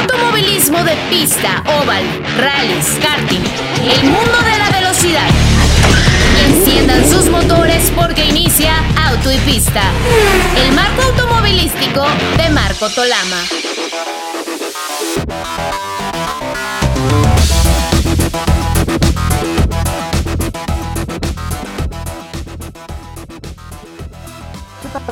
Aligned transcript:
Automovilismo 0.00 0.82
de 0.84 0.96
pista, 1.10 1.62
oval, 1.82 2.04
rallies, 2.38 2.98
karting, 3.02 3.42
el 3.90 4.04
mundo 4.04 4.38
de 4.40 4.58
la 4.58 4.70
velocidad. 4.70 5.28
Enciendan 6.46 7.08
sus 7.08 7.26
motores 7.30 7.92
porque 7.94 8.24
inicia 8.24 8.72
Auto 9.06 9.30
y 9.30 9.38
Pista, 9.38 9.82
el 10.64 10.72
marco 10.74 11.02
automovilístico 11.02 12.06
de 12.36 12.50
Marco 12.50 12.88
Tolama. 12.90 13.77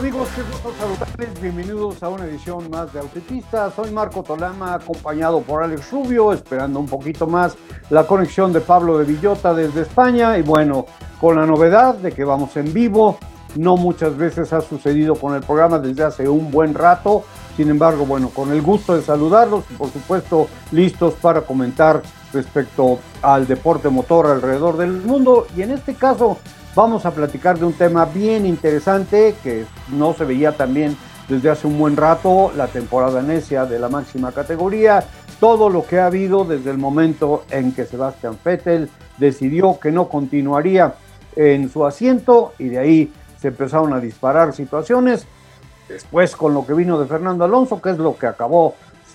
Amigos? 0.06 0.28
Qué 0.36 0.42
gusto 0.42 0.72
saludarles. 0.78 1.42
Bienvenidos 1.42 2.00
a 2.00 2.08
una 2.08 2.26
edición 2.26 2.70
más 2.70 2.92
de 2.92 3.00
Autopista. 3.00 3.72
Soy 3.72 3.90
Marco 3.90 4.22
Tolama, 4.22 4.74
acompañado 4.74 5.40
por 5.40 5.64
Alex 5.64 5.90
Rubio, 5.90 6.32
esperando 6.32 6.78
un 6.78 6.86
poquito 6.86 7.26
más 7.26 7.56
la 7.90 8.06
conexión 8.06 8.52
de 8.52 8.60
Pablo 8.60 8.98
de 8.98 9.04
Villota 9.04 9.52
desde 9.52 9.80
España. 9.80 10.38
Y 10.38 10.42
bueno, 10.42 10.86
con 11.20 11.34
la 11.34 11.44
novedad 11.44 11.96
de 11.96 12.12
que 12.12 12.22
vamos 12.22 12.56
en 12.56 12.72
vivo. 12.72 13.18
No 13.56 13.76
muchas 13.76 14.16
veces 14.16 14.52
ha 14.52 14.60
sucedido 14.60 15.16
con 15.16 15.34
el 15.34 15.40
programa 15.40 15.80
desde 15.80 16.04
hace 16.04 16.28
un 16.28 16.52
buen 16.52 16.74
rato. 16.74 17.24
Sin 17.56 17.68
embargo, 17.68 18.06
bueno, 18.06 18.28
con 18.28 18.52
el 18.52 18.62
gusto 18.62 18.94
de 18.94 19.02
saludarlos 19.02 19.64
y 19.70 19.74
por 19.74 19.90
supuesto 19.90 20.46
listos 20.70 21.14
para 21.14 21.40
comentar 21.40 22.02
respecto 22.32 23.00
al 23.22 23.48
deporte 23.48 23.88
motor 23.88 24.26
alrededor 24.26 24.76
del 24.76 25.02
mundo. 25.02 25.48
Y 25.56 25.62
en 25.62 25.72
este 25.72 25.94
caso 25.94 26.38
Vamos 26.76 27.06
a 27.06 27.10
platicar 27.10 27.58
de 27.58 27.64
un 27.64 27.72
tema 27.72 28.04
bien 28.04 28.44
interesante 28.44 29.34
que 29.42 29.64
no 29.88 30.12
se 30.12 30.26
veía 30.26 30.52
también 30.52 30.94
desde 31.26 31.48
hace 31.48 31.66
un 31.66 31.78
buen 31.78 31.96
rato, 31.96 32.52
la 32.54 32.66
temporada 32.66 33.22
necia 33.22 33.64
de 33.64 33.78
la 33.78 33.88
máxima 33.88 34.30
categoría, 34.30 35.02
todo 35.40 35.70
lo 35.70 35.86
que 35.86 35.98
ha 35.98 36.04
habido 36.04 36.44
desde 36.44 36.70
el 36.70 36.76
momento 36.76 37.44
en 37.48 37.72
que 37.72 37.86
Sebastián 37.86 38.36
Vettel 38.44 38.90
decidió 39.16 39.80
que 39.80 39.90
no 39.90 40.10
continuaría 40.10 40.96
en 41.34 41.70
su 41.70 41.86
asiento 41.86 42.52
y 42.58 42.68
de 42.68 42.78
ahí 42.78 43.12
se 43.40 43.48
empezaron 43.48 43.94
a 43.94 43.98
disparar 43.98 44.52
situaciones. 44.52 45.26
Después 45.88 46.36
con 46.36 46.52
lo 46.52 46.66
que 46.66 46.74
vino 46.74 47.00
de 47.00 47.06
Fernando 47.06 47.46
Alonso, 47.46 47.80
que 47.80 47.88
es 47.88 47.98
lo 47.98 48.18
que 48.18 48.26
acabó, 48.26 48.74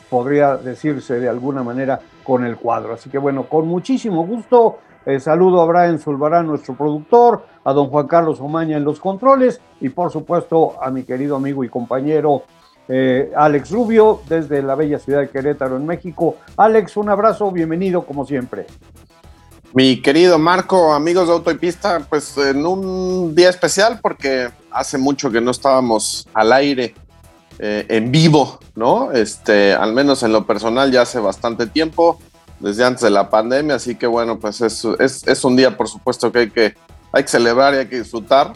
podría 0.09 0.57
decirse 0.57 1.19
de 1.19 1.29
alguna 1.29 1.61
manera, 1.61 1.99
con 2.23 2.43
el 2.43 2.57
cuadro. 2.57 2.95
Así 2.95 3.11
que 3.11 3.19
bueno, 3.19 3.43
con 3.43 3.67
muchísimo 3.67 4.25
gusto 4.25 4.79
eh, 5.05 5.19
saludo 5.19 5.61
a 5.61 5.65
Brian 5.65 5.99
Zulbarán, 5.99 6.47
nuestro 6.47 6.75
productor, 6.75 7.45
a 7.63 7.73
don 7.73 7.87
Juan 7.89 8.07
Carlos 8.07 8.39
Omaña 8.39 8.77
en 8.77 8.83
los 8.83 8.99
controles 8.99 9.61
y 9.79 9.89
por 9.89 10.11
supuesto 10.11 10.81
a 10.81 10.91
mi 10.91 11.03
querido 11.03 11.35
amigo 11.35 11.63
y 11.63 11.69
compañero 11.69 12.43
eh, 12.87 13.31
Alex 13.35 13.71
Rubio 13.71 14.21
desde 14.27 14.61
la 14.61 14.75
bella 14.75 14.99
ciudad 14.99 15.21
de 15.21 15.29
Querétaro 15.29 15.77
en 15.77 15.85
México. 15.85 16.37
Alex, 16.57 16.97
un 16.97 17.09
abrazo, 17.09 17.51
bienvenido 17.51 18.03
como 18.05 18.25
siempre. 18.25 18.67
Mi 19.73 20.01
querido 20.01 20.37
Marco, 20.37 20.93
amigos 20.93 21.27
de 21.27 21.33
Auto 21.33 21.51
y 21.51 21.57
Pista, 21.57 22.05
pues 22.09 22.37
en 22.37 22.65
un 22.65 23.33
día 23.33 23.49
especial 23.49 23.99
porque 24.01 24.49
hace 24.69 24.97
mucho 24.97 25.31
que 25.31 25.39
no 25.39 25.51
estábamos 25.51 26.27
al 26.33 26.51
aire 26.51 26.93
eh, 27.57 27.85
en 27.87 28.11
vivo, 28.11 28.59
¿no? 28.75 29.13
Este, 29.13 29.73
al 29.73 29.93
menos 29.93 30.23
en 30.23 30.33
lo 30.33 30.45
personal 30.45 30.91
ya 30.91 31.03
hace 31.03 31.19
bastante 31.19 31.67
tiempo 31.67 32.19
desde 32.61 32.85
antes 32.85 33.01
de 33.01 33.09
la 33.09 33.29
pandemia, 33.29 33.75
así 33.75 33.95
que 33.95 34.07
bueno, 34.07 34.39
pues 34.39 34.61
es, 34.61 34.85
es, 34.99 35.43
un 35.43 35.55
día 35.55 35.75
por 35.75 35.87
supuesto 35.87 36.31
que 36.31 36.39
hay, 36.39 36.49
que 36.49 36.75
hay 37.11 37.23
que 37.23 37.29
celebrar 37.29 37.73
y 37.73 37.77
hay 37.77 37.87
que 37.87 37.99
disfrutar. 37.99 38.53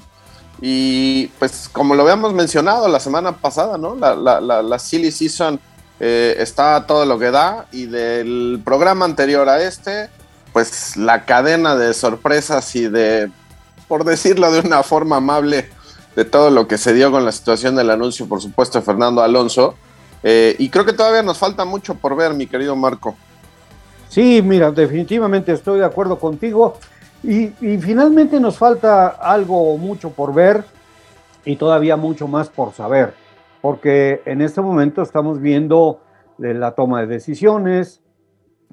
Y 0.62 1.28
pues 1.40 1.68
como 1.72 1.96
lo 1.96 2.04
habíamos 2.04 2.34
mencionado 2.34 2.88
la 2.88 3.00
semana 3.00 3.34
pasada, 3.34 3.78
¿no? 3.78 3.96
La, 3.96 4.16
la, 4.16 4.40
la, 4.40 4.80
Silly 4.80 5.12
Season 5.12 5.60
eh, 6.00 6.36
está 6.40 6.86
todo 6.88 7.06
lo 7.06 7.20
que 7.20 7.32
da 7.32 7.68
y 7.72 7.88
del 7.88 8.62
programa 8.64 9.06
anterior 9.06 9.50
a 9.50 9.62
este, 9.62 10.10
pues 10.54 10.96
la 10.96 11.26
cadena 11.26 11.76
de 11.76 11.94
sorpresas 11.94 12.74
y 12.76 12.88
de, 12.88 13.30
por 13.88 14.06
decirlo 14.06 14.52
de 14.52 14.62
una 14.62 14.84
forma 14.84 15.18
amable, 15.18 15.70
de 16.16 16.24
todo 16.24 16.50
lo 16.50 16.68
que 16.68 16.78
se 16.78 16.94
dio 16.94 17.12
con 17.12 17.26
la 17.26 17.32
situación 17.34 17.76
del 17.76 17.90
anuncio, 17.90 18.28
por 18.28 18.42
supuesto, 18.42 18.80
de 18.80 18.86
Fernando 18.86 19.22
Alonso. 19.22 19.76
Eh, 20.24 20.56
y 20.58 20.70
creo 20.70 20.86
que 20.86 20.94
todavía 20.94 21.22
nos 21.22 21.38
falta 21.38 21.66
mucho 21.66 21.96
por 21.96 22.16
ver, 22.16 22.34
mi 22.34 22.48
querido 22.48 22.76
Marco. 22.76 23.16
Sí, 24.16 24.42
mira, 24.42 24.72
definitivamente 24.72 25.52
estoy 25.52 25.80
de 25.80 25.86
acuerdo 25.86 26.18
contigo. 26.18 26.76
Y, 27.22 27.48
finalmente 27.80 28.40
nos 28.40 28.58
falta 28.58 29.08
algo 29.08 29.78
mucho 29.78 30.12
por 30.12 30.34
ver 30.34 30.64
y 31.44 31.58
todavía 31.58 31.98
mucho 31.98 32.26
más 32.26 32.48
por 32.48 32.72
saber, 32.72 33.14
porque 33.62 34.22
en 34.24 34.40
este 34.40 34.62
momento 34.62 35.02
estamos 35.02 35.42
viendo 35.42 36.00
la 36.38 36.72
toma 36.72 37.02
de 37.02 37.08
decisiones 37.08 38.02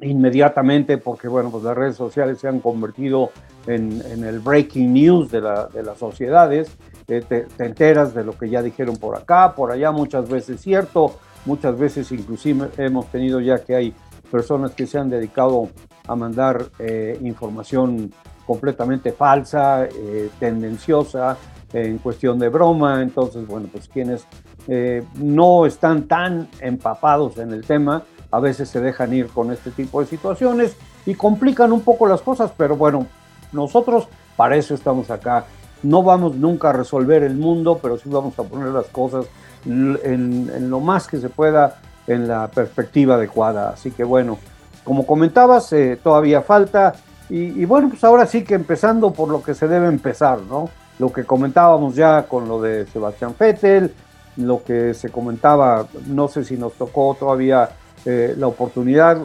inmediatamente, 0.00 0.97
porque 0.97 1.26
bueno, 1.26 1.50
pues 1.50 1.64
las 1.64 1.76
redes 1.76 1.97
sociales 1.97 2.38
se 2.38 2.47
han 2.47 2.60
convertido 2.60 3.31
en, 3.66 4.00
el 4.22 4.38
breaking 4.38 4.92
news 4.92 5.32
de, 5.32 5.41
las 5.41 5.98
sociedades, 5.98 6.70
eh, 7.08 7.20
te, 7.28 7.41
te, 7.41 7.64
enteras 7.64 8.14
de 8.14 8.22
lo 8.22 8.38
que 8.38 8.48
ya 8.48 8.62
dijeron 8.62 8.97
por 8.97 9.16
acá, 9.16 9.56
por 9.56 9.72
allá, 9.72 9.91
muchas 9.91 10.28
veces 10.28 10.60
cierto, 10.60 11.16
muchas 11.47 11.76
veces 11.76 12.12
inclusive 12.12 12.69
hemos 12.76 13.06
tenido 13.06 13.41
ya 13.41 13.58
que 13.58 13.75
hay 13.75 13.94
personas 14.32 14.72
que 14.72 14.87
se 14.87 14.98
han 14.98 15.10
dedicado 15.10 15.69
a 16.09 16.16
mandar 16.16 16.65
eh, 16.78 17.19
información 17.22 18.10
completamente 18.47 19.12
falsa, 19.12 19.84
eh, 19.84 20.31
tendenciosa, 20.41 21.37
en 21.72 21.98
cuestión 21.98 22.38
de 22.38 22.48
broma. 22.48 23.03
Entonces, 23.03 23.47
bueno, 23.47 23.69
pues 23.70 23.88
quienes 23.88 24.26
eh, 24.69 25.04
no 25.16 25.66
están 25.66 26.09
tan 26.09 26.48
empapados 26.60 27.37
en 27.37 27.53
el 27.53 27.65
tema, 27.65 28.03
a 28.31 28.41
veces 28.41 28.70
se 28.70 28.81
dejan 28.81 29.12
ir 29.12 29.28
con 29.28 29.53
este 29.53 29.70
tipo 29.70 30.00
de 30.00 30.06
situaciones 30.06 30.76
y 31.04 31.14
complican 31.14 31.70
un 31.70 31.82
poco 31.82 32.06
las 32.06 32.22
cosas, 32.22 32.53
pero 32.56 32.75
bueno, 32.76 33.06
nosotros 33.53 34.09
para 34.37 34.56
eso 34.56 34.75
estamos 34.75 35.10
acá. 35.10 35.44
No 35.82 36.03
vamos 36.03 36.37
nunca 36.37 36.70
a 36.70 36.72
resolver 36.72 37.22
el 37.22 37.37
mundo, 37.37 37.78
pero 37.82 37.99
sí 37.99 38.09
vamos 38.09 38.38
a 38.38 38.44
poner 38.44 38.69
las 38.69 38.87
cosas 38.87 39.26
en, 39.66 39.99
en 40.54 40.70
lo 40.70 40.81
más 40.81 41.06
que 41.06 41.19
se 41.19 41.28
pueda 41.28 41.81
en 42.06 42.28
la 42.28 42.48
perspectiva 42.48 43.14
adecuada. 43.14 43.70
Así 43.70 43.90
que 43.90 44.04
bueno, 44.04 44.38
como 44.84 45.06
comentabas, 45.06 45.72
eh, 45.72 45.98
todavía 46.02 46.42
falta. 46.42 46.94
Y, 47.28 47.64
bueno, 47.64 47.88
pues 47.88 48.04
ahora 48.04 48.26
sí 48.26 48.44
que 48.44 48.52
empezando 48.52 49.10
por 49.10 49.30
lo 49.30 49.42
que 49.42 49.54
se 49.54 49.66
debe 49.66 49.86
empezar, 49.86 50.40
¿no? 50.42 50.68
Lo 50.98 51.10
que 51.10 51.24
comentábamos 51.24 51.94
ya 51.94 52.24
con 52.24 52.46
lo 52.46 52.60
de 52.60 52.84
Sebastián 52.86 53.34
Vettel, 53.38 53.94
lo 54.36 54.62
que 54.62 54.92
se 54.92 55.08
comentaba, 55.08 55.86
no 56.08 56.28
sé 56.28 56.44
si 56.44 56.58
nos 56.58 56.74
tocó 56.74 57.16
todavía 57.18 57.70
eh, 58.04 58.34
la 58.36 58.48
oportunidad, 58.48 59.16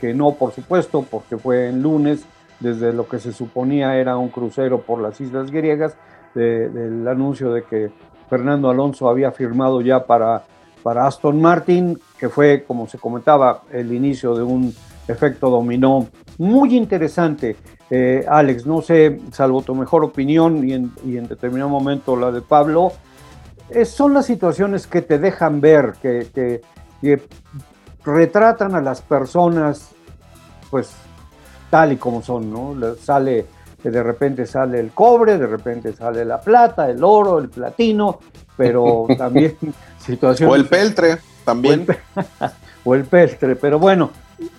que 0.00 0.14
no, 0.14 0.34
por 0.34 0.52
supuesto, 0.52 1.04
porque 1.10 1.36
fue 1.36 1.68
en 1.68 1.82
lunes, 1.82 2.24
desde 2.60 2.92
lo 2.92 3.08
que 3.08 3.18
se 3.18 3.32
suponía 3.32 3.96
era 3.96 4.16
un 4.16 4.28
crucero 4.28 4.82
por 4.82 5.00
las 5.00 5.20
islas 5.20 5.50
griegas, 5.50 5.96
del 6.34 7.06
anuncio 7.08 7.52
de 7.52 7.64
que 7.64 7.90
Fernando 8.30 8.70
Alonso 8.70 9.08
había 9.08 9.32
firmado 9.32 9.80
ya 9.80 10.06
para 10.06 10.44
para 10.82 11.06
Aston 11.06 11.40
Martin, 11.40 11.98
que 12.18 12.28
fue, 12.28 12.64
como 12.66 12.86
se 12.88 12.98
comentaba, 12.98 13.62
el 13.72 13.92
inicio 13.92 14.34
de 14.34 14.42
un 14.42 14.74
efecto 15.08 15.50
dominó 15.50 16.08
muy 16.38 16.76
interesante. 16.76 17.56
Eh, 17.90 18.24
Alex, 18.28 18.66
no 18.66 18.80
sé, 18.82 19.20
salvo 19.32 19.62
tu 19.62 19.74
mejor 19.74 20.04
opinión 20.04 20.66
y 20.66 20.72
en, 20.72 21.28
determinado 21.28 21.68
momento 21.68 22.16
la 22.16 22.30
de 22.30 22.40
Pablo, 22.40 22.92
son 23.84 24.14
las 24.14 24.26
situaciones 24.26 24.86
que 24.86 25.02
te 25.02 25.18
dejan 25.18 25.60
ver, 25.60 25.94
que, 26.00 26.60
retratan 28.04 28.74
a 28.74 28.80
las 28.80 29.00
personas, 29.00 29.90
pues 30.70 30.92
tal 31.70 31.92
y 31.92 31.96
como 31.96 32.22
son, 32.22 32.52
¿no? 32.52 32.74
Sale, 32.96 33.46
de 33.82 34.02
repente 34.02 34.46
sale 34.46 34.80
el 34.80 34.90
cobre, 34.90 35.38
de 35.38 35.46
repente 35.46 35.92
sale 35.92 36.24
la 36.24 36.40
plata, 36.40 36.90
el 36.90 37.02
oro, 37.04 37.38
el 37.38 37.48
platino, 37.48 38.18
pero 38.56 39.06
también 39.18 39.56
situaciones... 40.04 40.52
O 40.52 40.56
el 40.56 40.66
peltre, 40.66 41.18
también. 41.44 41.86
O 42.84 42.96
el, 42.96 43.04
peltre, 43.04 43.54
pero 43.54 43.78
bueno, 43.78 44.10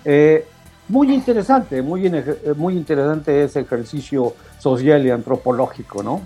eh, 0.05 0.47
muy 0.87 1.13
interesante, 1.13 1.81
muy, 1.81 2.09
muy 2.55 2.73
interesante 2.73 3.43
ese 3.43 3.59
ejercicio 3.59 4.33
social 4.59 5.05
y 5.05 5.11
antropológico, 5.11 6.01
¿no? 6.01 6.21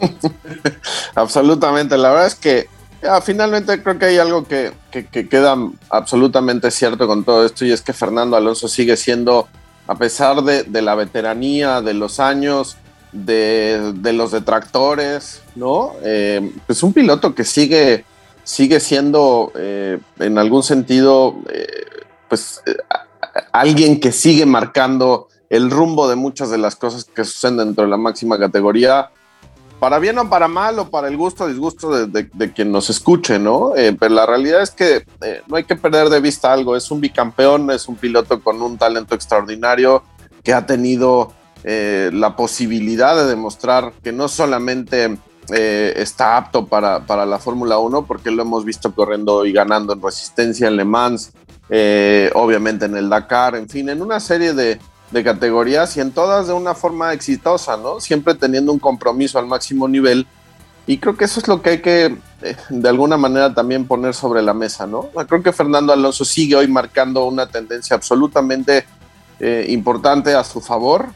Absolutamente, 1.14 1.96
la 1.96 2.10
verdad 2.10 2.26
es 2.26 2.34
que 2.34 2.68
finalmente 3.22 3.80
creo 3.82 3.98
que 3.98 4.06
hay 4.06 4.18
algo 4.18 4.44
que, 4.44 4.72
queda 4.90 5.56
absolutamente 5.90 6.70
cierto 6.70 7.06
con 7.06 7.22
todo 7.24 7.46
esto 7.46 7.64
y 7.64 7.72
es 7.72 7.82
que 7.82 7.92
Fernando 7.92 8.36
Alonso 8.36 8.66
sigue 8.66 8.96
siendo, 8.96 9.48
a 9.86 9.94
pesar 9.94 10.42
de, 10.42 10.64
de 10.64 10.82
la 10.82 10.94
veteranía, 10.94 11.80
de 11.80 11.94
los 11.94 12.18
años, 12.18 12.76
de, 13.12 14.12
los 14.12 14.32
detractores, 14.32 15.42
¿no? 15.54 15.92
Eh, 16.02 16.52
es 16.68 16.82
un 16.82 16.92
piloto 16.92 17.34
que 17.34 17.44
sigue, 17.44 18.04
sigue 18.44 18.80
siendo, 18.80 19.52
eh, 19.56 19.98
en 20.18 20.38
algún 20.38 20.62
sentido, 20.62 21.36
eh, 21.50 21.66
pues 22.28 22.62
alguien 23.52 24.00
que 24.00 24.12
sigue 24.12 24.46
marcando 24.46 25.28
el 25.48 25.70
rumbo 25.70 26.08
de 26.08 26.16
muchas 26.16 26.50
de 26.50 26.58
las 26.58 26.76
cosas 26.76 27.04
que 27.04 27.24
suceden 27.24 27.56
dentro 27.56 27.84
de 27.84 27.90
la 27.90 27.96
máxima 27.96 28.38
categoría. 28.38 29.10
para 29.80 30.00
bien 30.00 30.18
o 30.18 30.28
para 30.28 30.48
mal 30.48 30.76
o 30.80 30.90
para 30.90 31.06
el 31.06 31.16
gusto 31.16 31.44
o 31.44 31.46
disgusto 31.46 32.06
de, 32.08 32.52
quien 32.52 32.72
nos 32.72 32.90
escuche, 32.90 33.38
¿no? 33.38 33.72
Pero 33.74 34.12
la 34.12 34.26
realidad 34.26 34.60
es 34.60 34.72
que 34.72 35.04
no 35.46 35.56
hay 35.56 35.62
que 35.62 35.76
perder 35.76 36.08
de 36.08 36.20
vista 36.20 36.52
algo. 36.52 36.74
Es 36.74 36.90
un 36.90 37.00
bicampeón, 37.00 37.70
es 37.70 37.86
un 37.86 37.94
piloto 37.94 38.42
con 38.42 38.60
un 38.60 38.76
talento 38.76 39.14
extraordinario 39.14 40.02
que 40.42 40.52
ha 40.52 40.66
tenido 40.66 41.32
eh, 41.64 42.10
la 42.12 42.36
posibilidad 42.36 43.16
de 43.16 43.26
demostrar 43.26 43.92
que 44.02 44.12
no 44.12 44.28
solamente 44.28 45.18
está 45.50 46.36
apto 46.36 46.66
para, 46.66 47.06
para 47.06 47.24
la 47.24 47.38
Fórmula 47.38 47.78
1, 47.78 48.04
porque 48.04 48.30
lo 48.30 48.42
hemos 48.42 48.66
visto 48.66 48.94
corriendo 48.94 49.46
y 49.46 49.52
ganando 49.52 49.94
en 49.94 50.02
resistencia 50.02 50.68
en 50.68 50.76
Le 50.76 50.84
Mans, 50.84 51.32
obviamente 52.34 52.84
en 52.84 52.94
el 52.94 53.08
Dakar, 53.08 53.56
en 53.56 53.66
fin, 53.66 53.88
en 53.88 54.02
una 54.02 54.20
serie 54.20 54.52
de, 54.52 54.78
de 55.10 55.24
categorías 55.24 55.96
y 55.96 56.00
en 56.00 56.12
todas 56.12 56.46
de 56.46 56.52
una 56.52 56.74
forma 56.74 57.12
exitosa, 57.12 57.76
¿no? 57.76 58.00
Siempre 58.00 58.34
teniendo 58.34 58.72
un 58.72 58.78
compromiso 58.78 59.38
al 59.38 59.46
máximo 59.46 59.88
nivel. 59.88 60.26
Y 60.86 60.98
creo 60.98 61.16
que 61.16 61.24
eso 61.24 61.40
es 61.40 61.48
lo 61.48 61.60
que 61.60 61.70
hay 61.70 61.82
que, 61.82 62.16
eh, 62.42 62.56
de 62.70 62.88
alguna 62.88 63.16
manera, 63.16 63.52
también 63.54 63.86
poner 63.86 64.14
sobre 64.14 64.42
la 64.42 64.54
mesa, 64.54 64.86
¿no? 64.86 65.10
Creo 65.28 65.42
que 65.42 65.52
Fernando 65.52 65.92
Alonso 65.92 66.24
sigue 66.24 66.56
hoy 66.56 66.68
marcando 66.68 67.26
una 67.26 67.46
tendencia 67.46 67.96
absolutamente 67.96 68.86
eh, 69.40 69.66
importante 69.68 70.34
a 70.34 70.44
su 70.44 70.60
favor, 70.60 71.06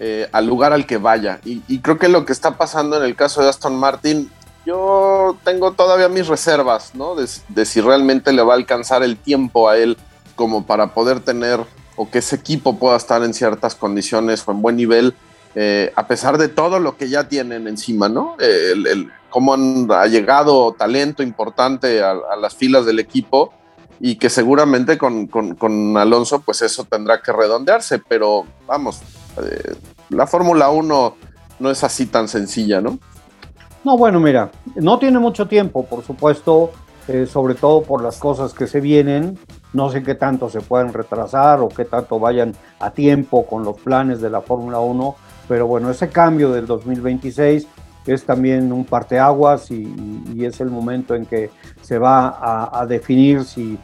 eh, 0.00 0.28
al 0.32 0.46
lugar 0.46 0.72
al 0.72 0.86
que 0.86 0.96
vaya. 0.96 1.40
Y, 1.44 1.78
creo 1.78 1.98
que 1.98 2.08
lo 2.08 2.24
que 2.24 2.32
está 2.32 2.56
pasando 2.56 2.96
en 2.96 3.04
el 3.04 3.14
caso 3.14 3.42
de 3.42 3.50
Aston 3.50 3.76
Martin, 3.76 4.30
yo 4.66 5.36
tengo 5.44 5.72
todavía 5.72 6.08
mis 6.08 6.26
reservas, 6.26 6.94
¿no? 6.94 7.14
de 7.14 7.64
si 7.64 7.80
realmente 7.80 8.32
le 8.32 8.42
va 8.42 8.54
a 8.54 8.56
alcanzar 8.56 9.02
el 9.02 9.16
tiempo 9.16 9.68
a 9.68 9.78
él 9.78 9.96
como 10.34 10.66
para 10.66 10.94
poder 10.94 11.20
tener 11.20 11.60
o 11.96 12.10
que 12.10 12.20
ese 12.20 12.36
equipo 12.36 12.78
pueda 12.78 12.96
estar 12.96 13.22
en 13.24 13.34
ciertas 13.34 13.74
condiciones 13.74 14.42
o 14.46 14.52
en 14.52 14.62
buen 14.62 14.76
nivel, 14.76 15.14
eh, 15.54 15.92
a 15.96 16.06
pesar 16.06 16.38
de 16.38 16.48
todo 16.48 16.78
lo 16.78 16.96
que 16.96 17.10
ya 17.10 17.28
tienen 17.28 17.68
encima, 17.68 18.08
¿no? 18.08 18.36
El, 18.38 19.10
cómo 19.28 19.52
han, 19.52 19.86
ha 19.92 20.06
llegado 20.06 20.72
talento 20.72 21.22
importante 21.22 22.02
a, 22.02 22.14
las 22.40 22.54
filas 22.54 22.86
del 22.86 23.00
equipo 23.00 23.52
y 24.00 24.16
que 24.16 24.30
seguramente 24.30 24.96
con, 24.96 25.28
Alonso 25.98 26.40
pues 26.40 26.62
eso 26.62 26.84
tendrá 26.84 27.20
que 27.20 27.32
redondearse, 27.32 27.98
pero 27.98 28.46
vamos, 28.66 29.00
eh, 29.38 29.74
la 30.10 30.26
Fórmula 30.26 30.70
1 30.70 31.16
no 31.58 31.70
es 31.70 31.84
así 31.84 32.06
tan 32.06 32.28
sencilla, 32.28 32.80
¿no? 32.80 32.98
No, 33.84 33.96
bueno, 33.96 34.20
mira, 34.20 34.50
no 34.74 34.98
tiene 34.98 35.18
mucho 35.18 35.46
tiempo, 35.46 35.86
por 35.86 36.04
supuesto, 36.04 36.72
eh, 37.08 37.26
sobre 37.26 37.54
todo 37.54 37.82
por 37.82 38.02
las 38.02 38.18
cosas 38.18 38.52
que 38.52 38.66
se 38.66 38.80
vienen. 38.80 39.38
No 39.72 39.90
sé 39.90 40.02
qué 40.02 40.14
tanto 40.14 40.50
se 40.50 40.60
pueden 40.60 40.92
retrasar 40.92 41.60
o 41.60 41.68
qué 41.68 41.84
tanto 41.84 42.18
vayan 42.18 42.54
a 42.78 42.90
tiempo 42.90 43.46
con 43.46 43.64
los 43.64 43.80
planes 43.80 44.20
de 44.20 44.30
la 44.30 44.42
Fórmula 44.42 44.80
1, 44.80 45.14
pero 45.48 45.66
bueno, 45.66 45.90
ese 45.90 46.08
cambio 46.08 46.52
del 46.52 46.66
2026 46.66 47.66
es 48.06 48.24
también 48.24 48.72
un 48.72 48.84
parteaguas 48.84 49.70
y, 49.70 49.94
y 50.34 50.44
es 50.44 50.60
el 50.60 50.70
momento 50.70 51.14
en 51.14 51.26
que 51.26 51.50
se 51.82 51.98
va 51.98 52.70
a, 52.72 52.86
definir 52.86 53.44
si, 53.44 53.78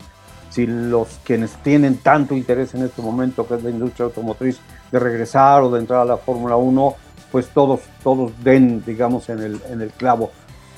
si 0.50 0.66
los 0.66 1.20
quienes 1.24 1.52
tienen 1.62 1.98
tanto 1.98 2.34
interés 2.34 2.74
en 2.74 2.84
este 2.84 3.02
momento, 3.02 3.46
que 3.46 3.54
es 3.54 3.62
la 3.62 3.70
industria 3.70 4.06
automotriz, 4.06 4.58
de 4.90 4.98
regresar 4.98 5.62
o 5.62 5.70
de 5.70 5.80
entrar 5.80 6.00
a 6.00 6.04
la 6.04 6.16
Fórmula 6.16 6.56
1, 6.56 6.94
pues 7.32 7.48
todos, 7.48 7.80
todos 8.02 8.32
den, 8.42 8.82
digamos, 8.84 9.28
en 9.28 9.40
el, 9.40 9.60
en 9.68 9.80
el 9.80 9.90
clavo. 9.90 10.30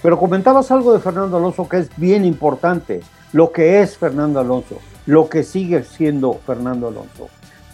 Pero 0.03 0.19
comentabas 0.19 0.71
algo 0.71 0.93
de 0.93 1.01
Fernando 1.01 1.37
Alonso 1.37 1.69
que 1.69 1.79
es 1.79 1.91
bien 1.97 2.25
importante, 2.25 3.01
lo 3.33 3.53
que 3.53 3.81
es 3.81 3.97
Fernando 3.99 4.41
Alonso, 4.41 4.79
lo 5.07 5.29
que 5.29 5.43
sigue 5.43 5.83
siendo 5.85 6.35
Fernando 6.47 6.89
Alonso, 6.89 7.29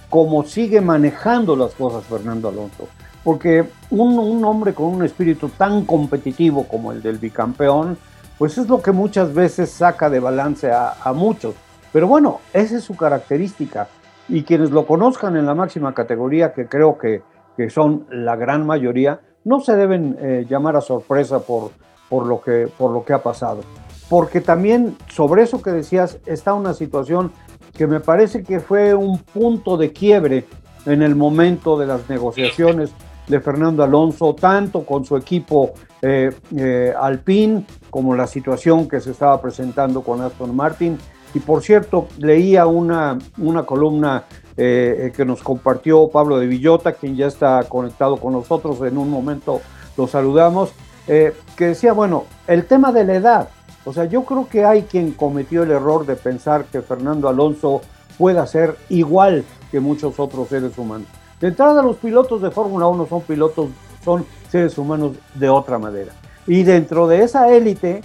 cómo 0.08 0.44
sigue 0.44 0.80
manejando 0.80 1.56
las 1.56 1.74
cosas 1.74 2.04
Fernando 2.04 2.48
Alonso. 2.48 2.88
Porque 3.24 3.64
un, 3.90 4.44
hombre 4.44 4.74
con 4.74 4.86
un 4.86 5.04
espíritu 5.04 5.48
tan 5.48 5.84
competitivo 5.84 6.68
como 6.68 6.92
el 6.92 7.02
del 7.02 7.18
bicampeón, 7.18 7.96
pues 8.38 8.58
es 8.58 8.68
lo 8.68 8.82
que 8.82 8.92
muchas 8.92 9.32
veces 9.32 9.70
saca 9.70 10.10
de 10.10 10.20
balance 10.20 10.70
a, 10.70 11.12
muchos. 11.14 11.54
Pero 11.92 12.06
bueno, 12.06 12.40
esa 12.52 12.76
es 12.76 12.84
su 12.84 12.94
característica. 12.94 13.88
Y 14.28 14.42
quienes 14.44 14.70
lo 14.70 14.86
conozcan 14.86 15.36
en 15.36 15.46
la 15.46 15.54
máxima 15.54 15.92
categoría, 15.94 16.52
que 16.52 16.66
creo 16.66 16.98
que, 16.98 17.22
son 17.70 18.06
la 18.10 18.36
gran 18.36 18.66
mayoría, 18.66 19.20
no 19.44 19.60
se 19.60 19.76
deben 19.76 20.16
eh, 20.20 20.46
llamar 20.48 20.76
a 20.76 20.80
sorpresa 20.80 21.40
por, 21.40 21.70
por 22.08 22.26
lo 22.26 22.40
que, 22.40 22.68
por 22.78 22.90
lo 22.90 23.04
que 23.04 23.12
ha 23.12 23.22
pasado. 23.22 23.60
Porque 24.08 24.40
también 24.40 24.96
sobre 25.08 25.42
eso 25.42 25.62
que 25.62 25.70
decías 25.70 26.18
está 26.26 26.54
una 26.54 26.74
situación 26.74 27.32
que 27.76 27.86
me 27.86 28.00
parece 28.00 28.42
que 28.42 28.60
fue 28.60 28.94
un 28.94 29.18
punto 29.18 29.76
de 29.76 29.92
quiebre 29.92 30.46
en 30.86 31.02
el 31.02 31.14
momento 31.14 31.78
de 31.78 31.86
las 31.86 32.08
negociaciones 32.08 32.92
de 33.26 33.40
Fernando 33.40 33.82
Alonso, 33.82 34.34
tanto 34.34 34.84
con 34.84 35.04
su 35.04 35.16
equipo 35.16 35.72
eh, 36.02 36.30
eh, 36.56 36.92
Alpine 36.98 37.64
como 37.90 38.14
la 38.14 38.26
situación 38.26 38.86
que 38.88 39.00
se 39.00 39.12
estaba 39.12 39.40
presentando 39.40 40.02
con 40.02 40.20
Aston 40.20 40.54
Martin. 40.54 40.98
Y 41.34 41.40
por 41.40 41.62
cierto, 41.62 42.06
leía 42.18 42.66
una, 42.66 43.18
una 43.38 43.64
columna 43.64 44.24
eh, 44.56 45.12
que 45.16 45.24
nos 45.24 45.42
compartió 45.42 46.08
Pablo 46.08 46.38
de 46.38 46.46
Villota, 46.46 46.92
quien 46.92 47.16
ya 47.16 47.26
está 47.26 47.64
conectado 47.68 48.18
con 48.18 48.32
nosotros, 48.32 48.80
en 48.82 48.96
un 48.96 49.10
momento 49.10 49.60
lo 49.96 50.06
saludamos, 50.06 50.72
eh, 51.08 51.34
que 51.56 51.66
decía, 51.66 51.92
bueno, 51.92 52.24
el 52.46 52.66
tema 52.66 52.92
de 52.92 53.04
la 53.04 53.14
edad. 53.14 53.48
O 53.84 53.92
sea, 53.92 54.04
yo 54.04 54.24
creo 54.24 54.48
que 54.48 54.64
hay 54.64 54.82
quien 54.82 55.12
cometió 55.12 55.64
el 55.64 55.70
error 55.70 56.06
de 56.06 56.16
pensar 56.16 56.64
que 56.66 56.80
Fernando 56.80 57.28
Alonso 57.28 57.82
pueda 58.16 58.46
ser 58.46 58.76
igual 58.88 59.44
que 59.70 59.80
muchos 59.80 60.18
otros 60.18 60.48
seres 60.48 60.78
humanos. 60.78 61.08
De 61.40 61.48
entrada, 61.48 61.82
los 61.82 61.96
pilotos 61.96 62.40
de 62.40 62.50
Fórmula 62.50 62.86
1 62.86 63.06
son 63.06 63.22
pilotos, 63.22 63.68
son 64.04 64.24
seres 64.48 64.78
humanos 64.78 65.16
de 65.34 65.48
otra 65.48 65.78
manera. 65.78 66.12
Y 66.46 66.62
dentro 66.62 67.08
de 67.08 67.24
esa 67.24 67.50
élite 67.52 68.02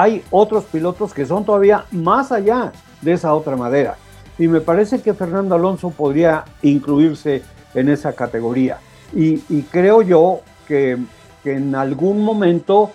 hay 0.00 0.22
otros 0.30 0.64
pilotos 0.64 1.14
que 1.14 1.26
son 1.26 1.44
todavía 1.44 1.84
más 1.90 2.32
allá 2.32 2.72
de 3.02 3.12
esa 3.12 3.34
otra 3.34 3.56
madera. 3.56 3.96
Y 4.38 4.48
me 4.48 4.60
parece 4.60 5.00
que 5.00 5.14
Fernando 5.14 5.54
Alonso 5.54 5.90
podría 5.90 6.44
incluirse 6.62 7.42
en 7.74 7.88
esa 7.88 8.12
categoría. 8.12 8.78
Y, 9.12 9.38
creo 9.70 10.02
yo 10.02 10.40
que 10.66 10.98
que 11.44 11.52
en 11.54 11.74
algún 11.74 12.24
momento 12.24 12.90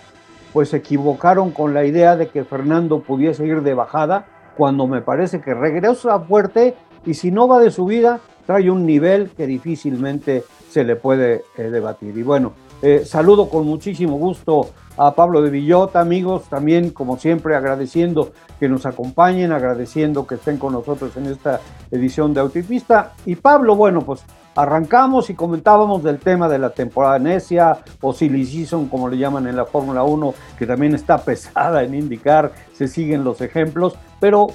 pues 0.52 0.70
se 0.70 0.78
equivocaron 0.78 1.52
con 1.52 1.72
la 1.72 1.84
idea 1.84 2.16
de 2.16 2.28
que 2.28 2.44
Fernando 2.44 3.00
pudiese 3.00 3.46
ir 3.46 3.62
de 3.62 3.72
bajada, 3.72 4.26
cuando 4.56 4.88
me 4.88 5.00
parece 5.00 5.40
que 5.40 5.54
regresa 5.54 6.18
fuerte 6.18 6.74
y 7.06 7.14
si 7.14 7.30
no 7.30 7.46
va 7.46 7.60
de 7.60 7.70
subida, 7.70 8.18
trae 8.46 8.68
un 8.68 8.84
nivel 8.84 9.30
que 9.30 9.46
difícilmente 9.46 10.42
se 10.68 10.82
le 10.82 10.96
puede 10.96 11.44
eh, 11.56 11.62
debatir. 11.70 12.18
Y 12.18 12.24
bueno, 12.24 12.52
eh, 12.82 13.04
saludo 13.04 13.48
con 13.48 13.66
muchísimo 13.66 14.16
gusto 14.16 14.70
a 14.96 15.14
Pablo 15.14 15.42
de 15.42 15.50
Villota, 15.50 16.00
amigos, 16.00 16.44
también 16.48 16.90
como 16.90 17.18
siempre 17.18 17.54
agradeciendo 17.54 18.32
que 18.58 18.68
nos 18.68 18.86
acompañen, 18.86 19.52
agradeciendo 19.52 20.26
que 20.26 20.36
estén 20.36 20.58
con 20.58 20.72
nosotros 20.72 21.16
en 21.16 21.26
esta 21.26 21.60
edición 21.90 22.34
de 22.34 22.40
Autopista. 22.40 23.12
Y 23.26 23.36
Pablo, 23.36 23.76
bueno, 23.76 24.02
pues 24.02 24.22
arrancamos 24.54 25.30
y 25.30 25.34
comentábamos 25.34 26.02
del 26.02 26.18
tema 26.18 26.48
de 26.48 26.58
la 26.58 26.70
temporada 26.70 27.18
necia 27.18 27.78
o 28.00 28.12
silly 28.12 28.44
season, 28.44 28.88
como 28.88 29.08
le 29.08 29.18
llaman 29.18 29.46
en 29.46 29.56
la 29.56 29.64
Fórmula 29.64 30.02
1, 30.02 30.34
que 30.58 30.66
también 30.66 30.94
está 30.94 31.18
pesada 31.18 31.82
en 31.82 31.94
indicar, 31.94 32.52
se 32.74 32.88
siguen 32.88 33.24
los 33.24 33.40
ejemplos, 33.40 33.94
pero 34.20 34.48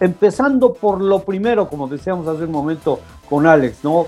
empezando 0.00 0.72
por 0.72 1.00
lo 1.00 1.20
primero, 1.20 1.68
como 1.68 1.88
decíamos 1.88 2.26
hace 2.26 2.44
un 2.44 2.52
momento 2.52 3.00
con 3.28 3.46
Alex, 3.46 3.82
¿no? 3.82 4.06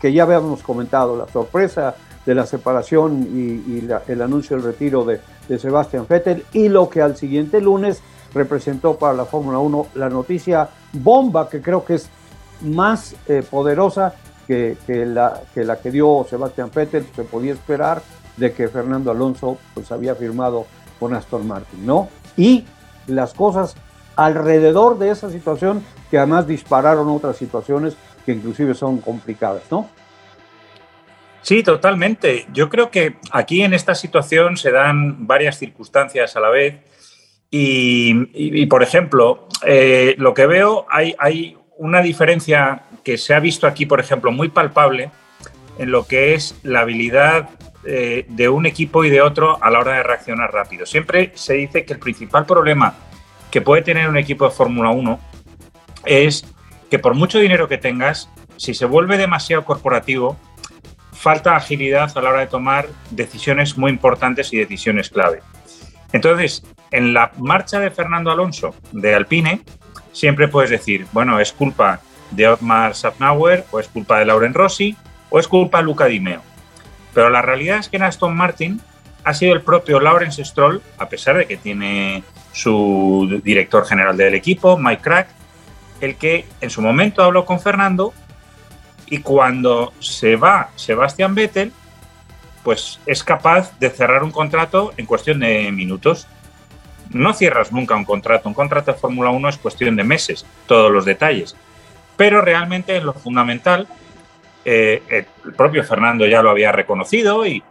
que 0.00 0.12
ya 0.12 0.24
habíamos 0.24 0.62
comentado, 0.62 1.16
la 1.16 1.26
sorpresa 1.26 1.94
de 2.24 2.34
la 2.34 2.46
separación 2.46 3.26
y, 3.34 3.88
el 4.08 4.22
anuncio 4.22 4.56
del 4.56 4.64
retiro 4.64 5.04
de, 5.04 5.20
de 5.48 5.58
Sebastian 5.58 6.06
Vettel 6.08 6.44
y 6.52 6.68
lo 6.68 6.88
que 6.88 7.02
al 7.02 7.16
siguiente 7.16 7.60
lunes 7.60 8.00
representó 8.34 8.96
para 8.96 9.12
la 9.12 9.24
Fórmula 9.24 9.58
1 9.58 9.86
la 9.94 10.08
noticia 10.08 10.68
bomba 10.92 11.48
que 11.48 11.60
creo 11.60 11.84
que 11.84 11.94
es 11.94 12.08
más 12.62 13.14
eh, 13.28 13.42
poderosa 13.48 14.14
que, 14.46 14.76
la, 15.06 15.40
que 15.54 15.64
la 15.64 15.76
dio 15.76 16.26
Sebastián 16.28 16.70
Vettel, 16.74 17.06
se 17.14 17.24
podía 17.24 17.52
esperar 17.52 18.02
de 18.36 18.52
que 18.52 18.68
Fernando 18.68 19.10
Alonso 19.10 19.58
pues 19.74 19.90
había 19.92 20.14
firmado 20.14 20.66
con 21.00 21.14
Aston 21.14 21.46
Martin, 21.46 21.86
¿no? 21.86 22.08
Y 22.36 22.64
las 23.06 23.32
cosas 23.32 23.74
alrededor 24.16 24.98
de 24.98 25.10
esa 25.10 25.30
situación 25.30 25.82
que 26.10 26.18
además 26.18 26.46
dispararon 26.46 27.08
otras 27.08 27.36
situaciones 27.36 27.96
que 28.26 28.32
inclusive 28.32 28.74
son 28.74 28.98
complicadas, 28.98 29.62
¿no? 29.70 29.88
Sí, 31.42 31.62
totalmente. 31.62 32.46
Yo 32.52 32.68
creo 32.68 32.90
que 32.90 33.16
aquí 33.32 33.62
en 33.62 33.74
esta 33.74 33.94
situación 33.94 34.56
se 34.56 34.70
dan 34.70 35.26
varias 35.26 35.58
circunstancias 35.58 36.36
a 36.36 36.40
la 36.40 36.48
vez 36.48 36.76
y, 37.50 38.64
por 38.66 38.82
ejemplo, 38.82 39.48
eh, 39.66 40.14
lo 40.18 40.32
que 40.32 40.46
veo, 40.46 40.86
hay, 40.88 41.14
hay 41.18 41.56
una 41.76 42.00
diferencia 42.00 42.84
que 43.04 43.18
se 43.18 43.34
ha 43.34 43.40
visto 43.40 43.66
aquí, 43.66 43.84
por 43.84 44.00
ejemplo, 44.00 44.32
muy 44.32 44.48
palpable 44.48 45.10
en 45.78 45.90
lo 45.90 46.06
que 46.06 46.34
es 46.34 46.58
la 46.62 46.80
habilidad 46.80 47.50
eh, 47.84 48.24
de 48.28 48.48
un 48.48 48.64
equipo 48.64 49.04
y 49.04 49.10
de 49.10 49.20
otro 49.20 49.62
a 49.62 49.70
la 49.70 49.80
hora 49.80 49.94
de 49.94 50.02
reaccionar 50.04 50.52
rápido. 50.52 50.86
Siempre 50.86 51.32
se 51.34 51.54
dice 51.54 51.84
que 51.84 51.94
el 51.94 51.98
principal 51.98 52.46
problema 52.46 52.94
que 53.50 53.60
puede 53.60 53.82
tener 53.82 54.08
un 54.08 54.16
equipo 54.16 54.44
de 54.44 54.52
Fórmula 54.52 54.90
1 54.90 55.20
es 56.06 56.44
que 56.90 56.98
por 56.98 57.14
mucho 57.14 57.38
dinero 57.38 57.68
que 57.68 57.78
tengas, 57.78 58.30
si 58.56 58.74
se 58.74 58.86
vuelve 58.86 59.18
demasiado 59.18 59.64
corporativo, 59.64 60.38
falta 61.22 61.54
agilidad 61.54 62.10
a 62.18 62.20
la 62.20 62.30
hora 62.30 62.40
de 62.40 62.48
tomar 62.48 62.88
decisiones 63.10 63.78
muy 63.78 63.92
importantes 63.92 64.52
y 64.52 64.58
decisiones 64.58 65.08
clave. 65.08 65.40
Entonces, 66.12 66.64
en 66.90 67.14
la 67.14 67.30
marcha 67.38 67.78
de 67.78 67.92
Fernando 67.92 68.32
Alonso 68.32 68.74
de 68.90 69.14
Alpine, 69.14 69.60
siempre 70.10 70.48
puedes 70.48 70.70
decir, 70.70 71.06
bueno, 71.12 71.38
es 71.38 71.52
culpa 71.52 72.00
de 72.32 72.48
Otmar 72.48 72.96
Safnauer, 72.96 73.64
o 73.70 73.78
es 73.78 73.86
culpa 73.86 74.18
de 74.18 74.24
Lauren 74.24 74.52
Rossi, 74.52 74.96
o 75.30 75.38
es 75.38 75.46
culpa 75.46 75.78
de 75.78 75.84
Luca 75.84 76.06
Di 76.06 76.18
Meo. 76.18 76.42
Pero 77.14 77.30
la 77.30 77.40
realidad 77.40 77.78
es 77.78 77.88
que 77.88 77.98
en 77.98 78.02
Aston 78.02 78.36
Martin 78.36 78.80
ha 79.22 79.32
sido 79.32 79.54
el 79.54 79.62
propio 79.62 80.00
Lawrence 80.00 80.44
Stroll, 80.44 80.82
a 80.98 81.08
pesar 81.08 81.36
de 81.36 81.46
que 81.46 81.56
tiene 81.56 82.24
su 82.52 83.40
director 83.44 83.86
general 83.86 84.16
del 84.16 84.34
equipo, 84.34 84.76
Mike 84.76 85.02
Crack, 85.02 85.28
el 86.00 86.16
que 86.16 86.46
en 86.60 86.70
su 86.70 86.82
momento 86.82 87.22
habló 87.22 87.44
con 87.44 87.60
Fernando 87.60 88.12
y 89.12 89.18
cuando 89.18 89.92
se 89.98 90.36
va 90.36 90.70
Sebastián 90.74 91.34
Vettel, 91.34 91.70
pues 92.64 92.98
es 93.04 93.22
capaz 93.22 93.78
de 93.78 93.90
cerrar 93.90 94.24
un 94.24 94.30
contrato 94.30 94.94
en 94.96 95.04
cuestión 95.04 95.40
de 95.40 95.70
minutos. 95.70 96.26
No 97.10 97.34
cierras 97.34 97.72
nunca 97.72 97.94
un 97.94 98.06
contrato, 98.06 98.48
un 98.48 98.54
contrato 98.54 98.90
de 98.90 98.98
Fórmula 98.98 99.28
1 99.28 99.50
es 99.50 99.58
cuestión 99.58 99.96
de 99.96 100.02
meses, 100.02 100.46
todos 100.66 100.90
los 100.90 101.04
detalles. 101.04 101.54
Pero 102.16 102.40
realmente 102.40 102.96
en 102.96 103.04
lo 103.04 103.12
fundamental, 103.12 103.86
eh, 104.64 105.02
el 105.44 105.52
propio 105.52 105.84
Fernando 105.84 106.24
ya 106.24 106.40
lo 106.40 106.48
había 106.48 106.72
reconocido 106.72 107.46
y, 107.46 107.62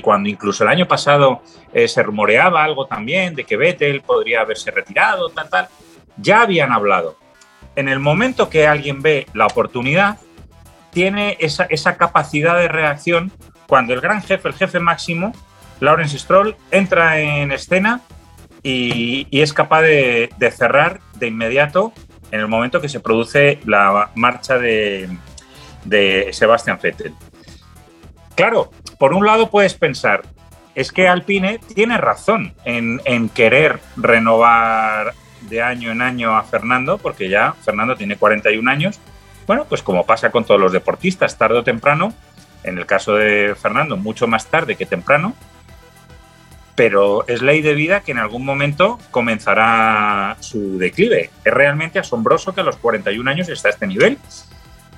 cuando 0.00 0.30
incluso 0.30 0.64
el 0.64 0.70
año 0.70 0.88
pasado 0.88 1.42
eh, 1.74 1.86
se 1.86 2.02
rumoreaba 2.02 2.64
algo 2.64 2.86
también 2.86 3.34
de 3.34 3.44
que 3.44 3.58
Vettel 3.58 4.00
podría 4.00 4.40
haberse 4.40 4.70
retirado, 4.70 5.28
tal, 5.28 5.50
tal, 5.50 5.68
ya 6.16 6.40
habían 6.40 6.72
hablado. 6.72 7.18
En 7.76 7.90
el 7.90 7.98
momento 7.98 8.48
que 8.48 8.66
alguien 8.66 9.02
ve 9.02 9.26
la 9.34 9.44
oportunidad, 9.44 10.16
tiene 10.92 11.36
esa, 11.40 11.64
esa 11.64 11.96
capacidad 11.96 12.56
de 12.56 12.68
reacción 12.68 13.32
cuando 13.66 13.94
el 13.94 14.00
gran 14.00 14.22
jefe, 14.22 14.48
el 14.48 14.54
jefe 14.54 14.78
máximo, 14.80 15.32
Lawrence 15.80 16.18
Stroll, 16.18 16.56
entra 16.70 17.18
en 17.18 17.50
escena 17.52 18.02
y, 18.62 19.26
es 19.32 19.52
capaz 19.52 19.82
de, 19.82 20.28
cerrar 20.56 21.00
de 21.14 21.28
inmediato 21.28 21.92
en 22.30 22.40
el 22.40 22.48
momento 22.48 22.80
que 22.80 22.88
se 22.88 23.00
produce 23.00 23.58
la 23.64 24.10
marcha 24.14 24.58
de, 24.58 25.08
de 25.84 26.28
Sebastian 26.32 26.78
Vettel. 26.82 27.14
Claro, 28.34 28.70
por 28.98 29.14
un 29.14 29.26
lado 29.26 29.50
puedes 29.50 29.74
pensar, 29.74 30.22
es 30.74 30.92
que 30.92 31.08
Alpine 31.08 31.58
tiene 31.74 31.98
razón 31.98 32.54
en, 32.64 33.00
en, 33.04 33.28
querer 33.28 33.80
renovar 33.96 35.14
de 35.48 35.62
año 35.62 35.90
en 35.90 36.00
año 36.00 36.36
a 36.36 36.42
Fernando, 36.44 36.98
porque 36.98 37.28
ya 37.28 37.54
Fernando 37.64 37.96
tiene 37.96 38.16
41 38.16 38.70
años. 38.70 39.00
Bueno, 39.52 39.66
pues 39.68 39.82
como 39.82 40.06
pasa 40.06 40.30
con 40.30 40.46
todos 40.46 40.58
los 40.58 40.72
deportistas, 40.72 41.36
tarde 41.36 41.58
o 41.58 41.62
temprano 41.62 42.14
en 42.64 42.78
el 42.78 42.86
caso 42.86 43.16
de 43.16 43.54
Fernando, 43.54 43.98
mucho 43.98 44.26
más 44.26 44.46
tarde 44.46 44.76
que 44.76 44.86
temprano, 44.86 45.34
pero 46.74 47.28
es 47.28 47.42
ley 47.42 47.60
de 47.60 47.74
vida 47.74 48.00
que 48.00 48.12
en 48.12 48.18
algún 48.18 48.46
momento 48.46 48.98
comenzará 49.10 50.38
su 50.40 50.78
declive. 50.78 51.28
Es 51.44 51.52
realmente 51.52 51.98
asombroso 51.98 52.54
que 52.54 52.62
a 52.62 52.64
los 52.64 52.78
41 52.78 53.30
años 53.30 53.50
está 53.50 53.68
a 53.68 53.72
este 53.72 53.86
nivel, 53.86 54.16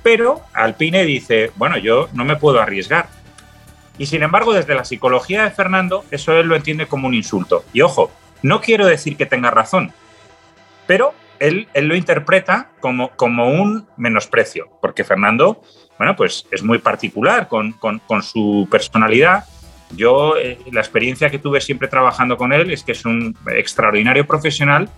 pero 0.04 0.42
Alpine 0.52 1.04
dice, 1.04 1.50
bueno, 1.56 1.76
yo 1.76 2.08
no 2.12 2.24
me 2.24 2.36
puedo 2.36 2.60
arriesgar. 2.60 3.08
Y 3.98 4.06
sin 4.06 4.22
embargo, 4.22 4.52
desde 4.52 4.76
la 4.76 4.84
psicología 4.84 5.42
de 5.42 5.50
Fernando, 5.50 6.04
eso 6.12 6.32
él 6.34 6.46
lo 6.46 6.54
entiende 6.54 6.86
como 6.86 7.08
un 7.08 7.14
insulto. 7.14 7.64
Y 7.72 7.80
ojo, 7.80 8.12
no 8.42 8.60
quiero 8.60 8.86
decir 8.86 9.16
que 9.16 9.26
tenga 9.26 9.50
razón, 9.50 9.92
pero 10.86 11.12
él, 11.38 11.68
lo 11.74 11.94
interpreta 11.94 12.70
como, 12.80 13.10
un 13.18 13.86
menosprecio, 13.96 14.68
porque 14.80 15.04
Fernando 15.04 15.62
bueno, 15.98 16.16
pues 16.16 16.46
es 16.50 16.62
muy 16.62 16.78
particular 16.78 17.48
con, 17.48 17.74
su 18.22 18.66
personalidad. 18.70 19.44
Yo, 19.90 20.36
eh, 20.36 20.58
la 20.72 20.80
experiencia 20.80 21.30
que 21.30 21.38
tuve 21.38 21.60
siempre 21.60 21.88
trabajando 21.88 22.36
con 22.36 22.52
él 22.52 22.70
es 22.70 22.82
que 22.82 22.92
es 22.92 23.04
un 23.04 23.36
extraordinario 23.54 24.26
profesional, 24.26 24.88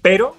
pero 0.00 0.36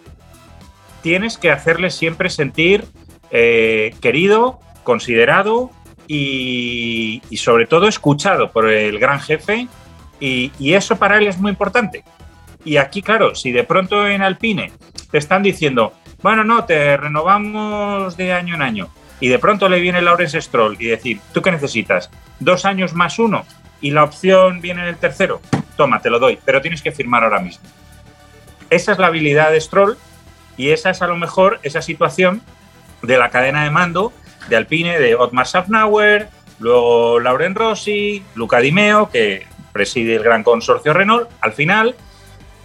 tienes 1.01 1.37
que 1.37 1.51
hacerle 1.51 1.89
siempre 1.89 2.29
sentir 2.29 2.85
eh, 3.31 3.95
querido, 4.01 4.59
considerado 4.83 5.71
y, 6.07 7.21
sobre 7.37 7.65
todo 7.65 7.87
escuchado 7.87 8.51
por 8.51 8.69
el 8.69 8.99
gran 8.99 9.19
jefe 9.19 9.67
y, 10.19 10.51
eso 10.73 10.97
para 10.97 11.17
él 11.17 11.27
es 11.27 11.37
muy 11.37 11.51
importante. 11.51 12.03
Y 12.65 12.77
aquí, 12.77 13.01
claro, 13.01 13.35
si 13.35 13.51
de 13.51 13.63
pronto 13.63 14.07
en 14.07 14.21
Alpine 14.21 14.71
te 15.11 15.17
están 15.17 15.43
diciendo, 15.43 15.93
bueno, 16.21 16.43
no, 16.43 16.65
te 16.65 16.97
renovamos 16.97 18.15
de 18.17 18.33
año 18.33 18.55
en 18.55 18.61
año, 18.61 18.89
y 19.19 19.27
de 19.27 19.39
pronto 19.39 19.69
le 19.69 19.79
viene 19.79 20.01
Lawrence 20.01 20.41
Stroll 20.41 20.77
y 20.79 20.87
decir, 20.87 21.19
¿tú 21.33 21.41
qué 21.41 21.51
necesitas? 21.51 22.09
¿Dos 22.39 22.65
años 22.65 22.93
más 22.93 23.19
uno? 23.19 23.45
Y 23.81 23.91
la 23.91 24.03
opción 24.03 24.61
viene 24.61 24.81
en 24.81 24.87
el 24.87 24.97
tercero. 24.97 25.41
Toma, 25.77 26.01
te 26.01 26.09
lo 26.09 26.19
doy, 26.19 26.39
pero 26.43 26.61
tienes 26.61 26.81
que 26.81 26.91
firmar 26.91 27.23
ahora 27.23 27.39
mismo. 27.39 27.63
Esa 28.69 28.93
es 28.93 28.97
la 28.97 29.07
habilidad 29.07 29.51
de 29.51 29.61
Stroll 29.61 29.97
y 30.57 30.69
esa 30.69 30.89
es 30.89 31.01
a 31.01 31.07
lo 31.07 31.15
mejor 31.15 31.59
esa 31.63 31.81
situación 31.81 32.41
de 33.01 33.17
la 33.17 33.29
cadena 33.29 33.63
de 33.63 33.71
mando 33.71 34.13
de 34.49 34.55
Alpine, 34.55 34.99
de 34.99 35.15
Otmar 35.15 35.47
Safnauer, 35.47 36.27
luego 36.59 37.19
Lauren 37.19 37.55
Rossi, 37.55 38.23
Luca 38.35 38.59
Di 38.59 38.71
Meo, 38.71 39.09
que 39.09 39.45
preside 39.71 40.15
el 40.15 40.23
gran 40.23 40.43
consorcio 40.43 40.93
Renault. 40.93 41.29
Al 41.41 41.53
final, 41.53 41.95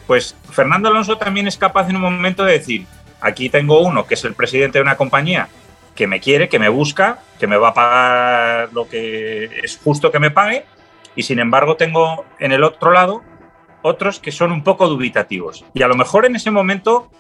pues 0.09 0.35
Fernando 0.50 0.88
Alonso 0.88 1.19
también 1.19 1.47
es 1.47 1.59
capaz 1.59 1.88
en 1.91 1.97
un 1.97 2.03
momento 2.03 2.43
de 2.45 2.55
decir, 2.55 2.87
aquí 3.21 3.50
tengo 3.50 3.81
uno 3.81 4.07
que 4.07 4.15
es 4.15 4.25
el 4.25 4.33
presidente 4.33 4.79
de 4.79 4.83
una 4.83 4.97
compañía 4.97 5.49
que 5.95 6.07
me 6.07 6.19
quiere, 6.19 6.49
que 6.49 6.59
me 6.59 6.71
busca, 6.71 7.19
que 7.38 7.47
me 7.47 7.59
va 7.59 7.69
a 7.69 7.75
pagar 7.75 8.71
lo 8.73 8.88
que 8.88 9.50
es 9.62 9.79
justo 9.85 10.11
que 10.11 10.19
me 10.19 10.31
pague, 10.31 10.65
y 11.15 11.25
sin 11.25 11.38
embargo 11.41 11.77
tengo 11.77 12.25
en 12.38 12.53
el 12.53 12.65
otro 12.65 12.91
lado 12.91 13.23
otros 13.83 14.19
que 14.19 14.33
son 14.33 14.50
un 14.50 14.65
poco 14.65 14.88
dubitativos. 14.88 15.67
Y 15.75 15.83
a 15.83 15.88
lo 15.88 15.95
mejor 15.95 16.25
en 16.25 16.37
ese 16.37 16.50
momento 16.50 17.11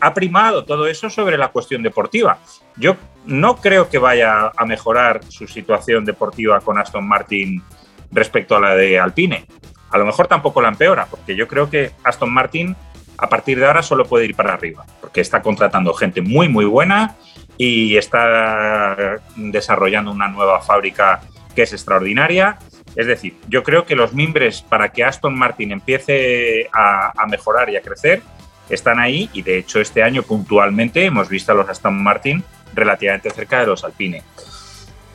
ha 0.00 0.14
primado 0.14 0.64
todo 0.64 0.86
eso 0.86 1.10
sobre 1.10 1.36
la 1.36 1.48
cuestión 1.48 1.82
deportiva. 1.82 2.38
Yo 2.76 2.96
no 3.26 3.56
creo 3.56 3.90
que 3.90 3.98
vaya 3.98 4.50
a 4.56 4.64
mejorar 4.64 5.20
su 5.28 5.46
situación 5.46 6.06
deportiva 6.06 6.58
con 6.60 6.78
Aston 6.78 7.06
Martin 7.06 7.62
respecto 8.10 8.56
a 8.56 8.60
la 8.60 8.74
de 8.74 8.98
Alpine. 8.98 9.46
A 9.94 9.98
lo 9.98 10.06
mejor 10.06 10.26
tampoco 10.26 10.60
la 10.60 10.70
empeora, 10.70 11.06
porque 11.06 11.36
yo 11.36 11.46
creo 11.46 11.70
que 11.70 11.92
Aston 12.02 12.28
Martin 12.28 12.74
a 13.16 13.28
partir 13.28 13.60
de 13.60 13.66
ahora 13.66 13.80
solo 13.80 14.04
puede 14.04 14.24
ir 14.24 14.34
para 14.34 14.54
arriba, 14.54 14.84
porque 15.00 15.20
está 15.20 15.40
contratando 15.40 15.94
gente 15.94 16.20
muy, 16.20 16.48
muy 16.48 16.64
buena 16.64 17.14
y 17.58 17.96
está 17.96 19.20
desarrollando 19.36 20.10
una 20.10 20.26
nueva 20.26 20.60
fábrica 20.62 21.20
que 21.54 21.62
es 21.62 21.72
extraordinaria. 21.72 22.58
Es 22.96 23.06
decir, 23.06 23.36
yo 23.46 23.62
creo 23.62 23.86
que 23.86 23.94
los 23.94 24.12
mimbres 24.12 24.62
para 24.62 24.88
que 24.88 25.04
Aston 25.04 25.38
Martin 25.38 25.70
empiece 25.70 26.68
a, 26.72 27.12
mejorar 27.28 27.70
y 27.70 27.76
a 27.76 27.80
crecer 27.80 28.20
están 28.68 28.98
ahí 28.98 29.30
y 29.32 29.42
de 29.42 29.58
hecho 29.58 29.80
este 29.80 30.02
año 30.02 30.24
puntualmente 30.24 31.04
hemos 31.04 31.28
visto 31.28 31.52
a 31.52 31.54
los 31.54 31.68
Aston 31.68 32.02
Martin 32.02 32.42
relativamente 32.74 33.30
cerca 33.30 33.60
de 33.60 33.66
los 33.66 33.84
Alpine. 33.84 34.24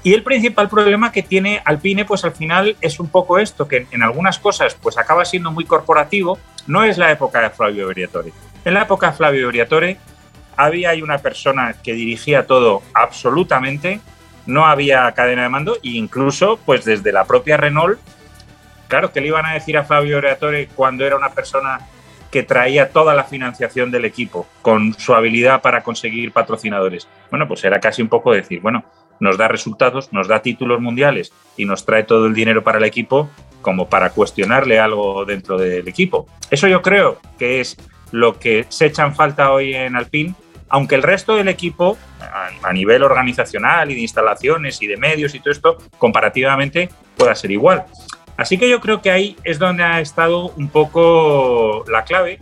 Y 0.01 0.13
el 0.13 0.23
principal 0.23 0.69
problema 0.69 1.11
que 1.11 1.23
tiene 1.23 1.61
Alpine, 1.65 2.05
pues 2.05 2.23
al 2.23 2.31
final 2.31 2.77
es 2.79 2.99
un 2.99 3.09
poco 3.09 3.37
esto, 3.37 3.67
que 3.67 3.87
en 3.91 4.01
algunas 4.01 4.39
cosas 4.39 4.75
pues 4.75 4.97
acaba 4.97 5.25
siendo 5.25 5.51
muy 5.51 5.65
corporativo. 5.65 6.39
No 6.67 6.83
es 6.83 6.97
la 6.97 7.11
época 7.11 7.41
de 7.41 7.49
Flavio 7.49 7.87
Briatore. 7.87 8.31
En 8.63 8.73
la 8.73 8.83
época 8.83 9.11
de 9.11 9.17
Flavio 9.17 9.47
Briatore 9.49 9.97
había 10.55 10.91
una 11.03 11.17
persona 11.17 11.75
que 11.83 11.93
dirigía 11.93 12.45
todo 12.45 12.81
absolutamente, 12.93 14.01
no 14.45 14.65
había 14.65 15.11
cadena 15.13 15.43
de 15.43 15.49
mando 15.49 15.75
e 15.75 15.91
incluso 15.91 16.59
pues 16.65 16.83
desde 16.85 17.11
la 17.11 17.25
propia 17.25 17.57
Renault, 17.57 17.99
claro, 18.87 19.11
que 19.11 19.21
le 19.21 19.27
iban 19.27 19.45
a 19.45 19.53
decir 19.53 19.77
a 19.77 19.83
Fabio 19.83 20.17
Oratore 20.17 20.67
cuando 20.75 21.05
era 21.05 21.15
una 21.15 21.29
persona 21.29 21.79
que 22.31 22.43
traía 22.43 22.89
toda 22.89 23.13
la 23.15 23.23
financiación 23.23 23.89
del 23.91 24.05
equipo 24.05 24.47
con 24.61 24.93
su 24.93 25.13
habilidad 25.13 25.61
para 25.61 25.81
conseguir 25.81 26.31
patrocinadores. 26.31 27.07
Bueno, 27.29 27.47
pues 27.47 27.63
era 27.63 27.79
casi 27.79 28.01
un 28.01 28.09
poco 28.09 28.33
decir, 28.33 28.59
bueno, 28.61 28.83
nos 29.19 29.37
da 29.37 29.47
resultados, 29.47 30.11
nos 30.13 30.27
da 30.27 30.41
títulos 30.41 30.79
mundiales 30.81 31.31
y 31.57 31.65
nos 31.65 31.85
trae 31.85 32.03
todo 32.03 32.27
el 32.27 32.33
dinero 32.33 32.63
para 32.63 32.77
el 32.77 32.85
equipo 32.85 33.29
como 33.61 33.89
para 33.89 34.11
cuestionarle 34.11 34.79
algo 34.79 35.25
dentro 35.25 35.57
del 35.57 35.87
equipo. 35.87 36.27
Eso 36.49 36.67
yo 36.67 36.81
creo 36.81 37.19
que 37.37 37.59
es 37.59 37.77
lo 38.11 38.39
que 38.39 38.65
se 38.69 38.87
echa 38.87 39.05
en 39.05 39.15
falta 39.15 39.51
hoy 39.51 39.73
en 39.73 39.95
Alpine 39.95 40.33
aunque 40.69 40.95
el 40.95 41.03
resto 41.03 41.35
del 41.35 41.47
equipo, 41.47 41.97
a, 42.63 42.73
nivel 42.73 43.03
organizacional 43.03 43.91
y 43.91 43.95
de 43.95 44.01
instalaciones 44.01 44.81
y 44.81 44.87
de 44.87 44.97
medios 44.97 45.33
y 45.33 45.39
todo 45.39 45.51
esto, 45.51 45.77
comparativamente 45.97 46.89
pueda 47.17 47.33
ser 47.35 47.51
igual. 47.51 47.85
Así 48.37 48.57
que 48.57 48.69
yo 48.69 48.79
creo 48.79 49.01
que 49.01 49.11
ahí 49.11 49.35
es 49.43 49.59
donde 49.59 49.83
ha 49.83 49.99
estado 49.99 50.51
un 50.55 50.69
poco 50.69 51.83
la 51.89 52.03
clave 52.03 52.39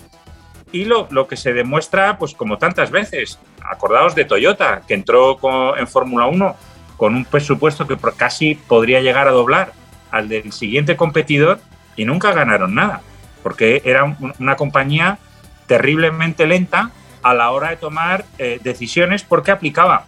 y 0.72 0.86
lo, 0.86 1.08
que 1.28 1.38
se 1.38 1.54
demuestra, 1.54 2.18
pues 2.20 2.34
como 2.34 2.58
tantas 2.58 2.92
veces, 2.92 3.40
acordaos 3.64 4.14
de 4.14 4.26
Toyota, 4.26 4.82
que 4.88 4.94
entró 4.94 5.40
en 5.78 5.88
Fórmula 5.88 6.28
1 6.28 6.56
con 6.98 7.16
un 7.16 7.26
presupuesto 7.26 7.88
que 7.88 7.98
casi 8.18 8.56
podría 8.56 9.02
llegar 9.02 9.28
a 9.28 9.32
doblar 9.32 9.74
al 10.12 10.28
del 10.28 10.52
siguiente 10.52 10.96
competidor 10.96 11.60
y 11.96 12.06
nunca 12.06 12.34
ganaron 12.34 12.76
nada, 12.76 13.02
porque 13.44 13.82
era 13.86 14.18
una 14.40 14.56
compañía 14.56 15.20
terriblemente 15.68 16.48
lenta 16.48 16.92
a 17.22 17.34
la 17.34 17.52
hora 17.52 17.70
de 17.70 17.78
tomar 17.78 18.26
eh, 18.38 18.60
decisiones 18.64 19.24
porque 19.24 19.52
aplicaba 19.52 20.08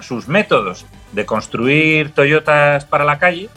sus 0.00 0.28
métodos 0.28 0.86
de 1.12 1.24
construir 1.24 2.10
Toyotas 2.12 2.84
para 2.84 3.04
la 3.04 3.18
calle, 3.18 3.48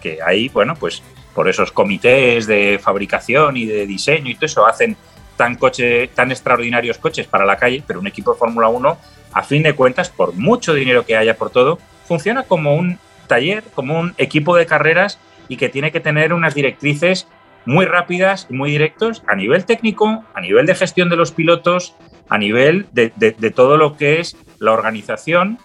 que, 0.00 0.18
ahí, 0.24 0.48
bueno, 0.48 0.74
pues 0.76 1.02
por 1.34 1.48
esos 1.48 1.72
comités 1.72 2.46
de 2.46 2.80
fabricación 2.82 3.56
y 3.56 3.66
de 3.66 3.86
diseño 3.86 4.30
y 4.30 4.34
todo 4.34 4.46
eso 4.46 4.66
hacen 4.66 4.96
tan, 5.36 5.56
coche, 5.56 6.08
tan 6.08 6.30
extraordinarios 6.30 6.98
coches 6.98 7.26
para 7.26 7.44
la 7.44 7.56
calle, 7.56 7.82
pero 7.86 8.00
un 8.00 8.06
equipo 8.06 8.32
de 8.32 8.38
Fórmula 8.38 8.68
1, 8.68 8.98
a 9.32 9.42
fin 9.42 9.62
de 9.62 9.74
cuentas, 9.74 10.08
por 10.08 10.32
mucho 10.32 10.74
dinero 10.74 11.04
que 11.04 11.16
haya 11.16 11.36
por 11.36 11.50
todo, 11.50 11.78
funciona 12.08 12.42
como 12.42 12.74
un 12.74 12.98
taller, 13.28 13.62
como 13.74 14.00
un 14.00 14.14
equipo 14.18 14.56
de 14.56 14.66
carreras 14.66 15.20
y 15.48 15.56
que 15.56 15.68
tiene 15.68 15.92
que 15.92 16.00
tener 16.00 16.32
unas 16.32 16.54
directrices 16.54 17.28
muy 17.64 17.84
rápidas 17.84 18.46
y 18.50 18.54
muy 18.54 18.70
directos 18.70 19.22
a 19.28 19.36
nivel 19.36 19.64
técnico, 19.66 20.24
a 20.34 20.40
nivel 20.40 20.66
de 20.66 20.74
gestión 20.74 21.10
de 21.10 21.16
los 21.16 21.32
pilotos, 21.32 21.94
a 22.28 22.38
nivel 22.38 22.86
de, 22.92 23.10
todo 23.54 23.76
lo 23.76 23.96
que 23.96 24.20
es 24.20 24.36
la 24.58 24.72
organización. 24.72 25.58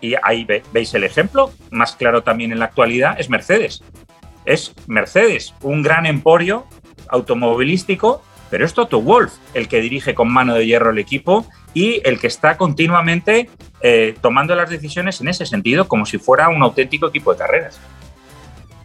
Y 0.00 0.14
ahí 0.22 0.46
veis 0.72 0.94
el 0.94 1.04
ejemplo, 1.04 1.52
más 1.70 1.94
claro 1.94 2.22
también 2.22 2.52
en 2.52 2.58
la 2.58 2.66
actualidad, 2.66 3.20
es 3.20 3.30
Mercedes. 3.30 3.82
Es 4.44 4.74
Mercedes, 4.86 5.54
un 5.62 5.82
gran 5.82 6.06
emporio 6.06 6.66
automovilístico, 7.08 8.22
pero 8.50 8.64
es 8.64 8.74
Toto 8.74 9.02
Wolf 9.02 9.34
el 9.54 9.68
que 9.68 9.80
dirige 9.80 10.14
con 10.14 10.32
mano 10.32 10.54
de 10.54 10.66
hierro 10.66 10.90
el 10.90 10.98
equipo 10.98 11.46
y 11.76 12.00
el 12.06 12.18
que 12.18 12.26
está 12.26 12.56
continuamente 12.56 13.50
eh, 13.82 14.14
tomando 14.22 14.54
las 14.54 14.70
decisiones 14.70 15.20
en 15.20 15.28
ese 15.28 15.44
sentido, 15.44 15.86
como 15.86 16.06
si 16.06 16.16
fuera 16.16 16.48
un 16.48 16.62
auténtico 16.62 17.08
equipo 17.08 17.32
de 17.32 17.38
carreras. 17.38 17.78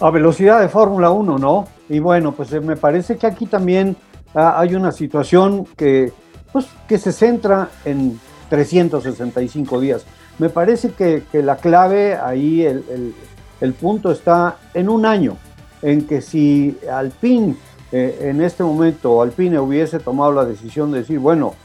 A 0.01 0.09
velocidad 0.09 0.59
de 0.59 0.67
Fórmula 0.67 1.09
1, 1.09 1.37
¿no? 1.37 1.69
Y 1.87 1.99
bueno, 1.99 2.33
pues 2.33 2.51
eh, 2.51 2.59
me 2.59 2.75
parece 2.75 3.15
que 3.15 3.27
aquí 3.27 3.45
también 3.45 3.95
ah, 4.35 4.55
hay 4.59 4.75
una 4.75 4.91
situación 4.91 5.65
que, 5.77 6.11
pues, 6.51 6.67
que 6.89 6.97
se 6.97 7.13
centra 7.13 7.69
en 7.85 8.19
365 8.49 9.79
días. 9.79 10.05
Me 10.37 10.49
parece 10.49 10.91
que, 10.91 11.23
la 11.31 11.55
clave 11.55 12.17
ahí, 12.17 12.65
el, 12.65 13.73
punto 13.79 14.11
está 14.11 14.57
en 14.73 14.89
un 14.89 15.05
año, 15.05 15.37
en 15.81 16.05
que 16.05 16.21
si 16.21 16.77
Alpine 16.91 17.55
eh, 17.93 18.17
en 18.23 18.41
este 18.41 18.63
momento 18.63 19.21
Alpine 19.21 19.59
hubiese 19.59 19.99
tomado 19.99 20.33
la 20.33 20.43
decisión 20.43 20.91
de 20.91 20.99
decir, 20.99 21.19
bueno, 21.19 21.55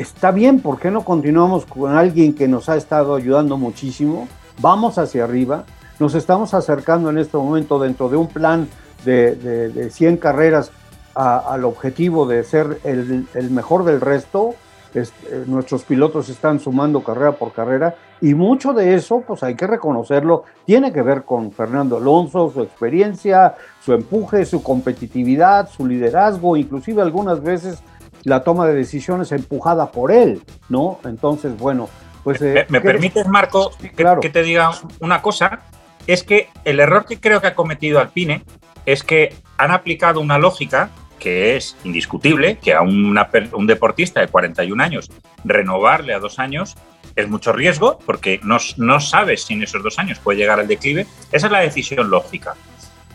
está 0.00 0.30
bien, 0.30 0.60
¿por 0.60 0.78
qué 0.78 0.90
no 0.90 1.04
continuamos 1.04 1.66
con 1.66 1.96
alguien 1.96 2.34
que 2.34 2.46
nos 2.46 2.68
ha 2.68 2.76
estado 2.76 3.16
ayudando 3.16 3.56
muchísimo? 3.56 4.28
Vamos 4.60 4.96
hacia 4.96 5.24
arriba, 5.24 5.64
nos 5.98 6.14
estamos 6.14 6.54
acercando 6.54 7.10
en 7.10 7.18
este 7.18 7.36
momento 7.36 7.78
dentro 7.78 8.08
de 8.08 8.16
un 8.16 8.28
plan 8.28 8.68
de, 9.04 9.88
100 9.90 10.16
carreras 10.18 10.70
al 11.14 11.64
objetivo 11.64 12.26
de 12.26 12.44
ser 12.44 12.80
el, 12.84 13.26
mejor 13.50 13.84
del 13.84 14.00
resto. 14.00 14.54
Eh, 14.94 15.04
nuestros 15.46 15.82
pilotos 15.82 16.30
están 16.30 16.60
sumando 16.60 17.04
carrera 17.04 17.32
por 17.32 17.52
carrera 17.52 17.94
y 18.22 18.32
mucho 18.32 18.72
de 18.72 18.94
eso, 18.94 19.22
pues 19.26 19.42
hay 19.42 19.54
que 19.54 19.66
reconocerlo, 19.66 20.44
tiene 20.64 20.92
que 20.92 21.02
ver 21.02 21.24
con 21.24 21.52
Fernando 21.52 21.98
Alonso, 21.98 22.50
su 22.50 22.62
experiencia, 22.62 23.54
su 23.84 23.92
empuje, 23.92 24.46
su 24.46 24.62
competitividad, 24.62 25.68
su 25.68 25.86
liderazgo, 25.86 26.56
inclusive 26.56 27.02
algunas 27.02 27.42
veces 27.42 27.82
la 28.28 28.44
toma 28.44 28.66
de 28.66 28.74
decisiones 28.74 29.32
empujada 29.32 29.90
por 29.90 30.12
él, 30.12 30.42
¿no? 30.68 31.00
Entonces, 31.04 31.56
bueno, 31.56 31.88
pues... 32.22 32.40
¿Me, 32.40 32.60
eh, 32.60 32.80
permites, 32.80 33.26
Marco, 33.26 33.72
que, 34.20 34.30
te 34.30 34.42
diga 34.42 34.70
una 35.00 35.22
cosa? 35.22 35.60
Es 36.06 36.22
que 36.22 36.48
el 36.64 36.80
error 36.80 37.04
que 37.06 37.20
creo 37.20 37.40
que 37.40 37.48
ha 37.48 37.54
cometido 37.54 38.00
Alpine 38.00 38.42
es 38.86 39.02
que 39.02 39.34
han 39.56 39.70
aplicado 39.70 40.20
una 40.20 40.38
lógica 40.38 40.90
que 41.18 41.56
es 41.56 41.76
indiscutible, 41.82 42.58
que 42.58 42.74
a 42.74 42.82
un 42.82 43.66
deportista 43.66 44.20
de 44.20 44.28
41 44.28 44.80
años 44.82 45.10
renovarle 45.44 46.14
a 46.14 46.20
dos 46.20 46.38
años 46.38 46.76
es 47.16 47.28
mucho 47.28 47.52
riesgo 47.52 47.98
porque 48.06 48.40
no, 48.44 48.58
no 48.76 49.00
sabes 49.00 49.42
si 49.42 49.54
en 49.54 49.64
esos 49.64 49.82
dos 49.82 49.98
años 49.98 50.20
puede 50.20 50.38
llegar 50.38 50.60
al 50.60 50.68
declive. 50.68 51.06
Esa 51.32 51.46
es 51.46 51.52
la 51.52 51.60
decisión 51.60 52.10
lógica. 52.10 52.54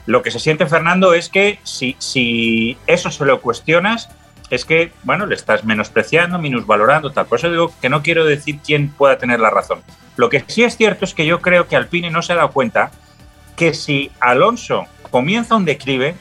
Lo 0.05 0.21
que 0.21 0.31
se 0.31 0.39
siente 0.39 0.65
Fernando 0.65 1.13
es 1.13 1.29
que 1.29 1.59
si, 1.63 1.95
si 1.99 2.77
eso 2.87 3.09
se 3.09 3.25
lo 3.25 3.39
cuestionas, 3.39 4.09
es 4.53 4.65
que, 4.65 4.91
bueno, 5.03 5.25
le 5.25 5.33
estás 5.33 5.63
menospreciando, 5.63 6.37
minusvalorando, 6.37 7.11
tal. 7.11 7.25
Por 7.25 7.39
eso 7.39 7.49
digo 7.49 7.73
que 7.81 7.89
no 7.89 8.03
quiero 8.03 8.23
decir 8.23 8.59
quién 8.63 8.89
pueda 8.89 9.17
tener 9.17 9.39
la 9.39 9.49
razón. 9.49 9.81
Lo 10.15 10.29
que 10.29 10.43
sí 10.45 10.63
es 10.63 10.77
cierto 10.77 11.05
es 11.05 11.15
que 11.15 11.25
yo 11.25 11.41
creo 11.41 11.67
que 11.67 11.75
Alpine 11.75 12.11
no 12.11 12.21
se 12.21 12.33
ha 12.33 12.35
dado 12.35 12.51
cuenta 12.51 12.91
que 13.55 13.73
si 13.73 14.11
Alonso 14.19 14.85
comienza 15.09 15.55
un 15.55 15.65
declive, 15.65 16.15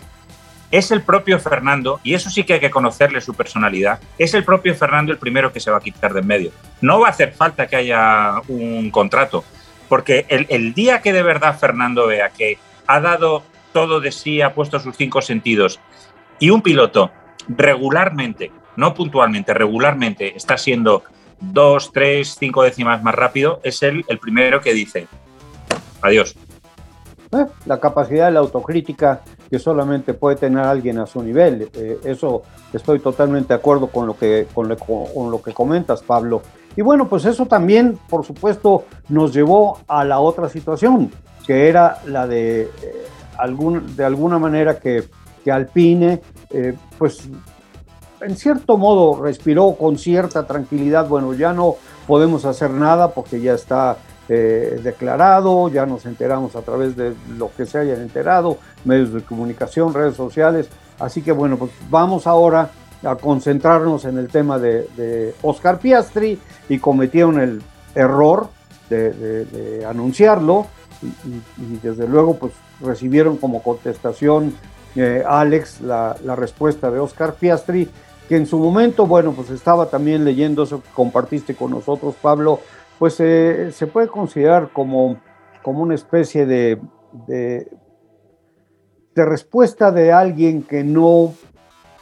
es 0.70 0.90
el 0.90 1.02
propio 1.02 1.38
Fernando, 1.38 2.00
y 2.02 2.14
eso 2.14 2.30
sí 2.30 2.44
que 2.44 2.54
hay 2.54 2.60
que 2.60 2.70
conocerle 2.70 3.20
su 3.20 3.34
personalidad, 3.34 4.00
es 4.16 4.32
el 4.32 4.44
propio 4.44 4.74
Fernando 4.74 5.12
el 5.12 5.18
primero 5.18 5.52
que 5.52 5.60
se 5.60 5.70
va 5.70 5.76
a 5.76 5.80
quitar 5.80 6.14
de 6.14 6.20
en 6.20 6.26
medio. 6.26 6.52
No 6.80 7.00
va 7.00 7.08
a 7.08 7.10
hacer 7.10 7.34
falta 7.34 7.66
que 7.66 7.76
haya 7.76 8.40
un 8.48 8.90
contrato, 8.90 9.44
porque 9.90 10.24
el, 10.30 10.46
el 10.48 10.72
día 10.72 11.02
que 11.02 11.12
de 11.12 11.22
verdad 11.22 11.58
Fernando 11.58 12.06
vea 12.06 12.30
que 12.30 12.56
ha 12.86 13.00
dado 13.00 13.42
todo 13.74 14.00
de 14.00 14.10
sí, 14.10 14.40
ha 14.40 14.54
puesto 14.54 14.80
sus 14.80 14.96
cinco 14.96 15.20
sentidos, 15.20 15.78
y 16.38 16.48
un 16.48 16.62
piloto 16.62 17.10
regularmente, 17.48 18.50
no 18.76 18.94
puntualmente, 18.94 19.54
regularmente 19.54 20.36
está 20.36 20.56
siendo 20.56 21.02
dos, 21.40 21.92
tres, 21.92 22.36
cinco 22.38 22.62
décimas 22.62 23.02
más 23.02 23.14
rápido, 23.14 23.60
es 23.62 23.82
él 23.82 24.04
el 24.08 24.18
primero 24.18 24.60
que 24.60 24.72
dice, 24.72 25.08
adiós. 26.00 26.36
Eh, 27.32 27.46
la 27.64 27.80
capacidad 27.80 28.26
de 28.26 28.32
la 28.32 28.40
autocrítica 28.40 29.22
que 29.52 29.58
solamente 29.58 30.14
puede 30.14 30.36
tener 30.36 30.64
alguien 30.64 30.98
a 30.98 31.06
su 31.06 31.22
nivel. 31.22 31.68
Eh, 31.74 31.98
eso 32.04 32.42
estoy 32.72 33.00
totalmente 33.00 33.48
de 33.48 33.54
acuerdo 33.54 33.88
con 33.88 34.06
lo, 34.06 34.16
que, 34.16 34.46
con, 34.54 34.66
lo, 34.68 35.42
que 35.42 35.52
comentas, 35.52 36.02
Pablo. 36.02 36.42
Y 36.74 36.80
bueno, 36.80 37.06
pues 37.06 37.24
eso 37.26 37.44
también, 37.46 37.98
por 38.08 38.24
supuesto, 38.24 38.84
nos 39.10 39.34
llevó 39.34 39.80
a 39.88 40.04
la 40.04 40.20
otra 40.20 40.48
situación, 40.48 41.10
que 41.46 41.68
era 41.68 41.98
la 42.06 42.26
de, 42.26 42.62
eh, 42.62 42.68
algún, 43.36 43.94
de 43.94 44.04
alguna 44.04 44.38
manera 44.38 44.78
que, 44.78 45.04
que 45.44 45.52
Alpine, 45.52 46.22
pues 46.98 47.28
en 48.22 48.36
cierto 48.36 48.78
modo 48.78 49.20
respiró 49.22 49.72
con 49.72 49.98
cierta 49.98 50.46
tranquilidad, 50.46 51.08
bueno, 51.08 51.34
ya 51.34 51.52
no 51.52 51.76
podemos 52.06 52.44
hacer 52.44 52.70
nada 52.70 53.12
porque 53.12 53.40
ya 53.40 53.54
está 53.54 53.96
eh, 54.28 54.80
declarado, 54.82 55.68
ya 55.68 55.84
nos 55.84 56.06
enteramos 56.06 56.54
a 56.54 56.62
través 56.62 56.96
de 56.96 57.14
lo 57.36 57.50
que 57.54 57.66
se 57.66 57.78
hayan 57.78 58.00
enterado, 58.00 58.58
medios 58.84 59.12
de 59.12 59.22
comunicación, 59.22 59.92
redes 59.92 60.16
sociales. 60.16 60.68
Así 60.98 61.22
que 61.22 61.32
bueno, 61.32 61.56
pues 61.56 61.72
vamos 61.90 62.26
ahora 62.26 62.70
a 63.02 63.16
concentrarnos 63.16 64.04
en 64.04 64.18
el 64.18 64.28
tema 64.28 64.58
de, 64.58 65.34
Oscar 65.42 65.78
Piastri 65.80 66.38
y 66.68 66.78
cometieron 66.78 67.40
el 67.40 67.62
error 67.94 68.48
de, 68.88 69.84
anunciarlo 69.88 70.66
y, 71.02 71.76
desde 71.82 72.06
luego 72.06 72.36
pues 72.36 72.52
recibieron 72.80 73.36
como 73.38 73.62
contestación 73.62 74.54
eh, 74.96 75.22
Alex 75.26 75.80
la, 75.80 76.14
respuesta 76.36 76.90
de 76.90 76.98
Oscar 76.98 77.34
Piastri, 77.34 77.88
que 78.28 78.36
en 78.36 78.46
su 78.46 78.58
momento, 78.58 79.06
bueno, 79.06 79.32
pues 79.32 79.50
estaba 79.50 79.86
también 79.86 80.24
leyendo 80.24 80.62
eso 80.62 80.82
que 80.82 80.88
compartiste 80.94 81.54
con 81.54 81.70
nosotros, 81.70 82.14
Pablo, 82.20 82.60
pues 82.98 83.16
eh, 83.20 83.70
se 83.72 83.86
puede 83.86 84.08
considerar 84.08 84.70
como, 84.72 85.20
como 85.62 85.82
una 85.82 85.94
especie 85.94 86.46
de, 86.46 86.80
de, 87.26 87.66
respuesta 89.14 89.90
de 89.90 90.12
alguien 90.12 90.62
que 90.62 90.84
no 90.84 91.34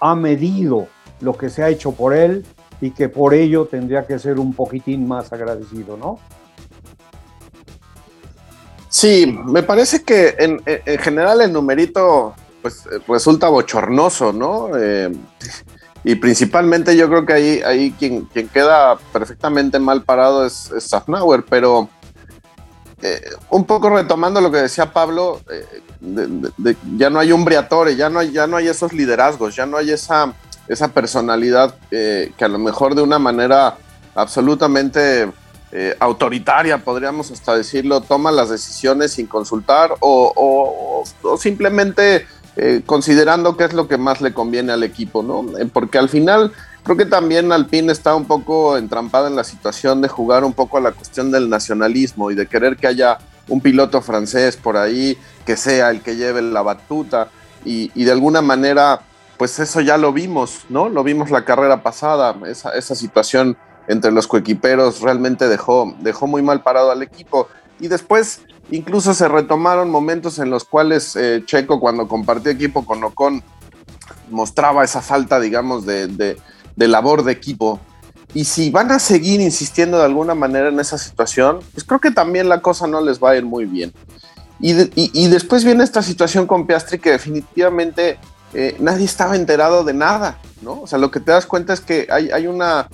ha 0.01 0.15
medido 0.15 0.87
lo 1.21 1.37
que 1.37 1.49
se 1.49 1.63
ha 1.63 1.69
hecho 1.69 1.93
por 1.93 2.15
él 2.15 2.45
y 2.81 2.93
que 2.93 3.09
por 3.09 3.35
ello 3.35 3.67
tendría 3.67 4.07
que 4.07 4.19
ser 4.19 4.39
un 4.39 4.55
poquitín 4.55 5.07
más 5.07 5.33
agradecido, 5.33 5.97
¿no? 5.97 6.19
Sí, 8.89 9.39
me 9.45 9.63
parece 9.63 10.03
que 10.03 10.35
en, 10.39 10.61
general 10.99 11.41
el 11.43 11.53
numerito 11.53 12.35
pues 12.63 12.85
resulta 13.09 13.49
bochornoso, 13.49 14.33
¿no? 14.33 14.71
Eh, 14.77 15.11
y 16.03 16.15
principalmente 16.15 16.97
yo 16.97 17.09
creo 17.09 17.27
que 17.27 17.33
ahí, 17.33 17.63
ahí 17.65 17.93
quien, 17.93 18.25
quien 18.27 18.49
queda 18.49 18.97
perfectamente 19.13 19.79
mal 19.79 20.03
parado 20.03 20.47
es, 20.47 20.71
es 20.71 20.91
pero 21.49 21.89
eh, 23.03 23.21
un 23.51 23.65
poco 23.65 23.91
retomando 23.91 24.41
lo 24.41 24.51
que 24.51 24.59
decía 24.59 24.93
Pablo, 24.93 25.41
eh, 25.51 25.65
ya 26.97 27.11
no 27.11 27.19
hay 27.19 27.33
un 27.33 27.45
Briatore, 27.45 27.97
ya 27.97 28.09
no 28.09 28.19
hay, 28.19 28.33
ya 28.33 28.47
no 28.47 28.57
hay 28.57 28.69
esos 28.69 28.93
liderazgos, 28.93 29.57
ya 29.57 29.67
no 29.67 29.77
hay 29.77 29.91
esa, 29.91 30.35
esa 30.69 30.89
personalidad 30.89 31.75
eh, 31.91 32.33
que 32.37 32.45
a 32.45 32.49
lo 32.49 32.59
mejor 32.59 32.95
de 32.95 33.03
una 33.03 33.19
manera 33.19 33.77
absolutamente 34.15 35.31
autoritaria, 36.01 36.79
podríamos 36.79 37.31
hasta 37.31 37.55
decirlo, 37.55 38.01
toma 38.01 38.33
las 38.33 38.51
decisiones 38.51 39.13
sin 39.13 39.29
consultar 39.29 39.95
o, 40.01 41.05
o 41.23 41.39
simplemente 41.39 42.27
eh, 42.63 42.83
considerando 42.85 43.57
qué 43.57 43.65
es 43.65 43.73
lo 43.73 43.89
que 43.89 43.97
más 43.97 44.21
le 44.21 44.35
conviene 44.35 44.71
al 44.73 44.83
equipo, 44.83 45.23
¿no? 45.23 45.57
Eh, 45.57 45.65
porque 45.65 45.97
al 45.97 46.11
final 46.11 46.53
creo 46.83 46.95
que 46.95 47.07
también 47.07 47.53
Alpine 47.53 47.91
está 47.91 48.15
un 48.15 48.27
poco 48.27 48.77
entrampada 48.77 49.29
en 49.29 49.35
la 49.35 49.45
situación 49.45 50.03
de 50.03 50.09
jugar 50.09 50.45
un 50.45 50.53
poco 50.53 50.77
a 50.77 50.83
la 50.83 50.93
cuestión 50.93 51.31
del 51.31 51.49
nacionalismo 51.49 52.31
y 52.31 52.35
de 52.35 52.47
querer 52.47 52.77
que 52.77 52.87
haya 52.87 53.17
un 53.49 53.63
piloto 53.63 54.03
francés 54.03 54.59
por 54.59 54.77
ahí 54.77 55.17
que 55.47 55.57
sea 55.57 55.89
el 55.89 56.03
que 56.03 56.17
lleve 56.17 56.43
la 56.43 56.61
batuta 56.61 57.31
y, 57.65 57.89
de 57.95 58.13
alguna 58.13 58.43
manera 58.43 59.01
pues 59.39 59.59
eso 59.59 59.81
ya 59.81 59.97
lo 59.97 60.13
vimos, 60.13 60.67
¿no? 60.69 60.91
Lo 60.91 61.03
vimos 61.03 61.31
la 61.31 61.47
carrera 61.47 61.83
pasada, 61.83 62.37
esa, 62.47 62.73
esa 62.73 62.95
situación 62.95 63.57
entre 63.89 64.13
los 64.13 64.27
coequiperos 64.27 65.01
realmente 65.01 65.49
dejó, 65.49 65.95
dejó 66.01 66.27
muy 66.27 66.43
mal 66.43 66.63
parado 66.63 66.91
al 66.91 67.03
equipo. 67.03 67.49
Y 67.81 67.89
después 67.89 68.43
incluso 68.71 69.15
se 69.15 69.29
retomaron 69.29 69.91
momentos 69.91 70.39
en 70.39 70.51
los 70.51 70.65
cuales 70.65 71.17
eh, 71.17 71.43
Checo 71.45 71.81
cuando 71.81 72.09
compartió 72.09 72.51
equipo 72.53 72.85
con 72.85 73.03
Ocon 73.03 73.43
mostraba 74.31 74.85
esa 74.85 75.03
falta, 75.03 75.41
digamos, 75.41 75.87
de, 75.87 76.07
de 76.09 76.89
labor 76.89 77.25
de 77.25 77.33
equipo. 77.33 77.81
Y 78.33 78.45
si 78.45 78.71
van 78.71 78.93
a 78.93 78.99
seguir 78.99 79.41
insistiendo 79.41 79.99
de 79.99 80.05
alguna 80.05 80.35
manera 80.35 80.69
en 80.69 80.79
esa 80.79 80.99
situación, 80.99 81.61
pues 81.75 81.85
creo 81.85 82.01
que 82.01 82.13
también 82.13 82.49
la 82.49 82.63
cosa 82.63 82.87
no 82.87 83.01
les 83.01 83.23
va 83.23 83.31
a 83.31 83.37
ir 83.37 83.45
muy 83.45 83.65
bien. 83.65 83.93
Y, 84.63 85.29
después 85.29 85.65
viene 85.65 85.83
esta 85.83 86.03
situación 86.03 86.47
con 86.47 86.67
Piastri 86.67 86.99
que 86.99 87.13
definitivamente 87.13 88.19
eh, 88.53 88.77
nadie 88.79 89.07
estaba 89.07 89.35
enterado 89.35 89.85
de 89.85 89.95
nada, 89.95 90.39
¿no? 90.61 90.83
O 90.83 90.87
sea, 90.87 90.99
lo 90.99 91.11
que 91.11 91.19
te 91.19 91.33
das 91.33 91.47
cuenta 91.47 91.73
es 91.73 91.81
que 91.81 92.07
hay, 92.11 92.31
hay 92.31 92.47
una 92.47 92.87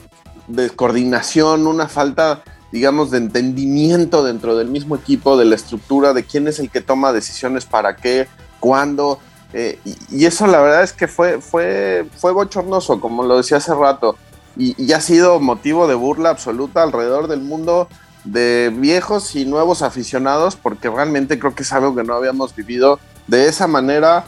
descoordinación, 0.47 1.67
una 1.67 1.89
falta, 1.89 2.45
digamos, 2.77 3.11
de 3.11 3.17
entendimiento 3.17 4.23
dentro 4.23 4.55
del 4.55 4.69
mismo 4.69 4.97
equipo, 4.97 5.39
de 5.39 5.47
la 5.47 5.55
estructura, 5.55 6.13
de 6.13 6.25
quién 6.25 6.47
es 6.47 6.59
el 6.59 6.69
que 6.69 6.83
toma 6.83 7.11
decisiones 7.11 7.65
para 7.65 7.97
qué, 7.97 8.29
cuándo. 8.61 9.19
Eh, 9.55 9.79
y, 10.11 10.27
eso 10.27 10.47
la 10.47 10.61
verdad 10.61 10.83
es 10.83 10.93
que 10.93 11.09
fue, 11.09 11.41
fue, 11.41 12.07
fue 12.19 12.33
bochornoso, 12.33 13.01
como 13.01 13.23
lo 13.23 13.39
decía 13.39 13.57
hace 13.57 13.75
rato, 13.75 14.17
y, 14.59 14.75
y 14.77 14.93
ha 14.93 15.01
sido 15.01 15.41
motivo 15.41 15.89
de 15.89 15.95
burla 15.95 16.29
absoluta 16.29 16.83
alrededor 16.83 17.29
del 17.29 17.41
mundo 17.41 17.89
de 18.25 18.71
viejos 18.77 19.35
y 19.37 19.47
nuevos 19.47 19.81
aficionados, 19.81 20.55
porque 20.57 20.91
realmente 20.91 21.39
creo 21.39 21.55
que 21.55 21.63
es 21.63 21.73
algo 21.73 21.95
que 21.97 22.05
no 22.05 22.13
habíamos 22.13 22.55
vivido 22.55 22.99
de 23.27 23.49
esa 23.49 23.67
manera, 23.67 24.27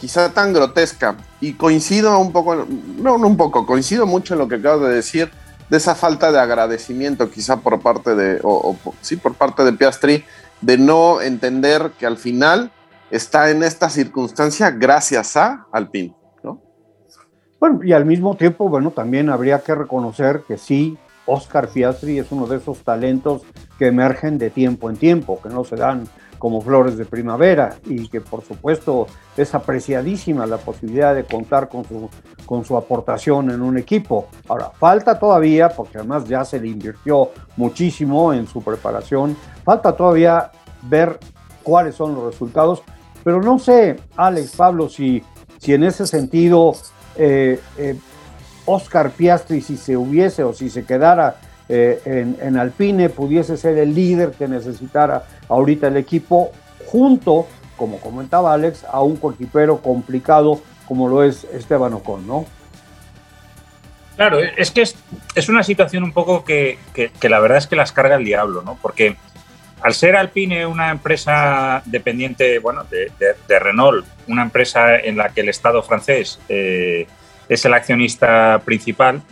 quizá 0.00 0.32
tan 0.32 0.52
grotesca. 0.52 1.16
Y 1.40 1.54
coincido 1.54 2.16
un 2.20 2.30
poco, 2.30 2.54
no, 2.54 3.18
no 3.18 3.26
un 3.26 3.36
poco, 3.36 3.66
coincido 3.66 4.06
mucho 4.06 4.34
en 4.34 4.38
lo 4.38 4.46
que 4.46 4.56
acabo 4.56 4.86
de 4.86 4.94
decir, 4.94 5.32
de 5.70 5.76
esa 5.76 5.94
falta 5.94 6.32
de 6.32 6.40
agradecimiento 6.40 7.30
quizá 7.30 7.60
por 7.60 7.80
parte 7.80 8.14
de, 8.14 8.40
o, 8.42 8.76
sí, 9.00 9.16
por 9.16 9.34
parte 9.34 9.64
de 9.64 9.72
Piastri, 9.72 10.24
de 10.60 10.76
no 10.76 11.22
entender 11.22 11.92
que 11.98 12.06
al 12.06 12.16
final 12.16 12.72
está 13.10 13.50
en 13.50 13.62
esta 13.62 13.88
circunstancia 13.88 14.70
gracias 14.72 15.36
a 15.36 15.66
Alpine, 15.72 16.14
¿no? 16.42 16.60
Bueno, 17.60 17.80
y 17.84 17.92
al 17.92 18.04
mismo 18.04 18.36
tiempo, 18.36 18.68
bueno, 18.68 18.90
también 18.90 19.30
habría 19.30 19.60
que 19.60 19.74
reconocer 19.74 20.42
que 20.46 20.58
sí, 20.58 20.98
Oscar 21.24 21.68
Piastri 21.68 22.18
es 22.18 22.32
uno 22.32 22.46
de 22.46 22.56
esos 22.56 22.78
talentos 22.80 23.42
que 23.78 23.86
emergen 23.86 24.38
de 24.38 24.50
tiempo 24.50 24.90
en 24.90 24.96
tiempo, 24.96 25.40
que 25.40 25.48
no 25.48 25.64
se 25.64 25.76
dan 25.76 26.08
como 26.40 26.62
flores 26.62 26.96
de 26.96 27.04
primavera 27.04 27.76
y 27.84 28.08
que 28.08 28.22
por 28.22 28.42
supuesto 28.42 29.06
es 29.36 29.54
apreciadísima 29.54 30.46
la 30.46 30.56
posibilidad 30.56 31.14
de 31.14 31.24
contar 31.24 31.68
con 31.68 31.84
su, 31.84 32.08
con 32.46 32.64
su 32.64 32.78
aportación 32.78 33.50
en 33.50 33.60
un 33.60 33.76
equipo. 33.76 34.28
Ahora, 34.48 34.70
falta 34.70 35.18
todavía, 35.18 35.68
porque 35.68 35.98
además 35.98 36.24
ya 36.24 36.42
se 36.46 36.58
le 36.58 36.68
invirtió 36.68 37.30
muchísimo 37.58 38.32
en 38.32 38.46
su 38.46 38.62
preparación, 38.62 39.36
falta 39.62 39.94
todavía 39.94 40.50
ver 40.82 41.20
cuáles 41.62 41.94
son 41.94 42.14
los 42.14 42.24
resultados, 42.24 42.82
pero 43.22 43.42
no 43.42 43.58
sé, 43.58 44.00
Alex, 44.16 44.56
Pablo, 44.56 44.88
si, 44.88 45.22
si 45.58 45.74
en 45.74 45.84
ese 45.84 46.06
sentido 46.06 46.72
eh, 47.16 47.60
eh, 47.76 47.98
Oscar 48.64 49.10
Piastri, 49.10 49.60
si 49.60 49.76
se 49.76 49.94
hubiese 49.94 50.42
o 50.42 50.54
si 50.54 50.70
se 50.70 50.86
quedara 50.86 51.36
eh, 51.72 52.34
en, 52.40 52.56
Alpine, 52.56 53.10
pudiese 53.10 53.56
ser 53.56 53.78
el 53.78 53.94
líder 53.94 54.32
que 54.32 54.48
necesitara 54.48 55.22
ahorita 55.48 55.86
el 55.86 55.96
equipo, 55.96 56.50
junto, 56.86 57.46
como 57.76 58.00
comentaba 58.00 58.52
Alex, 58.52 58.84
a 58.90 59.00
un 59.02 59.16
coequipero 59.16 59.80
complicado 59.80 60.60
como 60.88 61.08
lo 61.08 61.22
es 61.22 61.44
Esteban 61.44 61.92
Ocon, 61.92 62.26
¿no? 62.26 62.44
Claro, 64.16 64.40
es 64.40 64.72
que 64.72 64.82
es, 64.82 65.48
una 65.48 65.62
situación 65.62 66.02
un 66.02 66.10
poco 66.10 66.44
que, 66.44 66.76
la 67.22 67.38
verdad 67.38 67.58
es 67.58 67.68
que 67.68 67.76
las 67.76 67.92
carga 67.92 68.16
el 68.16 68.24
diablo, 68.24 68.62
¿no? 68.62 68.76
Porque 68.82 69.16
al 69.80 69.94
ser 69.94 70.16
Alpine 70.16 70.66
una 70.66 70.90
empresa 70.90 71.82
dependiente, 71.84 72.58
bueno, 72.58 72.84
de, 72.90 73.58
Renault, 73.60 74.04
una 74.26 74.42
empresa 74.42 74.96
en 74.96 75.16
la 75.16 75.28
que 75.28 75.42
el 75.42 75.48
Estado 75.48 75.84
francés 75.84 76.40
eh, 76.48 77.06
es 77.48 77.64
el 77.64 77.74
accionista 77.74 78.60
principal, 78.64 79.22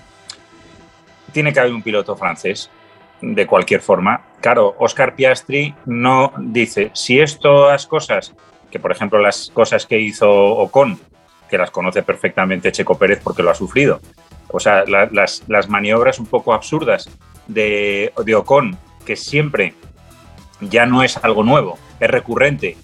tiene 1.33 1.53
que 1.53 1.61
haber 1.61 1.73
un 1.73 1.83
piloto 1.83 2.17
francés 2.17 2.71
de 3.21 3.47
cualquier 3.47 3.81
forma. 3.81 4.23
Claro, 4.41 4.77
Oscar 4.79 5.15
Piastri 5.15 5.75
no 5.87 6.33
dice, 6.39 6.91
si 6.95 7.21
estas 7.21 7.87
cosas, 7.87 8.35
que 8.71 8.79
por 8.79 8.93
ejemplo 8.93 9.19
las 9.19 9.51
cosas 9.53 9.87
que 9.87 9.99
hizo 9.99 10.31
Ocon, 10.31 10.99
que 11.49 11.59
las 11.59 11.71
conoce 11.71 12.03
perfectamente 12.03 12.73
Checo 12.73 12.99
Pérez 12.99 13.21
porque 13.23 13.43
lo 13.43 13.51
ha 13.51 13.55
sufrido, 13.55 14.01
o 14.51 14.61
sea, 14.61 14.85
las, 14.87 15.69
maniobras 15.69 16.19
un 16.19 16.27
poco 16.27 16.55
absurdas 16.55 17.09
de, 17.47 18.13
de 18.25 18.35
Ocon, 18.35 18.79
que 19.05 19.17
siempre 19.17 19.75
ya 20.61 20.87
no 20.87 21.03
es 21.03 21.17
algo 21.19 21.43
nuevo, 21.43 21.79
es 22.01 22.11
recurrente, 22.11 22.77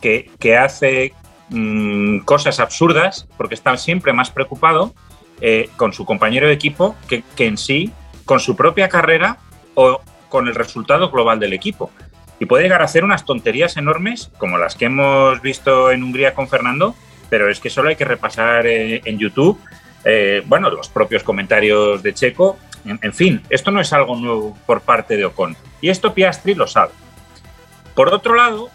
que, 0.00 0.30
que 0.38 0.56
hace 0.56 1.14
Mm, 1.50 2.20
cosas 2.20 2.60
absurdas 2.60 3.26
porque 3.36 3.56
está 3.56 3.76
siempre 3.76 4.12
más 4.12 4.30
preocupado 4.30 4.94
eh, 5.42 5.70
con 5.76 5.92
su 5.94 6.04
compañero 6.04 6.46
de 6.46 6.52
equipo 6.52 6.96
que, 7.08 7.24
en 7.38 7.56
sí, 7.56 7.92
con 8.26 8.40
su 8.40 8.56
propia 8.56 8.90
carrera 8.90 9.38
o 9.74 10.02
con 10.28 10.48
el 10.48 10.54
resultado 10.54 11.10
global 11.10 11.40
del 11.40 11.54
equipo. 11.54 11.90
Y 12.38 12.44
puede 12.44 12.64
llegar 12.64 12.82
a 12.82 12.84
hacer 12.84 13.04
unas 13.04 13.24
tonterías 13.24 13.76
enormes 13.78 14.30
como 14.36 14.58
las 14.58 14.74
que 14.74 14.86
hemos 14.86 15.40
visto 15.40 15.90
en 15.90 16.02
Hungría 16.02 16.34
con 16.34 16.48
Fernando, 16.48 16.94
pero 17.30 17.50
es 17.50 17.58
que 17.58 17.70
solo 17.70 17.88
hay 17.88 17.96
que 17.96 18.04
repasar 18.04 18.66
eh, 18.66 19.00
en 19.04 19.18
YouTube, 19.18 19.58
eh, 20.04 20.42
bueno, 20.46 20.68
los 20.70 20.88
propios 20.88 21.22
comentarios 21.22 22.02
de 22.02 22.12
Checo. 22.12 22.58
en, 22.84 23.12
fin, 23.14 23.42
esto 23.48 23.70
no 23.70 23.80
es 23.80 23.92
algo 23.94 24.16
nuevo 24.16 24.58
por 24.66 24.82
parte 24.82 25.16
de 25.16 25.24
Ocon. 25.24 25.56
Y 25.80 25.88
esto 25.88 26.12
Piastri 26.12 26.54
lo 26.54 26.66
sabe. 26.66 26.92
Por 27.94 28.12
otro 28.12 28.34
lado, 28.34 28.68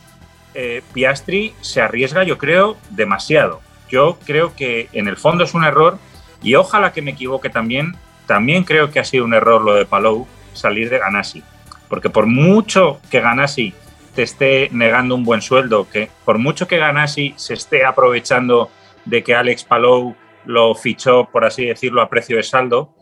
Piastri 0.93 1.53
se 1.61 1.81
arriesga, 1.81 2.23
yo 2.23 2.37
creo, 2.37 2.77
demasiado. 2.89 3.61
Yo 3.89 4.17
creo 4.25 4.55
que 4.55 4.89
en 4.93 5.07
el 5.07 5.17
fondo 5.17 5.43
es 5.43 5.53
un 5.53 5.63
error 5.63 5.99
y 6.45 6.53
ojalá 6.53 6.93
que 6.93 7.01
me 7.01 7.11
equivoque 7.11 7.49
también. 7.49 7.97
También 8.27 8.63
creo 8.63 8.91
que 8.91 8.99
ha 8.99 9.03
sido 9.03 9.25
un 9.25 9.33
error 9.33 9.63
lo 9.63 9.73
de 9.73 9.85
Palou 9.85 10.27
salir 10.53 10.91
de 10.91 10.99
Ganassi. 10.99 11.43
Porque 11.89 12.11
por 12.11 12.27
mucho 12.27 13.01
que 13.09 13.19
Ganassi 13.19 13.73
te 14.13 14.21
esté 14.21 14.69
negando 14.71 15.15
un 15.15 15.23
buen 15.23 15.41
sueldo, 15.41 15.89
que 15.89 16.09
por 16.23 16.37
mucho 16.37 16.67
que 16.67 16.77
Ganassi 16.77 17.33
se 17.35 17.55
esté 17.55 17.83
aprovechando 17.83 18.69
de 19.05 19.23
que 19.23 19.33
Alex 19.33 19.63
Palou 19.63 20.15
lo 20.45 20.75
fichó, 20.75 21.25
por 21.31 21.45
así 21.45 21.65
decirlo, 21.65 22.03
a 22.03 22.09
precio 22.09 22.37
de 22.37 22.43
saldo, 22.43 22.93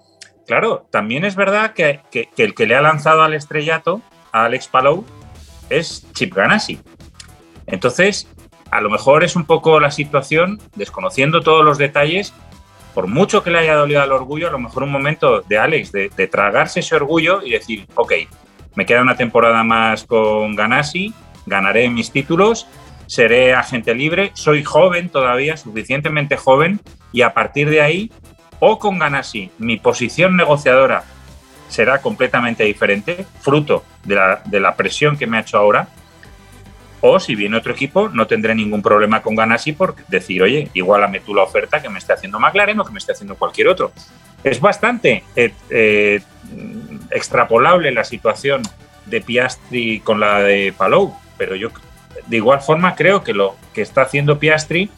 claro, 0.47 0.87
también 0.89 1.25
es 1.25 1.35
verdad 1.35 1.73
que, 1.73 1.99
que 2.11 2.29
el 2.37 2.55
que 2.55 2.65
le 2.65 2.75
ha 2.75 2.81
lanzado 2.81 3.23
al 3.23 3.33
estrellato, 3.33 4.01
a 4.31 4.45
Alex 4.45 4.69
Palou, 4.69 5.05
es 5.69 6.07
Chip 6.13 6.33
Ganassi. 6.33 6.79
Entonces, 7.67 8.27
a 8.71 8.81
lo 8.81 8.89
mejor 8.89 9.23
es 9.23 9.35
un 9.35 9.45
poco 9.45 9.79
la 9.79 9.91
situación, 9.91 10.59
desconociendo 10.75 11.41
todos 11.41 11.63
los 11.63 11.77
detalles, 11.77 12.33
por 12.93 13.07
mucho 13.07 13.43
que 13.43 13.49
le 13.49 13.59
haya 13.59 13.75
dolido 13.75 14.01
al 14.01 14.11
orgullo, 14.11 14.47
a 14.47 14.51
lo 14.51 14.59
mejor 14.59 14.83
un 14.83 14.91
momento 14.91 15.41
de 15.41 15.57
Alex 15.57 15.91
de, 15.91 16.09
tragarse 16.31 16.81
ese 16.81 16.95
orgullo 16.95 17.41
y 17.43 17.51
decir, 17.51 17.87
ok, 17.95 18.13
me 18.75 18.85
queda 18.85 19.01
una 19.01 19.15
temporada 19.15 19.63
más 19.63 20.03
con 20.03 20.55
Ganassi, 20.55 21.13
ganaré 21.45 21.89
mis 21.89 22.11
títulos, 22.11 22.67
seré 23.07 23.53
agente 23.53 23.93
libre, 23.95 24.31
soy 24.33 24.63
joven 24.63 25.09
todavía, 25.09 25.57
suficientemente 25.57 26.37
joven, 26.37 26.79
y 27.11 27.21
a 27.21 27.33
partir 27.33 27.69
de 27.69 27.81
ahí, 27.81 28.11
o 28.59 28.79
con 28.79 28.99
Ganassi, 28.99 29.51
mi 29.57 29.77
posición 29.77 30.37
negociadora 30.37 31.03
será 31.69 32.01
completamente 32.01 32.63
diferente, 32.63 33.25
fruto 33.41 33.83
de 34.03 34.15
la, 34.15 34.41
de 34.45 34.59
la 34.59 34.75
presión 34.75 35.17
que 35.17 35.25
me 35.25 35.37
ha 35.37 35.41
hecho 35.41 35.57
ahora, 35.57 35.87
o 37.05 37.19
si 37.19 37.35
viene 37.35 37.57
otro 37.57 37.73
equipo, 37.73 38.07
no 38.07 38.27
tendré 38.27 38.55
ningún 38.55 38.81
problema 38.81 39.21
con 39.21 39.35
Ganassi 39.35 39.73
por 39.73 39.93
decir, 40.07 40.41
oye, 40.41 40.69
igualame 40.73 41.19
tú 41.19 41.35
la 41.35 41.43
oferta 41.43 41.81
que 41.81 41.89
me 41.89 41.99
esté 41.99 42.13
haciendo 42.13 42.39
McLaren 42.39 42.79
o 42.79 42.85
que 42.85 42.93
me 42.93 42.99
esté 42.99 43.11
haciendo 43.11 43.35
cualquier 43.35 43.67
otro. 43.67 43.91
Es 44.41 44.61
bastante 44.61 45.25
eh, 45.35 45.51
eh, 45.69 46.21
extrapolable 47.11 47.91
la 47.91 48.05
situación 48.05 48.61
de 49.05 49.19
Piastri 49.19 49.99
con 49.99 50.21
la 50.21 50.39
de 50.39 50.73
Palou, 50.77 51.13
pero 51.37 51.57
yo 51.57 51.71
de 52.27 52.37
igual 52.37 52.61
forma 52.61 52.95
creo 52.95 53.21
que 53.21 53.33
lo 53.33 53.57
que 53.73 53.81
está 53.81 54.03
haciendo 54.03 54.39
Piastri 54.39 54.89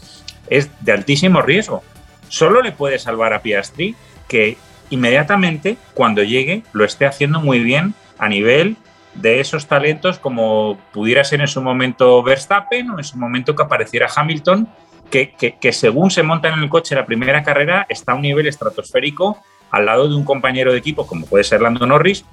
es 0.48 0.70
de 0.82 0.92
altísimo 0.92 1.42
riesgo. 1.42 1.82
Solo 2.30 2.62
le 2.62 2.72
puede 2.72 3.00
salvar 3.00 3.34
a 3.34 3.42
Piastri 3.42 3.96
que 4.28 4.58
inmediatamente 4.92 5.76
cuando 5.96 6.22
llegue 6.22 6.62
lo 6.72 6.86
esté 6.86 7.08
haciendo 7.08 7.40
muy 7.40 7.62
bien 7.62 7.96
a 8.20 8.30
nivel 8.30 8.78
de 9.16 9.40
esos 9.40 9.68
talentos 9.68 10.20
como 10.20 10.78
pudiera 10.92 11.24
ser 11.24 11.42
en 11.42 11.48
su 11.48 11.62
momento 11.62 12.22
Verstappen 12.24 12.90
o 12.92 12.98
en 12.98 13.04
su 13.04 13.18
momento 13.18 13.56
que 13.56 13.64
apareciera 13.64 14.08
Hamilton, 14.14 14.68
que, 15.10 15.34
que, 15.34 15.72
según 15.72 16.12
se 16.12 16.24
monta 16.24 16.50
en 16.50 16.60
el 16.60 16.70
coche 16.70 16.96
la 16.96 17.06
primera 17.06 17.44
carrera 17.44 17.86
está 17.90 18.12
a 18.12 18.16
un 18.16 18.24
nivel 18.24 18.48
estratosférico 18.48 19.38
al 19.72 19.86
lado 19.86 20.10
de 20.10 20.16
un 20.16 20.26
compañero 20.26 20.72
de 20.72 20.80
equipo 20.80 21.08
como 21.08 21.26
puede 21.26 21.44
ser 21.44 21.62
Lando 21.62 21.86
Norris, 21.86 22.26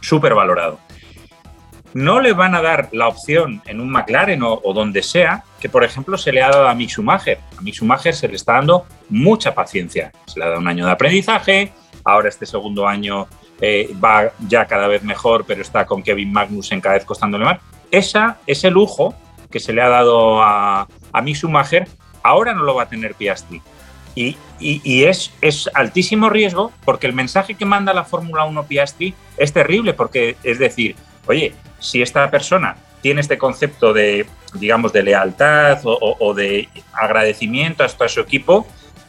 súper 0.00 0.34
valorado. 0.34 0.78
No 1.92 2.20
le 2.20 2.32
van 2.32 2.54
a 2.54 2.62
dar 2.62 2.88
la 2.92 3.08
opción 3.08 3.62
en 3.66 3.80
un 3.80 3.90
McLaren 3.90 4.42
o, 4.44 4.60
donde 4.72 5.02
sea 5.02 5.42
que, 5.60 5.68
por 5.68 5.82
ejemplo, 5.82 6.16
se 6.16 6.30
le 6.32 6.40
ha 6.40 6.48
dado 6.48 6.68
a 6.68 6.74
Mick 6.74 6.90
Schumacher. 6.90 7.38
A 7.58 7.60
Mick 7.62 7.74
Schumacher 7.74 8.14
se 8.14 8.28
le 8.28 8.36
está 8.36 8.54
dando 8.54 8.86
mucha 9.08 9.54
paciencia. 9.54 10.12
Se 10.26 10.38
le 10.38 10.44
ha 10.44 10.48
dado 10.48 10.60
un 10.60 10.68
año 10.68 10.86
de 10.86 10.92
aprendizaje, 10.92 11.72
ahora 12.04 12.28
este 12.28 12.46
segundo 12.46 12.86
año 12.86 13.26
eh, 13.60 13.90
va 14.02 14.32
ya 14.48 14.66
cada 14.66 14.88
vez 14.88 15.02
mejor, 15.02 15.44
pero 15.46 15.62
está 15.62 15.86
con 15.86 16.02
Kevin 16.02 16.32
Magnussen 16.32 16.80
cada 16.80 16.94
vez 16.96 17.04
costándole 17.04 17.44
más. 17.44 17.60
Esa, 17.90 18.38
ese 18.46 18.70
lujo 18.70 19.14
que 19.50 19.60
se 19.60 19.72
le 19.72 19.82
ha 19.82 19.88
dado 19.88 20.42
a, 20.42 20.86
a 21.12 21.22
Mick 21.22 21.36
Schumacher, 21.36 21.88
ahora 22.22 22.54
no 22.54 22.62
lo 22.62 22.74
va 22.74 22.84
a 22.84 22.88
tener 22.88 23.14
Piastri. 23.14 23.60
Y, 24.14 24.36
y, 24.58 25.04
es, 25.04 25.32
es, 25.40 25.70
altísimo 25.72 26.28
riesgo 26.28 26.72
porque 26.84 27.06
el 27.06 27.12
mensaje 27.12 27.54
que 27.54 27.64
manda 27.64 27.94
la 27.94 28.04
Fórmula 28.04 28.44
1 28.44 28.64
Piastri 28.64 29.14
es 29.36 29.52
terrible, 29.52 29.94
porque 29.94 30.36
es 30.42 30.58
decir, 30.58 30.96
oye, 31.26 31.54
si 31.78 32.02
esta 32.02 32.28
persona 32.30 32.76
tiene 33.00 33.20
este 33.20 33.38
concepto 33.38 33.92
de, 33.92 34.26
digamos, 34.54 34.92
de 34.92 35.04
lealtad 35.04 35.80
o, 35.84 36.34
de 36.34 36.68
agradecimiento 36.92 37.84
a 37.84 38.08
su 38.08 38.20
equipo, 38.20 38.66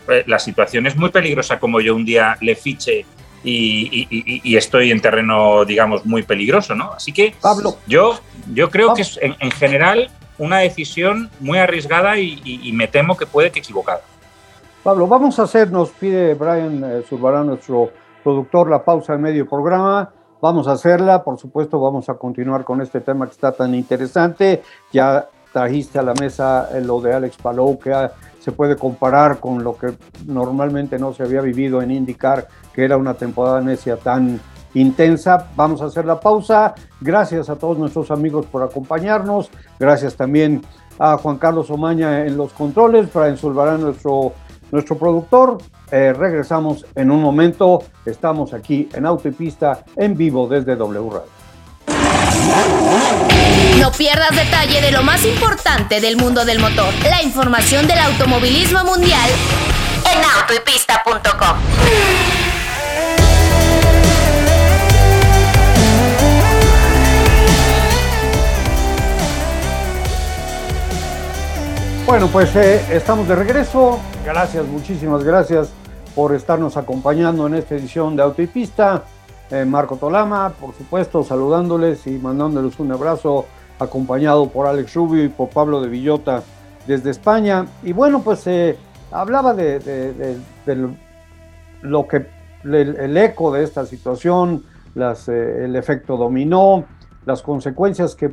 eh, 0.07 0.23
la 0.27 0.39
situación 0.39 0.85
es 0.85 0.95
muy 0.95 1.09
peligrosa 1.09 1.59
como 1.59 1.81
yo 1.81 1.95
un 1.95 2.05
día 2.05 2.37
le 2.39 2.55
fiche 2.55 3.05
y, 3.43 4.55
estoy 4.55 4.91
en 4.91 5.01
terreno, 5.01 5.65
digamos, 5.65 6.05
muy 6.05 6.23
peligroso, 6.23 6.75
¿no? 6.75 6.91
Así 6.93 7.11
que 7.11 7.33
Pablo, 7.41 7.77
yo, 7.87 8.19
yo 8.53 8.69
creo 8.69 8.93
que 8.93 9.01
es 9.01 9.19
en, 9.21 9.51
general 9.51 10.09
una 10.37 10.59
decisión 10.59 11.29
muy 11.39 11.57
arriesgada 11.57 12.17
y, 12.17 12.71
me 12.73 12.87
temo 12.87 13.17
que 13.17 13.25
puede 13.25 13.51
que 13.51 13.59
equivocada. 13.59 14.01
Pablo, 14.83 15.07
vamos 15.07 15.37
a 15.39 15.43
hacer, 15.43 15.71
nos 15.71 15.89
pide 15.91 16.33
Brian 16.33 16.83
eh, 16.83 17.03
Zurbarán, 17.07 17.47
nuestro 17.47 17.91
productor, 18.23 18.69
la 18.69 18.83
pausa 18.83 19.13
en 19.13 19.21
medio 19.21 19.47
programa. 19.47 20.11
Vamos 20.41 20.67
a 20.67 20.71
hacerla, 20.71 21.23
por 21.23 21.37
supuesto, 21.37 21.79
vamos 21.79 22.09
a 22.09 22.15
continuar 22.15 22.63
con 22.63 22.81
este 22.81 22.99
tema 22.99 23.27
que 23.27 23.33
está 23.33 23.51
tan 23.51 23.75
interesante. 23.75 24.63
Ya 24.91 25.27
trajiste 25.51 25.99
a 25.99 26.03
la 26.03 26.13
mesa 26.13 26.69
eh, 26.73 26.81
lo 26.81 27.01
de 27.01 27.13
Alex 27.13 27.37
Palou, 27.37 27.77
que 27.77 27.93
se 28.39 28.51
puede 28.51 28.75
comparar 28.75 29.39
con 29.39 29.63
lo 29.63 29.77
que 29.77 29.93
normalmente 30.25 30.97
no 30.97 31.13
se 31.13 31.23
había 31.23 31.41
vivido 31.41 31.81
en 31.81 31.91
indicar 31.91 32.47
que 32.73 32.83
era 32.83 32.97
una 32.97 33.13
temporada 33.13 33.61
necia 33.61 33.97
tan 33.97 34.39
intensa. 34.73 35.49
Vamos 35.55 35.81
a 35.81 35.85
hacer 35.85 36.05
la 36.05 36.19
pausa. 36.19 36.73
Gracias 36.99 37.49
a 37.49 37.55
todos 37.55 37.77
nuestros 37.77 38.09
amigos 38.11 38.45
por 38.45 38.63
acompañarnos. 38.63 39.51
Gracias 39.79 40.15
también 40.15 40.61
a 40.97 41.17
Juan 41.17 41.37
Carlos 41.37 41.69
Omaña 41.69 42.25
en 42.25 42.37
los 42.37 42.53
controles, 42.53 43.09
para 43.09 43.35
Zulbarán, 43.35 43.81
nuestro, 43.81 44.33
nuestro 44.71 44.97
productor. 44.97 45.57
Eh, 45.91 46.13
regresamos 46.13 46.85
en 46.95 47.11
un 47.11 47.21
momento. 47.21 47.83
Estamos 48.05 48.53
aquí 48.53 48.89
en 48.93 49.05
Auto 49.05 49.27
y 49.27 49.31
Pista 49.31 49.83
en 49.95 50.15
vivo 50.15 50.47
desde 50.47 50.75
W 50.75 51.09
Radio. 51.09 51.40
No 53.79 53.91
pierdas 53.91 54.31
detalle 54.31 54.81
de 54.81 54.91
lo 54.91 55.03
más 55.03 55.25
importante 55.25 56.01
del 56.01 56.17
mundo 56.17 56.45
del 56.45 56.59
motor. 56.59 56.93
La 57.03 57.21
información 57.21 57.87
del 57.87 57.99
automovilismo 57.99 58.83
mundial 58.83 59.29
en 60.11 60.23
autoypista.com. 60.39 61.57
Bueno, 72.05 72.27
pues 72.27 72.53
eh, 72.57 72.81
estamos 72.91 73.27
de 73.27 73.35
regreso. 73.35 73.97
Gracias, 74.25 74.65
muchísimas 74.65 75.23
gracias 75.23 75.69
por 76.13 76.35
estarnos 76.35 76.75
acompañando 76.75 77.47
en 77.47 77.55
esta 77.55 77.75
edición 77.75 78.17
de 78.17 78.23
Auto 78.23 78.41
y 78.41 78.47
Pista. 78.47 79.03
Eh, 79.51 79.65
Marco 79.65 79.97
Tolama, 79.97 80.49
por 80.59 80.73
supuesto, 80.73 81.23
saludándoles 81.23 82.07
y 82.07 82.17
mandándoles 82.17 82.79
un 82.79 82.91
abrazo, 82.91 83.45
acompañado 83.79 84.49
por 84.49 84.67
Alex 84.67 84.93
Rubio 84.93 85.23
y 85.23 85.29
por 85.29 85.49
Pablo 85.49 85.81
de 85.81 85.89
Villota 85.89 86.43
desde 86.87 87.09
España. 87.09 87.65
Y 87.83 87.93
bueno, 87.93 88.21
pues 88.21 88.45
eh, 88.47 88.77
hablaba 89.11 89.53
de, 89.53 90.37
lo 91.81 92.07
que 92.07 92.25
el, 92.63 93.17
eco 93.17 93.51
de 93.51 93.63
esta 93.63 93.85
situación, 93.85 94.63
las, 94.95 95.27
el 95.27 95.75
efecto 95.75 96.17
dominó, 96.17 96.85
las 97.25 97.41
consecuencias 97.41 98.15
que, 98.15 98.27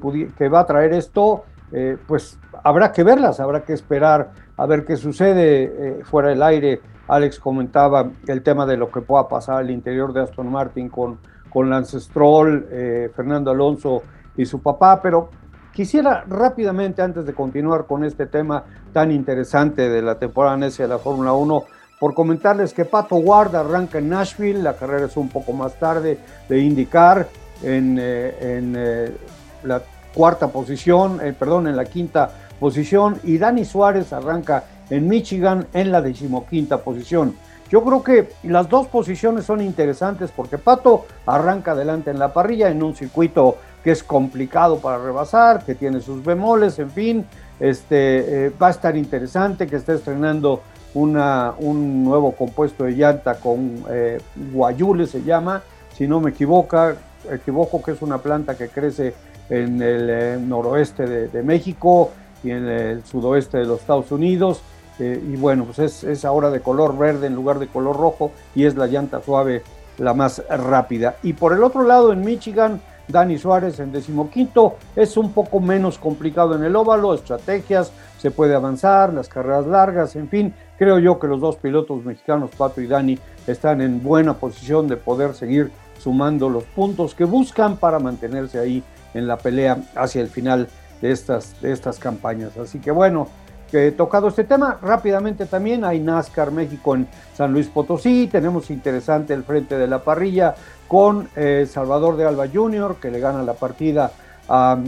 va 0.48 0.61
a 0.61 0.66
traer 0.66 0.92
esto 0.92 1.44
eh, 1.72 1.98
pues 2.07 2.38
habrá 2.64 2.92
que 2.92 3.02
verlas, 3.02 3.40
habrá 3.40 3.62
que 3.62 3.74
esperar 3.74 4.31
a 4.57 4.66
ver 4.66 4.85
qué 4.85 4.96
sucede 4.96 5.64
eh, 5.64 6.00
fuera 6.04 6.31
del 6.31 6.42
aire. 6.42 6.81
Alex 7.08 7.40
comentaba 7.40 8.10
el 8.26 8.42
tema 8.42 8.66
de 8.66 8.76
lo 8.76 8.90
que 8.90 9.00
pueda 9.00 9.28
pasar 9.28 9.56
al 9.56 9.70
interior 9.70 10.12
de 10.12 10.22
Aston 10.22 10.50
Martin 10.50 10.88
con, 10.88 11.18
con 11.50 11.70
Lance 11.70 12.00
Stroll, 12.00 12.66
eh, 12.70 13.10
Fernando 13.14 13.50
Alonso 13.50 14.02
y 14.36 14.46
su 14.46 14.60
papá, 14.60 15.00
pero 15.02 15.30
quisiera 15.72 16.24
rápidamente, 16.28 17.02
antes 17.02 17.24
de 17.26 17.34
continuar 17.34 17.86
con 17.86 18.04
este 18.04 18.26
tema 18.26 18.64
tan 18.92 19.10
interesante 19.10 19.88
de 19.88 20.02
la 20.02 20.18
temporada 20.18 20.56
necia 20.56 20.84
de 20.84 20.90
la 20.90 20.98
Fórmula 20.98 21.32
1, 21.32 21.64
por 21.98 22.14
comentarles 22.14 22.72
que 22.72 22.84
Pato 22.84 23.16
Ward 23.16 23.56
arranca 23.56 23.98
en 23.98 24.08
Nashville, 24.08 24.62
la 24.62 24.74
carrera 24.74 25.06
es 25.06 25.16
un 25.16 25.28
poco 25.28 25.52
más 25.52 25.74
tarde 25.80 26.20
de 26.48 26.58
indicar 26.60 27.26
en, 27.62 27.98
en 27.98 29.16
la 29.64 29.82
cuarta 30.14 30.48
posición, 30.48 31.20
eh, 31.22 31.32
perdón, 31.38 31.68
en 31.68 31.76
la 31.76 31.84
quinta 31.84 32.30
posición 32.58 33.20
y 33.22 33.38
Dani 33.38 33.64
Suárez 33.64 34.12
arranca 34.12 34.64
en 34.90 35.09
Michigan 35.09 35.66
en 35.72 35.92
la 35.92 36.03
decimoquinta 36.03 36.79
posición. 36.79 37.35
Yo 37.70 37.85
creo 37.85 38.03
que 38.03 38.31
las 38.44 38.68
dos 38.68 38.87
posiciones 38.87 39.44
son 39.44 39.61
interesantes 39.61 40.31
porque 40.35 40.57
Pato 40.57 41.07
arranca 41.27 41.72
adelante 41.72 42.11
en 42.11 42.18
la 42.18 42.33
parrilla 42.33 42.70
en 42.70 42.83
un 42.83 42.94
circuito 42.94 43.59
que 43.85 43.90
es 43.90 44.03
complicado 44.03 44.79
para 44.79 44.98
rebasar, 44.98 45.64
que 45.64 45.74
tiene 45.74 46.01
sus 46.01 46.24
bemoles, 46.24 46.79
en 46.79 46.90
fin, 46.90 47.27
este, 47.61 48.46
eh, 48.46 48.53
va 48.61 48.68
a 48.68 48.70
estar 48.70 48.96
interesante 48.96 49.66
que 49.66 49.77
esté 49.77 49.94
estrenando 49.94 50.62
una, 50.94 51.55
un 51.59 52.05
nuevo 52.05 52.33
compuesto 52.33 52.85
de 52.85 52.92
llanta 52.92 53.38
con 53.38 53.85
eh, 53.90 54.20
guayule 54.53 55.07
se 55.07 55.22
llama, 55.22 55.62
si 55.94 56.07
no 56.07 56.20
me 56.20 56.31
equivoco, 56.31 56.92
equivoco 57.31 57.83
que 57.83 57.92
es 57.92 58.03
una 58.03 58.18
planta 58.18 58.57
que 58.57 58.68
crece 58.68 59.14
en 59.51 59.83
el 59.83 60.11
eh, 60.11 60.38
noroeste 60.40 61.29
de, 61.29 61.42
México 61.42 62.11
y 62.42 62.51
en 62.51 62.68
el 62.68 63.05
sudoeste 63.05 63.59
de 63.59 63.64
los 63.64 63.81
Estados 63.81 64.12
Unidos. 64.12 64.62
Eh, 64.98 65.22
y 65.32 65.37
bueno, 65.37 65.64
pues 65.64 65.78
es, 65.78 66.04
es, 66.04 66.24
ahora 66.24 66.50
de 66.50 66.61
color 66.61 66.96
verde 66.96 67.26
en 67.26 67.34
lugar 67.34 67.58
de 67.58 67.68
color 67.68 67.96
rojo 67.96 68.32
y 68.54 68.64
es 68.64 68.76
la 68.76 68.87
llanta 68.87 69.20
suave 69.20 69.62
la 69.98 70.14
más 70.14 70.42
rápida. 70.48 71.16
Y 71.22 71.32
por 71.32 71.52
el 71.52 71.62
otro 71.62 71.82
lado, 71.82 72.12
en 72.12 72.20
Michigan, 72.20 72.80
Dani 73.08 73.38
Suárez 73.38 73.80
en 73.80 73.90
decimoquinto, 73.90 74.76
es 74.94 75.16
un 75.16 75.32
poco 75.32 75.61
menos 75.61 75.98
complicado 75.98 76.54
en 76.54 76.62
el 76.62 76.76
óvalo, 76.76 77.14
estrategias, 77.14 77.90
se 78.18 78.30
puede 78.30 78.54
avanzar, 78.54 79.12
las 79.12 79.28
carreras 79.28 79.66
largas, 79.66 80.14
en 80.16 80.28
fin, 80.28 80.54
creo 80.76 80.98
yo 80.98 81.18
que 81.18 81.26
los 81.26 81.40
dos 81.40 81.56
pilotos 81.56 82.04
mexicanos, 82.04 82.50
Pato 82.56 82.80
y 82.80 82.87
Dani, 82.87 83.18
están 83.46 83.80
en 83.80 84.02
buena 84.02 84.34
posición 84.34 84.88
de 84.88 84.96
poder 84.96 85.34
seguir 85.34 85.70
sumando 85.98 86.48
los 86.48 86.64
puntos 86.64 87.14
que 87.14 87.24
buscan 87.24 87.76
para 87.76 87.98
mantenerse 87.98 88.58
ahí 88.58 88.82
en 89.14 89.26
la 89.26 89.38
pelea 89.38 89.78
hacia 89.94 90.20
el 90.20 90.28
final 90.28 90.68
de 91.00 91.11
estas, 91.11 91.61
de 91.62 91.72
estas 91.72 91.98
campañas. 91.98 92.56
Así 92.56 92.78
que 92.78 92.90
bueno, 92.90 93.28
que 93.70 93.92
tocado 93.92 94.28
este 94.28 94.44
tema, 94.44 94.78
rápidamente 94.83 95.46
también 95.46 95.85
hay 95.85 96.00
NASCAR 96.00 96.50
México 96.50 96.94
en 96.94 97.07
San 97.35 97.52
Luis 97.52 97.68
Potosí, 97.68 98.28
tenemos 98.31 98.70
interesante 98.70 99.35
el 99.35 99.44
frente 99.44 99.76
de 99.76 99.87
la 99.87 100.02
parrilla 100.02 100.54
con 100.87 101.28
eh, 101.37 101.66
Salvador 101.70 102.16
de 102.16 102.26
Alba 102.26 102.46
Jr., 102.52 102.96
que 103.00 103.11
le 103.11 103.20
gana 103.20 103.42
la 103.42 103.54
partida 103.54 104.11
a, 104.48 104.78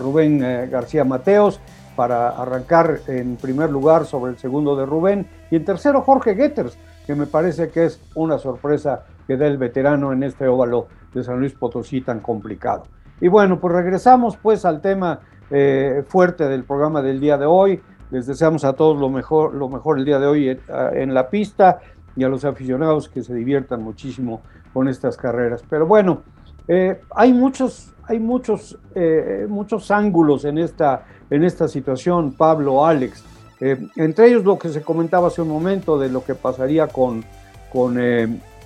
Rubén 0.00 0.42
eh, 0.42 0.68
García 0.70 1.04
Mateos 1.04 1.60
para 1.94 2.30
arrancar 2.30 3.00
en 3.06 3.36
primer 3.36 3.70
lugar 3.70 4.06
sobre 4.06 4.32
el 4.32 4.38
segundo 4.38 4.74
de 4.74 4.86
Rubén, 4.86 5.26
y 5.50 5.56
en 5.56 5.64
tercero 5.64 6.00
Jorge 6.00 6.34
Getters, 6.34 6.78
que 7.06 7.14
me 7.14 7.26
parece 7.26 7.68
que 7.68 7.84
es 7.84 8.00
una 8.14 8.38
sorpresa 8.38 9.02
que 9.26 9.36
da 9.36 9.46
el 9.46 9.58
veterano 9.58 10.12
en 10.12 10.22
este 10.22 10.48
óvalo 10.48 10.86
de 11.12 11.22
San 11.22 11.38
Luis 11.38 11.52
Potosí 11.52 12.00
tan 12.00 12.20
complicado. 12.20 12.84
Y 13.20 13.28
bueno, 13.28 13.60
pues 13.60 13.74
regresamos 13.74 14.36
pues 14.36 14.64
al 14.64 14.80
tema 14.80 15.20
eh, 15.54 16.02
fuerte 16.08 16.48
del 16.48 16.64
programa 16.64 17.02
del 17.02 17.20
día 17.20 17.36
de 17.36 17.44
hoy. 17.44 17.78
Les 18.10 18.26
deseamos 18.26 18.64
a 18.64 18.72
todos 18.72 18.98
lo 18.98 19.10
mejor, 19.10 19.54
lo 19.54 19.68
mejor 19.68 19.98
el 19.98 20.04
día 20.06 20.18
de 20.18 20.26
hoy 20.26 20.58
en, 20.94 21.12
la 21.12 21.28
pista 21.28 21.80
y 22.16 22.24
a 22.24 22.28
los 22.28 22.46
aficionados 22.46 23.10
que 23.10 23.22
se 23.22 23.34
diviertan 23.34 23.82
muchísimo 23.82 24.40
con 24.72 24.88
estas 24.88 25.18
carreras. 25.18 25.62
Pero 25.68 25.86
bueno, 25.86 26.22
eh, 26.68 27.00
hay 27.14 27.34
muchos, 27.34 27.92
hay 28.04 28.18
muchos, 28.18 28.78
eh, 28.94 29.46
muchos 29.46 29.90
ángulos 29.90 30.46
en 30.46 30.56
esta, 30.56 31.04
en 31.28 31.44
esta 31.44 31.68
situación, 31.68 32.32
Pablo, 32.32 32.86
Alex. 32.86 33.22
entre 33.60 34.28
ellos 34.28 34.44
lo 34.44 34.58
que 34.58 34.70
se 34.70 34.80
comentaba 34.80 35.28
hace 35.28 35.42
un 35.42 35.48
momento 35.48 35.98
de 35.98 36.08
lo 36.08 36.24
que 36.24 36.34
pasaría 36.34 36.86
con, 36.86 37.24
con, 37.70 37.98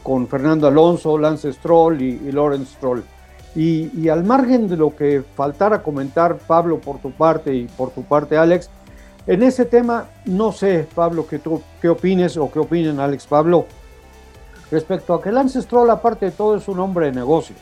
con 0.04 0.28
Fernando 0.28 0.68
Alonso, 0.68 1.18
Lance 1.18 1.52
Stroll 1.52 2.00
y, 2.00 2.20
y 2.28 2.32
Lawrence 2.32 2.74
Stroll. 2.74 3.02
Y, 3.56 4.08
al 4.10 4.22
margen 4.22 4.68
de 4.68 4.76
lo 4.76 4.94
que 4.94 5.24
faltara 5.34 5.82
comentar, 5.82 6.36
Pablo, 6.36 6.78
por 6.78 6.98
tu 6.98 7.10
parte 7.10 7.54
y 7.54 7.64
por 7.64 7.90
tu 7.90 8.02
parte, 8.04 8.36
Alex, 8.36 8.68
en 9.26 9.42
ese 9.42 9.64
tema, 9.64 10.08
no 10.26 10.52
sé, 10.52 10.86
Pablo, 10.94 11.26
que 11.26 11.40
qué 11.80 11.88
opines 11.88 12.36
o 12.36 12.50
qué 12.52 12.58
opinen, 12.58 13.00
Alex, 13.00 13.26
Pablo, 13.26 13.64
respecto 14.70 15.14
a 15.14 15.22
que 15.22 15.32
Lance 15.32 15.62
Stroll, 15.62 15.90
aparte 15.90 16.26
de 16.26 16.32
todo, 16.32 16.56
es 16.56 16.68
un 16.68 16.80
hombre 16.80 17.06
de 17.06 17.12
negocios 17.12 17.58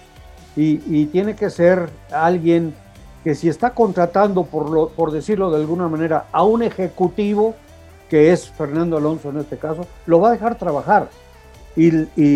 y, 0.57 1.07
tiene 1.07 1.35
que 1.35 1.51
ser 1.51 1.89
alguien 2.13 2.75
que 3.23 3.35
si 3.35 3.49
está 3.49 3.71
contratando, 3.71 4.45
por, 4.45 4.91
por 4.93 5.11
decirlo 5.11 5.51
de 5.51 5.57
alguna 5.57 5.89
manera, 5.89 6.27
a 6.33 6.45
un 6.45 6.63
ejecutivo, 6.63 7.55
que 8.09 8.33
es 8.33 8.51
Fernando 8.51 8.99
Alonso 8.99 9.31
en 9.31 9.39
este 9.39 9.57
caso, 9.57 9.87
lo 10.07 10.21
va 10.21 10.29
a 10.29 10.33
dejar 10.33 10.59
trabajar 10.59 11.09
y, 11.77 11.91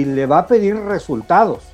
le 0.05 0.27
va 0.27 0.39
a 0.39 0.47
pedir 0.47 0.77
resultados. 0.77 1.65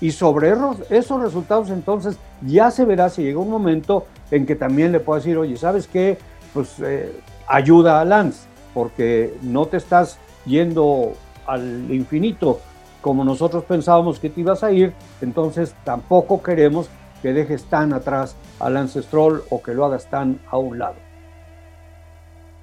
Y 0.00 0.12
sobre 0.12 0.52
esos, 0.90 1.22
resultados 1.22 1.70
entonces 1.70 2.18
ya 2.42 2.70
se 2.70 2.84
verá 2.84 3.08
si 3.08 3.22
llega 3.22 3.38
un 3.38 3.50
momento 3.50 4.06
en 4.30 4.44
que 4.44 4.54
también 4.54 4.92
le 4.92 5.00
pueda 5.00 5.20
decir, 5.20 5.38
oye, 5.38 5.56
¿sabes 5.56 5.86
qué? 5.86 6.18
Pues 6.52 6.74
eh, 6.80 7.12
ayuda 7.46 8.00
a 8.00 8.04
Lance, 8.04 8.46
porque 8.74 9.34
no 9.42 9.66
te 9.66 9.78
estás 9.78 10.18
yendo 10.44 11.14
al 11.46 11.90
infinito 11.90 12.60
como 13.06 13.24
nosotros 13.24 13.62
pensábamos 13.62 14.18
que 14.18 14.30
te 14.30 14.40
ibas 14.40 14.64
a 14.64 14.72
ir, 14.72 14.92
entonces 15.22 15.76
tampoco 15.84 16.42
queremos 16.42 16.90
que 17.22 17.32
dejes 17.32 17.64
tan 17.64 17.92
atrás 17.92 18.34
a 18.58 18.68
Lance 18.68 19.00
Stroll 19.00 19.44
o 19.48 19.62
que 19.62 19.74
lo 19.74 19.84
hagas 19.84 20.10
tan 20.10 20.40
a 20.50 20.58
un 20.58 20.80
lado. 20.80 20.96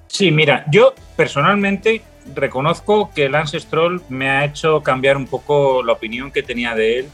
Sí, 0.07 0.31
mira, 0.31 0.65
yo 0.69 0.93
personalmente 1.15 2.01
reconozco 2.35 3.09
que 3.15 3.29
Lance 3.29 3.57
Stroll 3.59 4.01
me 4.09 4.29
ha 4.29 4.43
hecho 4.43 4.83
cambiar 4.83 5.15
un 5.15 5.27
poco 5.27 5.81
la 5.81 5.93
opinión 5.93 6.29
que 6.29 6.43
tenía 6.43 6.75
de 6.75 6.99
él, 6.99 7.09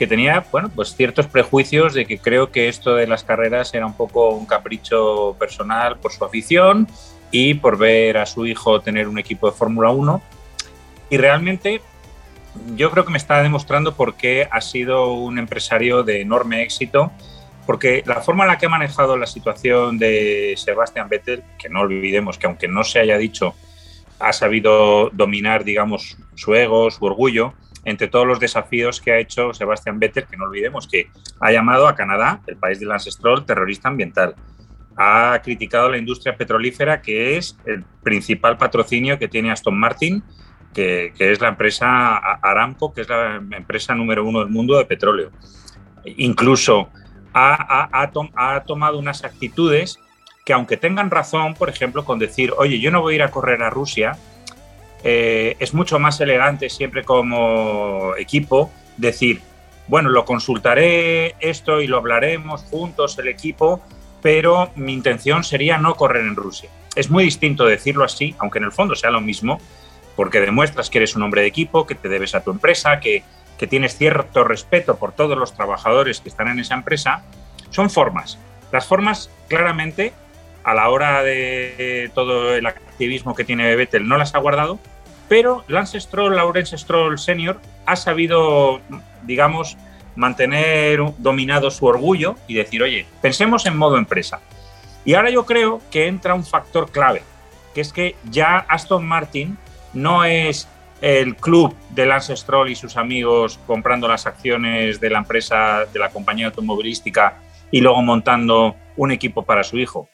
que 0.00 0.06
tenía, 0.06 0.46
bueno, 0.50 0.70
pues 0.74 0.96
ciertos 0.96 1.26
prejuicios 1.26 1.92
de 1.92 2.06
que 2.06 2.16
creo 2.16 2.50
que 2.50 2.70
esto 2.70 2.94
de 2.94 3.06
las 3.06 3.22
carreras 3.22 3.74
era 3.74 3.84
un 3.84 3.92
poco 3.92 4.30
un 4.30 4.46
capricho 4.46 5.36
personal 5.38 5.98
por 5.98 6.10
su 6.10 6.24
afición 6.24 6.88
y 7.30 7.52
por 7.52 7.76
ver 7.76 8.16
a 8.16 8.24
su 8.24 8.46
hijo 8.46 8.80
tener 8.80 9.08
un 9.08 9.18
equipo 9.18 9.50
de 9.50 9.54
Fórmula 9.54 9.90
1. 9.90 10.22
Y 11.10 11.18
realmente 11.18 11.82
yo 12.76 12.90
creo 12.90 13.04
que 13.04 13.10
me 13.10 13.18
está 13.18 13.42
demostrando 13.42 13.94
por 13.94 14.14
qué 14.14 14.48
ha 14.50 14.62
sido 14.62 15.12
un 15.12 15.38
empresario 15.38 16.02
de 16.02 16.22
enorme 16.22 16.62
éxito 16.62 17.12
porque 17.66 18.02
la 18.06 18.22
forma 18.22 18.44
en 18.44 18.48
la 18.48 18.56
que 18.56 18.64
ha 18.64 18.70
manejado 18.70 19.18
la 19.18 19.26
situación 19.26 19.98
de 19.98 20.54
Sebastian 20.56 21.10
Vettel, 21.10 21.44
que 21.58 21.68
no 21.68 21.80
olvidemos 21.80 22.38
que 22.38 22.46
aunque 22.46 22.68
no 22.68 22.84
se 22.84 23.00
haya 23.00 23.18
dicho, 23.18 23.54
ha 24.18 24.32
sabido 24.32 25.10
dominar, 25.10 25.62
digamos, 25.62 26.16
su 26.36 26.54
ego, 26.54 26.90
su 26.90 27.04
orgullo, 27.04 27.52
entre 27.84 28.08
todos 28.08 28.26
los 28.26 28.40
desafíos 28.40 29.00
que 29.00 29.12
ha 29.12 29.18
hecho 29.18 29.52
Sebastian 29.54 29.98
Vettel, 29.98 30.26
que 30.26 30.36
no 30.36 30.44
olvidemos 30.44 30.86
que 30.86 31.10
ha 31.40 31.52
llamado 31.52 31.88
a 31.88 31.94
Canadá, 31.94 32.40
el 32.46 32.56
país 32.56 32.80
de 32.80 32.86
Lance 32.86 33.10
Stroll, 33.10 33.44
terrorista 33.44 33.88
ambiental. 33.88 34.34
Ha 34.96 35.40
criticado 35.42 35.88
la 35.88 35.96
industria 35.96 36.36
petrolífera, 36.36 37.00
que 37.00 37.36
es 37.36 37.56
el 37.64 37.84
principal 38.02 38.58
patrocinio 38.58 39.18
que 39.18 39.28
tiene 39.28 39.50
Aston 39.50 39.78
Martin, 39.78 40.22
que, 40.74 41.12
que 41.16 41.32
es 41.32 41.40
la 41.40 41.48
empresa 41.48 42.16
Aramco, 42.16 42.92
que 42.92 43.00
es 43.00 43.08
la 43.08 43.36
empresa 43.36 43.94
número 43.94 44.24
uno 44.24 44.40
del 44.40 44.48
mundo 44.50 44.76
de 44.76 44.84
petróleo. 44.84 45.30
Incluso 46.04 46.90
ha, 47.32 48.62
tomado 48.66 48.98
unas 48.98 49.24
actitudes 49.24 49.98
que 50.44 50.52
aunque 50.52 50.76
tengan 50.76 51.10
razón, 51.10 51.54
por 51.54 51.68
ejemplo, 51.68 52.04
con 52.04 52.18
decir, 52.18 52.52
oye, 52.56 52.80
yo 52.80 52.90
no 52.90 53.02
voy 53.02 53.14
a 53.14 53.16
ir 53.16 53.22
a 53.22 53.30
correr 53.30 53.62
a 53.62 53.70
Rusia, 53.70 54.16
eh, 55.02 55.56
es 55.58 55.74
mucho 55.74 55.98
más 55.98 56.20
elegante 56.20 56.68
siempre 56.68 57.04
como 57.04 58.14
equipo 58.18 58.70
decir, 58.96 59.40
bueno, 59.88 60.10
lo 60.10 60.24
consultaré 60.24 61.34
esto 61.40 61.80
y 61.80 61.86
lo 61.86 61.96
hablaremos 61.96 62.62
juntos 62.64 63.18
el 63.18 63.28
equipo, 63.28 63.82
pero 64.22 64.70
mi 64.76 64.92
intención 64.92 65.42
sería 65.42 65.78
no 65.78 65.94
correr 65.94 66.24
en 66.24 66.36
Rusia. 66.36 66.70
Es 66.94 67.10
muy 67.10 67.24
distinto 67.24 67.64
decirlo 67.64 68.04
así, 68.04 68.34
aunque 68.38 68.58
en 68.58 68.64
el 68.64 68.72
fondo 68.72 68.94
sea 68.94 69.10
lo 69.10 69.20
mismo, 69.20 69.60
porque 70.16 70.40
demuestras 70.40 70.90
que 70.90 70.98
eres 70.98 71.16
un 71.16 71.22
hombre 71.22 71.42
de 71.42 71.48
equipo, 71.48 71.86
que 71.86 71.94
te 71.94 72.08
debes 72.08 72.34
a 72.34 72.44
tu 72.44 72.50
empresa, 72.50 73.00
que, 73.00 73.22
que 73.58 73.66
tienes 73.66 73.96
cierto 73.96 74.44
respeto 74.44 74.96
por 74.96 75.12
todos 75.12 75.36
los 75.36 75.54
trabajadores 75.54 76.20
que 76.20 76.28
están 76.28 76.48
en 76.48 76.60
esa 76.60 76.74
empresa, 76.74 77.24
son 77.70 77.90
formas. 77.90 78.38
Las 78.72 78.86
formas, 78.86 79.30
claramente, 79.48 80.12
a 80.64 80.74
la 80.74 80.88
hora 80.90 81.22
de 81.22 82.10
todo 82.14 82.54
el 82.54 82.66
activismo 82.66 83.34
que 83.34 83.44
tiene 83.44 83.74
Vettel, 83.76 84.06
no 84.06 84.16
las 84.16 84.34
ha 84.34 84.38
guardado, 84.38 84.78
pero 85.28 85.64
Lance 85.68 86.00
Stroll, 86.00 86.36
Lawrence 86.36 86.76
Stroll 86.76 87.18
Senior, 87.18 87.60
ha 87.86 87.96
sabido, 87.96 88.80
digamos, 89.22 89.76
mantener 90.16 91.00
dominado 91.18 91.70
su 91.70 91.86
orgullo 91.86 92.34
y 92.48 92.54
decir, 92.54 92.82
oye, 92.82 93.06
pensemos 93.22 93.64
en 93.66 93.76
modo 93.76 93.96
empresa. 93.96 94.40
Y 95.04 95.14
ahora 95.14 95.30
yo 95.30 95.46
creo 95.46 95.80
que 95.90 96.08
entra 96.08 96.34
un 96.34 96.44
factor 96.44 96.90
clave, 96.90 97.22
que 97.74 97.80
es 97.80 97.92
que 97.92 98.16
ya 98.24 98.58
Aston 98.68 99.06
Martin 99.06 99.56
no 99.92 100.24
es 100.24 100.68
el 101.00 101.36
club 101.36 101.74
de 101.90 102.06
Lance 102.06 102.36
Stroll 102.36 102.70
y 102.70 102.74
sus 102.74 102.96
amigos 102.96 103.58
comprando 103.66 104.06
las 104.08 104.26
acciones 104.26 105.00
de 105.00 105.10
la 105.10 105.18
empresa, 105.18 105.86
de 105.92 105.98
la 105.98 106.10
compañía 106.10 106.46
automovilística 106.46 107.38
y 107.70 107.80
luego 107.80 108.02
montando 108.02 108.76
un 108.96 109.10
equipo 109.12 109.42
para 109.44 109.64
su 109.64 109.78
hijo. 109.78 110.08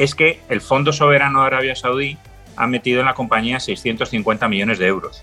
Es 0.00 0.14
que 0.14 0.40
el 0.48 0.62
Fondo 0.62 0.94
Soberano 0.94 1.42
de 1.42 1.48
Arabia 1.48 1.76
Saudí 1.76 2.16
ha 2.56 2.66
metido 2.66 3.00
en 3.00 3.06
la 3.06 3.12
compañía 3.12 3.60
650 3.60 4.48
millones 4.48 4.78
de 4.78 4.86
euros. 4.86 5.22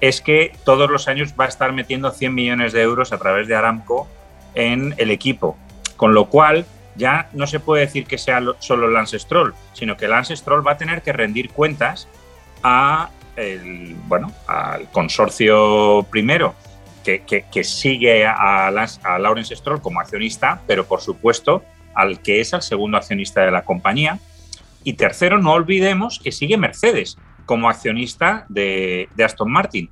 Es 0.00 0.20
que 0.20 0.50
todos 0.64 0.90
los 0.90 1.06
años 1.06 1.34
va 1.38 1.44
a 1.44 1.48
estar 1.48 1.72
metiendo 1.72 2.10
100 2.10 2.34
millones 2.34 2.72
de 2.72 2.82
euros 2.82 3.12
a 3.12 3.18
través 3.18 3.46
de 3.46 3.54
Aramco 3.54 4.08
en 4.56 4.96
el 4.96 5.12
equipo. 5.12 5.56
Con 5.96 6.12
lo 6.12 6.24
cual, 6.24 6.66
ya 6.96 7.28
no 7.32 7.46
se 7.46 7.60
puede 7.60 7.86
decir 7.86 8.06
que 8.06 8.18
sea 8.18 8.42
solo 8.58 8.90
Lance 8.90 9.16
Stroll, 9.16 9.54
sino 9.74 9.96
que 9.96 10.08
Lance 10.08 10.34
Stroll 10.34 10.66
va 10.66 10.72
a 10.72 10.76
tener 10.76 11.02
que 11.02 11.12
rendir 11.12 11.50
cuentas 11.50 12.08
a 12.64 13.10
el, 13.36 13.94
bueno, 14.08 14.32
al 14.48 14.90
consorcio 14.90 16.04
primero, 16.10 16.56
que, 17.04 17.62
sigue 17.62 18.26
a, 18.26 18.72
las, 18.72 19.00
a 19.04 19.20
Lawrence 19.20 19.54
Stroll 19.54 19.80
como 19.80 20.00
accionista, 20.00 20.62
pero 20.66 20.84
por 20.84 21.00
supuesto 21.00 21.62
al 21.98 22.22
que 22.22 22.40
es 22.40 22.52
el 22.52 22.62
segundo 22.62 22.96
accionista 22.96 23.44
de 23.44 23.50
la 23.50 23.64
compañía. 23.64 24.20
Y 24.84 24.92
tercero, 24.92 25.38
no 25.38 25.52
olvidemos 25.52 26.20
que 26.22 26.30
sigue 26.30 26.56
Mercedes 26.56 27.18
como 27.44 27.68
accionista 27.68 28.46
de, 28.48 29.08
Aston 29.22 29.50
Martin. 29.50 29.90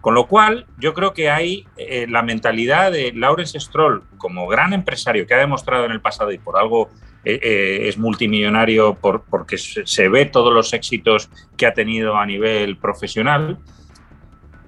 Con 0.00 0.14
lo 0.14 0.26
cual, 0.26 0.66
yo 0.78 0.94
creo 0.94 1.12
que 1.12 1.30
hay 1.30 1.66
eh, 1.76 2.06
la 2.08 2.22
mentalidad 2.22 2.90
de 2.90 3.12
Lawrence 3.12 3.60
Stroll 3.60 4.02
como 4.16 4.48
gran 4.48 4.72
empresario 4.72 5.26
que 5.26 5.34
ha 5.34 5.38
demostrado 5.38 5.84
en 5.84 5.92
el 5.92 6.00
pasado 6.00 6.32
y 6.32 6.38
por 6.38 6.58
algo 6.58 6.88
eh, 7.24 7.38
eh, 7.42 7.88
es 7.88 7.98
multimillonario 7.98 8.94
por, 8.94 9.24
porque 9.24 9.58
se 9.58 10.08
ve 10.08 10.24
todos 10.24 10.52
los 10.52 10.72
éxitos 10.72 11.28
que 11.56 11.66
ha 11.66 11.74
tenido 11.74 12.16
a 12.16 12.24
nivel 12.24 12.78
profesional. 12.78 13.58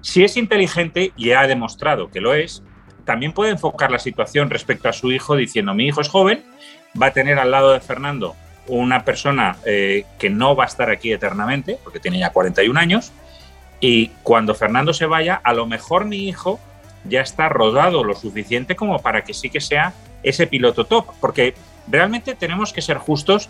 Si 0.01 0.23
es 0.23 0.37
inteligente, 0.37 1.13
y 1.17 1.31
ha 1.31 1.47
demostrado 1.47 2.11
que 2.11 2.21
lo 2.21 2.35
es, 2.35 2.63
también 3.05 3.31
puede 3.31 3.51
enfocar 3.51 3.91
la 3.91 3.99
situación 3.99 4.49
respecto 4.49 4.89
a 4.89 4.93
su 4.93 5.11
hijo 5.11 5.35
diciendo, 5.35 5.73
mi 5.73 5.87
hijo 5.87 6.01
es 6.01 6.09
joven, 6.09 6.43
va 7.01 7.07
a 7.07 7.11
tener 7.11 7.39
al 7.39 7.51
lado 7.51 7.71
de 7.71 7.79
Fernando 7.79 8.35
una 8.67 9.05
persona 9.05 9.57
eh, 9.65 10.05
que 10.17 10.29
no 10.29 10.55
va 10.55 10.63
a 10.63 10.67
estar 10.67 10.89
aquí 10.89 11.13
eternamente, 11.13 11.77
porque 11.83 11.99
tiene 11.99 12.19
ya 12.19 12.31
41 12.31 12.79
años, 12.79 13.11
y 13.79 14.07
cuando 14.23 14.55
Fernando 14.55 14.93
se 14.93 15.05
vaya, 15.05 15.39
a 15.43 15.53
lo 15.53 15.67
mejor 15.67 16.05
mi 16.05 16.27
hijo 16.27 16.59
ya 17.03 17.21
está 17.21 17.49
rodado 17.49 18.03
lo 18.03 18.15
suficiente 18.15 18.75
como 18.75 18.99
para 18.99 19.23
que 19.23 19.33
sí 19.33 19.49
que 19.49 19.61
sea 19.61 19.93
ese 20.23 20.47
piloto 20.47 20.85
top, 20.85 21.05
porque 21.21 21.53
realmente 21.87 22.35
tenemos 22.35 22.73
que 22.73 22.81
ser 22.81 22.97
justos. 22.97 23.49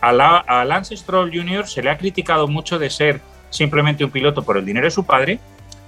A, 0.00 0.64
Lance 0.64 0.96
Stroll 0.96 1.32
Jr. 1.32 1.66
se 1.66 1.82
le 1.82 1.90
ha 1.90 1.98
criticado 1.98 2.48
mucho 2.48 2.78
de 2.78 2.90
ser 2.90 3.20
simplemente 3.50 4.04
un 4.04 4.10
piloto 4.10 4.42
por 4.42 4.56
el 4.56 4.64
dinero 4.64 4.86
de 4.86 4.90
su 4.90 5.04
padre, 5.04 5.38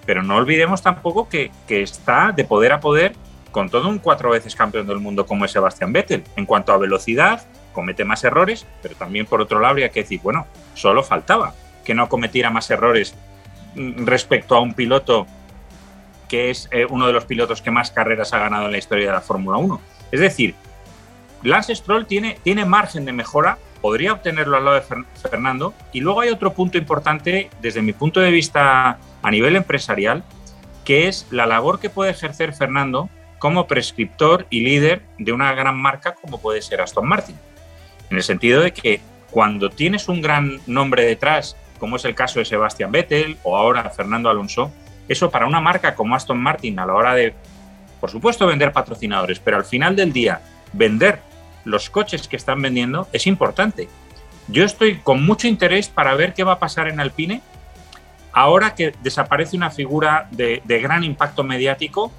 pero 0.06 0.22
no 0.22 0.36
olvidemos 0.36 0.82
tampoco 0.82 1.28
que, 1.28 1.50
está 1.68 2.32
de 2.32 2.44
poder 2.44 2.72
a 2.72 2.80
poder 2.80 3.14
con 3.54 3.70
todo 3.70 3.88
un 3.88 4.00
cuatro 4.00 4.30
veces 4.30 4.56
campeón 4.56 4.88
del 4.88 4.98
mundo 4.98 5.26
como 5.26 5.44
es 5.44 5.52
Sebastian 5.52 5.92
Vettel. 5.92 6.24
En 6.34 6.44
cuanto 6.44 6.72
a 6.72 6.76
velocidad, 6.76 7.46
comete 7.72 8.04
más 8.04 8.24
errores, 8.24 8.66
pero 8.82 8.96
también 8.96 9.26
por 9.26 9.40
otro 9.40 9.60
lado 9.60 9.70
habría 9.70 9.90
que 9.90 10.00
decir, 10.00 10.18
bueno, 10.24 10.48
solo 10.74 11.04
faltaba 11.04 11.54
que 11.84 11.94
no 11.94 12.08
cometiera 12.08 12.50
más 12.50 12.68
errores 12.72 13.14
mm, 13.76 14.06
respecto 14.06 14.56
a 14.56 14.60
un 14.60 14.74
piloto 14.74 15.28
que 16.28 16.50
es 16.50 16.68
eh, 16.72 16.84
uno 16.90 17.06
de 17.06 17.12
los 17.12 17.26
pilotos 17.26 17.62
que 17.62 17.70
más 17.70 17.92
carreras 17.92 18.32
ha 18.32 18.40
ganado 18.40 18.66
en 18.66 18.72
la 18.72 18.78
historia 18.78 19.06
de 19.06 19.12
la 19.12 19.20
Fórmula 19.20 19.56
1. 19.58 19.80
Es 20.10 20.18
decir, 20.18 20.56
Lance 21.44 21.76
Stroll 21.76 22.06
tiene, 22.06 22.37
tiene 22.42 22.64
margen 22.64 23.04
de 23.04 23.12
mejora, 23.12 23.58
podría 23.81 24.14
obtenerlo 24.14 24.56
al 24.56 24.64
lado 24.64 24.81
de 24.81 25.04
Fernando. 25.31 25.74
Y 25.92 26.00
luego 26.00 26.22
hay 26.22 26.31
otro 26.31 26.54
punto 26.54 26.76
importante 26.76 27.50
desde 27.62 27.83
mi 27.83 27.92
punto 27.92 28.18
de 28.18 28.33
vista 28.33 28.98
a 29.22 29.31
nivel 29.31 29.54
empresarial, 29.54 30.24
que 30.85 31.06
es 31.06 31.29
la 31.31 31.46
labor 31.46 31.79
que 31.79 31.88
puede 31.88 32.10
ejercer 32.10 32.52
Fernando 32.52 33.08
como 33.44 33.66
prescriptor 33.66 34.46
y 34.48 34.60
líder 34.60 35.02
de 35.18 35.30
una 35.30 35.52
gran 35.52 35.76
marca 35.76 36.14
como 36.14 36.40
puede 36.40 36.62
ser 36.62 36.80
Aston 36.80 37.06
Martin. 37.06 37.36
En 38.08 38.16
el 38.16 38.22
sentido 38.22 38.62
de 38.62 38.72
que 38.72 39.02
cuando 39.30 39.68
tienes 39.68 40.08
un 40.08 40.22
gran 40.22 40.62
nombre 40.66 41.04
detrás, 41.04 41.54
como 41.78 41.96
es 41.96 42.06
el 42.06 42.14
caso 42.14 42.38
de 42.38 42.46
Sebastian 42.46 42.90
Vettel 42.90 43.36
o 43.42 43.54
ahora 43.54 43.90
Fernando 43.90 44.30
Alonso, 44.30 44.72
eso 45.08 45.30
para 45.30 45.46
una 45.46 45.60
marca 45.60 45.94
como 45.94 46.14
Aston 46.14 46.38
Martin 46.38 46.78
a 46.78 46.86
la 46.86 46.94
hora 46.94 47.14
de, 47.14 47.34
por 48.00 48.08
supuesto, 48.08 48.46
vender 48.46 48.72
patrocinadores, 48.72 49.40
pero 49.40 49.58
al 49.58 49.66
final 49.66 49.94
del 49.94 50.14
día, 50.14 50.40
vender 50.72 51.20
los 51.66 51.90
coches 51.90 52.26
que 52.26 52.36
están 52.36 52.62
vendiendo 52.62 53.08
es 53.12 53.26
importante. 53.26 53.90
Yo 54.48 54.64
estoy 54.64 55.00
con 55.00 55.22
mucho 55.22 55.48
interés 55.48 55.90
para 55.90 56.14
ver 56.14 56.32
qué 56.32 56.44
va 56.44 56.52
a 56.52 56.58
pasar 56.58 56.88
en 56.88 56.98
Alpine 56.98 57.42
ahora 58.32 58.74
que 58.74 58.94
desaparece 59.02 59.54
una 59.54 59.70
figura 59.70 60.28
de, 60.30 60.62
gran 60.66 61.04
impacto 61.04 61.44
mediático 61.44 62.10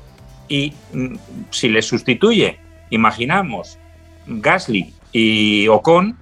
y 0.48 0.74
mm, 0.94 1.16
si 1.50 1.70
le 1.70 1.82
sustituye, 1.82 2.60
imaginamos, 2.90 3.80
Gasly 4.28 4.94
y 5.12 5.68
Ocon, 5.68 6.18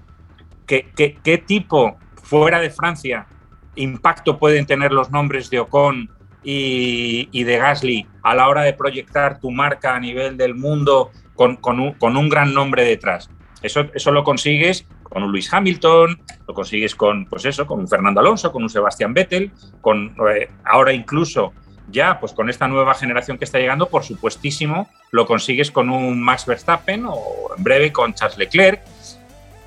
¿qué, 0.65 0.87
qué, 0.95 1.37
tipo 1.37 1.97
fuera 2.21 2.59
de 2.59 2.69
Francia 2.69 3.27
impacto 3.75 4.37
pueden 4.37 4.65
tener 4.65 4.91
los 4.91 5.09
nombres 5.11 5.49
de 5.49 5.59
Ocon 5.59 6.09
y, 6.43 7.43
de 7.43 7.57
Gasly 7.57 8.07
a 8.21 8.35
la 8.35 8.49
hora 8.49 8.63
de 8.63 8.73
proyectar 8.73 9.39
tu 9.39 9.51
marca 9.51 9.95
a 9.95 9.99
nivel 9.99 10.37
del 10.37 10.55
mundo 10.55 11.11
con, 11.35 11.57
un, 11.79 12.29
gran 12.29 12.53
nombre 12.53 12.83
detrás. 12.83 13.29
Eso, 13.61 13.87
eso 13.93 14.11
lo 14.11 14.23
consigues 14.23 14.85
con 15.03 15.23
un 15.23 15.31
Luis 15.31 15.53
Hamilton, 15.53 16.19
lo 16.47 16.53
consigues 16.53 16.95
con, 16.95 17.25
pues 17.25 17.45
eso, 17.45 17.65
con 17.65 17.79
un 17.79 17.87
Fernando 17.87 18.19
Alonso, 18.19 18.51
con 18.51 18.63
un 18.63 18.69
Sebastián 18.69 19.13
Vettel, 19.13 19.51
con 19.81 20.15
eh, 20.35 20.49
ahora 20.65 20.91
incluso 20.91 21.53
ya, 21.91 22.19
pues 22.19 22.33
con 22.33 22.49
esta 22.49 22.67
nueva 22.67 22.93
generación 22.93 23.37
que 23.37 23.45
está 23.45 23.59
llegando, 23.59 23.89
por 23.89 24.03
supuestísimo, 24.03 24.89
lo 25.11 25.25
consigues 25.25 25.71
con 25.71 25.89
un 25.89 26.21
Max 26.21 26.45
Verstappen 26.45 27.05
o 27.07 27.55
en 27.57 27.63
breve 27.63 27.91
con 27.91 28.13
Charles 28.13 28.37
Leclerc. 28.37 28.81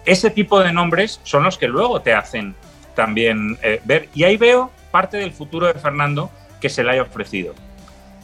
Ese 0.05 0.31
tipo 0.31 0.61
de 0.61 0.73
nombres 0.73 1.21
son 1.25 1.45
los 1.45 1.59
que 1.59 1.69
luego 1.69 2.01
te 2.01 2.14
hacen 2.14 2.55
también 2.95 3.59
eh, 3.62 3.81
ver. 3.85 4.09
Y 4.14 4.25
ahí 4.25 4.37
veo 4.37 4.71
parte 4.91 5.19
del 5.19 5.33
futuro 5.33 5.67
de 5.67 5.75
Fernando 5.75 6.31
que 6.61 6.69
se 6.69 6.83
le 6.83 6.93
haya 6.93 7.03
ofrecido. 7.03 7.55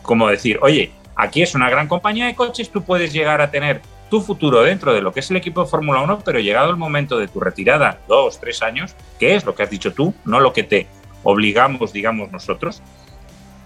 Como 0.03 0.29
decir, 0.29 0.59
oye, 0.63 0.91
aquí 1.15 1.43
es 1.43 1.55
una 1.55 1.71
gran 1.71 1.89
compañía 1.89 2.27
de 2.27 2.35
coches, 2.35 2.71
tú 2.71 2.83
puedes 2.83 3.13
llegar 3.13 3.41
a 3.41 3.51
tener 3.51 3.83
tu 4.11 4.21
futuro 4.21 4.63
dentro 4.63 4.93
de 4.93 5.01
lo 5.01 5.13
que 5.13 5.21
es 5.21 5.31
el 5.31 5.37
equipo 5.37 5.63
de 5.63 5.71
Fórmula 5.71 6.03
1, 6.03 6.21
pero 6.25 6.39
llegado 6.39 6.71
el 6.71 6.77
momento 6.77 7.19
de 7.19 7.29
tu 7.29 7.41
retirada, 7.41 8.01
dos, 8.09 8.39
tres 8.41 8.63
años, 8.63 8.95
que 9.19 9.35
es 9.35 9.45
lo 9.45 9.55
que 9.55 9.63
has 9.63 9.71
dicho 9.71 9.93
tú, 9.93 10.15
no 10.25 10.41
lo 10.41 10.53
que 10.53 10.65
te 10.65 10.87
obligamos, 11.23 11.93
digamos, 11.93 12.31
nosotros, 12.31 12.83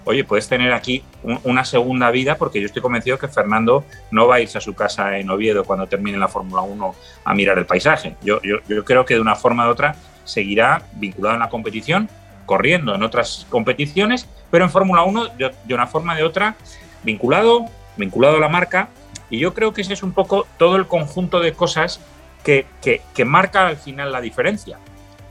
oye, 0.07 0.25
puedes 0.25 0.49
tener 0.49 0.73
aquí 0.73 1.03
una 1.45 1.65
segunda 1.65 2.11
vida 2.11 2.37
porque 2.37 2.61
yo 2.61 2.67
estoy 2.67 2.81
convencido 2.81 3.19
que 3.19 3.29
Fernando 3.29 3.85
no 4.13 4.27
va 4.27 4.37
a 4.37 4.41
irse 4.41 4.57
a 4.57 4.61
su 4.61 4.73
casa 4.75 5.19
en 5.19 5.29
Oviedo 5.29 5.65
cuando 5.65 5.87
termine 5.89 6.17
la 6.17 6.29
Fórmula 6.29 6.63
1 6.63 6.95
a 7.25 7.35
mirar 7.35 7.59
el 7.59 7.67
paisaje. 7.67 8.17
Yo, 8.23 8.41
yo, 8.43 8.85
creo 8.85 9.05
que 9.05 9.15
de 9.15 9.21
una 9.21 9.35
forma 9.35 9.67
u 9.67 9.71
otra 9.71 9.97
seguirá 10.25 10.83
vinculado 10.93 11.35
en 11.35 11.41
la 11.41 11.49
competición, 11.49 12.09
corriendo 12.47 12.95
en 12.95 13.03
otras 13.03 13.47
competiciones, 13.51 14.29
pero 14.51 14.65
en 14.65 14.71
Fórmula 14.71 15.03
1 15.03 15.29
de, 15.37 15.75
una 15.75 15.89
forma 15.89 16.15
de 16.15 16.23
otra 16.23 16.55
vinculado, 17.03 17.67
vinculado 17.97 18.37
a 18.37 18.41
la 18.41 18.49
marca. 18.49 18.89
Y 19.29 19.41
yo 19.41 19.55
creo 19.55 19.75
que 19.75 19.81
ese 19.81 19.93
es 19.93 20.05
un 20.05 20.13
poco 20.13 20.47
todo 20.57 20.77
el 20.77 20.87
conjunto 20.87 21.41
de 21.41 21.53
cosas 21.53 22.01
que, 22.45 22.65
que, 22.81 23.03
que 23.13 23.25
marca 23.25 23.67
al 23.67 23.77
final 23.77 24.13
la 24.13 24.21
diferencia. 24.21 24.79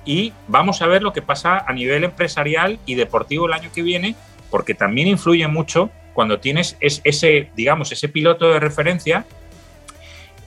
Y 0.04 0.34
vamos 0.50 0.82
a 0.82 0.88
ver 0.88 1.02
lo 1.02 1.14
que 1.14 1.22
pasa 1.22 1.64
a 1.66 1.72
nivel 1.72 2.04
empresarial 2.04 2.78
y 2.86 2.96
deportivo 2.96 3.48
el 3.48 3.54
año 3.54 3.72
que 3.74 3.82
viene 3.82 4.16
porque 4.56 4.74
también 4.74 5.10
influye 5.10 5.46
mucho 5.50 5.90
cuando 6.14 6.40
tienes 6.40 6.78
ese, 6.80 7.50
digamos, 7.58 7.92
ese 7.92 8.08
piloto 8.08 8.54
de 8.54 8.62
referencia 8.62 9.26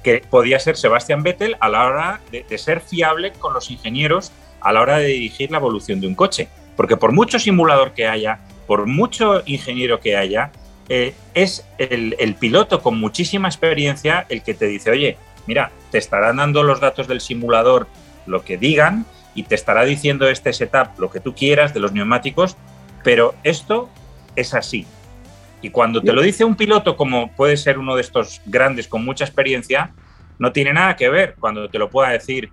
que 0.02 0.22
podía 0.30 0.58
ser 0.60 0.78
Sebastián 0.78 1.22
Vettel 1.22 1.56
a 1.60 1.68
la 1.68 1.84
hora 1.84 2.20
de, 2.32 2.56
ser 2.56 2.80
fiable 2.80 3.32
con 3.32 3.52
los 3.52 3.70
ingenieros 3.70 4.32
a 4.62 4.72
la 4.72 4.80
hora 4.80 4.96
de 4.96 5.08
dirigir 5.08 5.50
la 5.50 5.58
evolución 5.58 6.00
de 6.00 6.06
un 6.06 6.14
coche. 6.14 6.48
Porque 6.74 6.96
por 6.96 7.12
mucho 7.12 7.38
simulador 7.38 7.92
que 7.92 8.08
haya, 8.08 8.38
por 8.66 8.86
mucho 8.86 9.42
ingeniero 9.44 10.00
que 10.00 10.16
haya, 10.16 10.52
eh, 10.88 11.12
es 11.34 11.66
el, 11.76 12.16
el, 12.18 12.34
piloto 12.34 12.80
con 12.80 12.98
muchísima 12.98 13.48
experiencia 13.48 14.24
el 14.30 14.42
que 14.42 14.54
te 14.54 14.64
dice, 14.64 14.90
oye, 14.90 15.18
mira, 15.46 15.70
te 15.90 15.98
estarán 15.98 16.38
dando 16.38 16.62
los 16.62 16.80
datos 16.80 17.08
del 17.08 17.20
simulador 17.20 17.88
lo 18.24 18.42
que 18.42 18.56
digan 18.56 19.04
y 19.34 19.42
te 19.42 19.54
estará 19.54 19.84
diciendo 19.84 20.30
este 20.30 20.54
setup 20.54 20.98
lo 20.98 21.10
que 21.10 21.20
tú 21.20 21.34
quieras 21.34 21.74
de 21.74 21.80
los 21.80 21.92
neumáticos, 21.92 22.56
pero 23.02 23.34
esto 23.44 23.88
es 24.36 24.54
así. 24.54 24.86
Y 25.60 25.70
cuando 25.70 26.00
te 26.00 26.12
lo 26.12 26.22
dice 26.22 26.44
un 26.44 26.54
piloto 26.54 26.96
como 26.96 27.32
puede 27.32 27.56
ser 27.56 27.78
uno 27.78 27.96
de 27.96 28.02
estos 28.02 28.40
grandes 28.46 28.86
con 28.86 29.04
mucha 29.04 29.24
experiencia, 29.24 29.92
no 30.38 30.52
tiene 30.52 30.72
nada 30.72 30.94
que 30.94 31.08
ver 31.08 31.34
cuando 31.38 31.68
te 31.68 31.78
lo 31.78 31.90
pueda 31.90 32.10
decir 32.10 32.50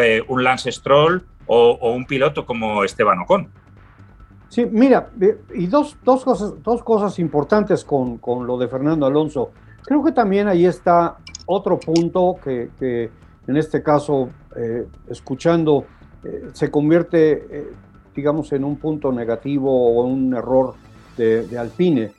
eh, 0.00 0.22
un 0.26 0.42
Lance 0.42 0.72
Stroll 0.72 1.24
o, 1.46 1.92
un 1.92 2.06
piloto 2.06 2.46
como 2.46 2.84
Esteban 2.84 3.20
Ocon. 3.20 3.48
Sí, 4.48 4.66
mira, 4.66 5.10
y 5.54 5.66
dos, 5.68 5.96
dos, 6.04 6.24
cosas, 6.24 6.60
dos 6.62 6.82
cosas 6.82 7.18
importantes 7.20 7.84
con, 7.84 8.18
con, 8.18 8.46
lo 8.46 8.58
de 8.58 8.66
Fernando 8.66 9.06
Alonso. 9.06 9.52
Creo 9.84 10.02
que 10.02 10.10
también 10.10 10.48
ahí 10.48 10.66
está 10.66 11.18
otro 11.46 11.78
punto 11.78 12.36
que, 12.42 12.70
que 12.78 13.10
en 13.46 13.56
este 13.56 13.82
caso, 13.82 14.30
eh, 14.56 14.86
escuchando, 15.08 15.84
eh, 16.24 16.50
se 16.52 16.70
convierte 16.70 17.46
digamos, 18.14 18.52
en 18.52 18.64
un 18.64 18.76
punto 18.76 19.12
negativo 19.12 19.70
o 19.70 20.04
un 20.04 20.34
error 20.34 20.74
de, 21.16 21.58
Alpine, 21.58 22.12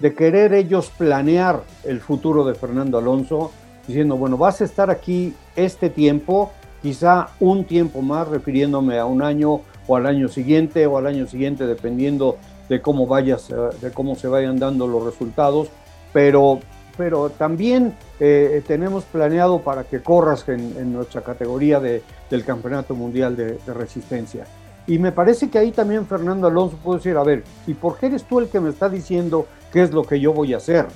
de 0.00 0.14
querer 0.14 0.54
ellos 0.54 0.90
planear 0.96 1.62
el 1.84 2.00
futuro 2.00 2.44
de 2.44 2.54
Fernando 2.54 2.98
Alonso, 2.98 3.52
diciendo, 3.86 4.16
bueno, 4.16 4.36
vas 4.36 4.60
a 4.60 4.64
estar 4.64 4.90
aquí 4.90 5.34
este 5.56 5.88
tiempo, 5.90 6.50
quizá 6.82 7.28
un 7.38 7.64
tiempo 7.64 8.02
más, 8.02 8.28
refiriéndome 8.28 8.98
a 8.98 9.04
un 9.04 9.22
año 9.22 9.60
o 9.86 9.96
al 9.96 10.06
año 10.06 10.28
siguiente 10.28 10.86
o 10.86 10.98
al 10.98 11.06
año 11.06 11.26
siguiente, 11.26 11.66
dependiendo 11.66 12.38
de 12.68 12.80
cómo 12.80 13.06
vayas, 13.06 13.50
eh, 13.50 13.54
de 13.80 13.90
cómo 13.92 14.14
se 14.16 14.28
vayan 14.28 14.58
dando 14.58 14.86
los 14.86 15.04
resultados, 15.04 15.68
pero, 16.12 16.60
pero 16.96 17.30
también 17.30 17.94
eh, 18.18 18.62
tenemos 18.66 19.04
planeado 19.04 19.60
para 19.60 19.84
que 19.84 20.00
corras 20.00 20.48
en, 20.48 20.92
nuestra 20.92 21.22
categoría 21.22 21.78
de, 21.78 22.02
del 22.28 22.44
Campeonato 22.44 22.94
Mundial 22.94 23.36
de 23.36 23.74
Resistencia. 23.74 24.46
Y 24.86 24.98
me 24.98 25.12
parece 25.12 25.48
que 25.48 25.58
ahí 25.58 25.72
también 25.72 26.06
Fernando 26.06 26.46
Alonso 26.46 26.76
puede 26.76 26.98
decir, 26.98 27.16
a 27.16 27.22
ver, 27.22 27.44
¿y 27.66 27.74
por 27.74 27.98
qué 27.98 28.06
eres 28.06 28.24
tú 28.24 28.40
el 28.40 28.48
que 28.48 28.60
me 28.60 28.70
está 28.70 28.88
diciendo 28.88 29.46
qué 29.72 29.82
es 29.82 29.92
lo 29.92 30.02
que 30.02 30.18
yo 30.18 30.32
voy 30.32 30.54
a 30.54 30.56
hacer? 30.56 30.86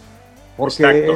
Porque 0.56 1.14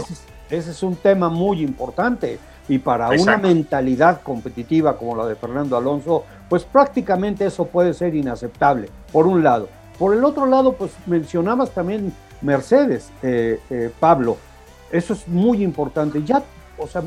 ese, 0.51 0.71
es 0.71 0.83
un 0.83 0.97
tema 0.97 1.29
muy 1.29 1.63
importante. 1.63 2.39
Y 2.69 2.79
para 2.79 3.09
una 3.09 3.39
mentalidad 3.39 4.21
competitiva 4.21 4.97
como 4.99 5.17
la 5.17 5.27
de 5.27 5.35
Fernando 5.35 5.77
Alonso, 5.77 6.25
pues 6.51 6.65
prácticamente 6.65 7.47
eso 7.47 7.67
puede 7.67 7.95
ser 7.95 8.15
inaceptable, 8.15 8.91
por 9.11 9.27
un 9.27 9.43
lado. 9.43 9.69
Por 9.99 10.15
el 10.15 10.23
otro 10.23 10.45
lado, 10.45 10.75
pues 10.75 10.93
mencionabas 11.07 11.71
también 11.71 12.13
Mercedes, 12.43 13.11
eh, 13.23 13.59
eh, 13.71 13.91
Pablo. 13.99 14.37
Eso 14.93 15.15
es 15.15 15.27
muy 15.27 15.63
importante. 15.63 16.23
Ya, 16.25 16.43
o 16.77 16.87
sea, 16.87 17.03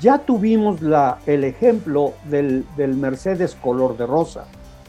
ya 0.00 0.18
tuvimos 0.18 0.82
la, 0.82 1.18
el 1.26 1.44
ejemplo 1.44 2.12
del, 2.24 2.66
del 2.76 2.94
Mercedes 2.94 3.56
color 3.60 3.96
de 3.96 4.06
rosa 4.06 4.44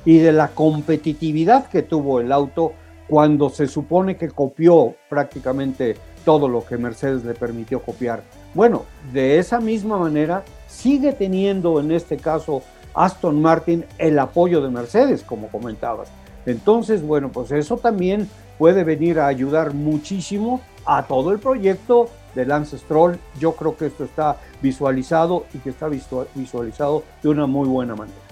y 0.06 0.18
de 0.18 0.32
la 0.32 0.50
competitividad 0.50 1.68
que 1.68 1.82
tuvo 1.82 2.20
el 2.20 2.32
auto 2.32 2.74
cuando 3.08 3.50
se 3.50 3.68
supone 3.68 4.18
que 4.18 4.30
copió 4.30 4.96
prácticamente 5.10 5.96
todo 6.26 6.48
lo 6.48 6.66
que 6.66 6.78
Mercedes 6.78 7.24
le 7.26 7.34
permitió 7.34 7.82
copiar. 7.82 8.24
Bueno, 8.54 8.84
de 9.12 9.40
esa 9.40 9.60
misma 9.60 9.98
manera 9.98 10.44
sigue 10.68 11.14
teniendo 11.14 11.80
en 11.80 11.92
este 11.92 12.18
caso 12.18 12.62
Aston 12.94 13.42
Martin 13.42 13.86
el 13.98 14.18
apoyo 14.20 14.62
de 14.62 14.70
Mercedes, 14.70 15.24
como 15.24 15.50
comentabas. 15.50 16.10
Entonces, 16.46 17.06
bueno, 17.06 17.30
pues 17.32 17.52
eso 17.52 17.78
también 17.78 18.30
puede 18.58 18.84
venir 18.84 19.20
a 19.20 19.28
ayudar 19.28 19.74
muchísimo 19.74 20.62
a 20.86 21.04
todo 21.04 21.32
el 21.32 21.40
proyecto 21.40 22.10
de 22.36 22.46
Lance 22.46 22.78
Stroll. 22.78 23.18
Yo 23.40 23.54
creo 23.54 23.76
que 23.78 23.88
esto 23.88 24.04
está 24.04 24.38
visualizado 24.62 25.46
y 25.54 25.60
que 25.60 25.70
está 25.70 25.88
visualizado 25.88 27.04
de 27.22 27.30
una 27.30 27.48
muy 27.48 27.68
buena 27.68 27.96
manera. 27.96 28.23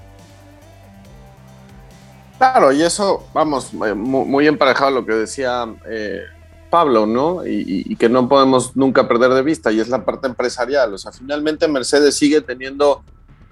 Claro, 2.42 2.72
y 2.72 2.82
eso, 2.82 3.28
vamos, 3.36 3.70
eh, 3.86 3.94
muy, 3.94 4.48
emparejado 4.48 4.88
a 4.88 4.92
lo 4.92 5.06
que 5.06 5.14
decía 5.14 5.72
eh, 5.88 6.24
Pablo, 6.72 7.06
¿no? 7.06 7.46
Y, 7.46 7.96
que 7.98 8.10
no 8.10 8.28
podemos 8.28 8.76
nunca 8.76 9.08
perder 9.08 9.36
de 9.36 9.44
vista, 9.44 9.72
y 9.72 9.80
es 9.80 9.90
la 9.90 10.04
parte 10.04 10.26
empresarial. 10.26 10.92
O 10.92 10.98
sea, 10.98 11.12
finalmente 11.12 11.68
Mercedes 11.68 12.18
sigue 12.18 12.42
teniendo 12.42 13.04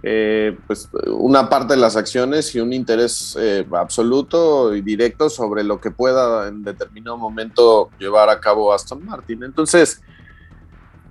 eh, 0.02 0.58
pues, 0.66 0.90
una 1.06 1.50
parte 1.50 1.76
de 1.76 1.80
las 1.80 1.98
acciones 1.98 2.56
y 2.56 2.62
un 2.62 2.74
interés 2.74 3.38
absoluto 3.74 4.74
y 4.74 4.82
directo 4.82 5.30
sobre 5.30 5.64
lo 5.64 5.80
que 5.80 5.92
pueda 5.92 6.48
en 6.48 6.64
determinado 6.64 7.16
momento 7.16 7.92
llevar 8.00 8.32
a 8.32 8.40
cabo 8.40 8.74
Aston 8.74 9.06
Martin. 9.06 9.44
Entonces, 9.44 10.02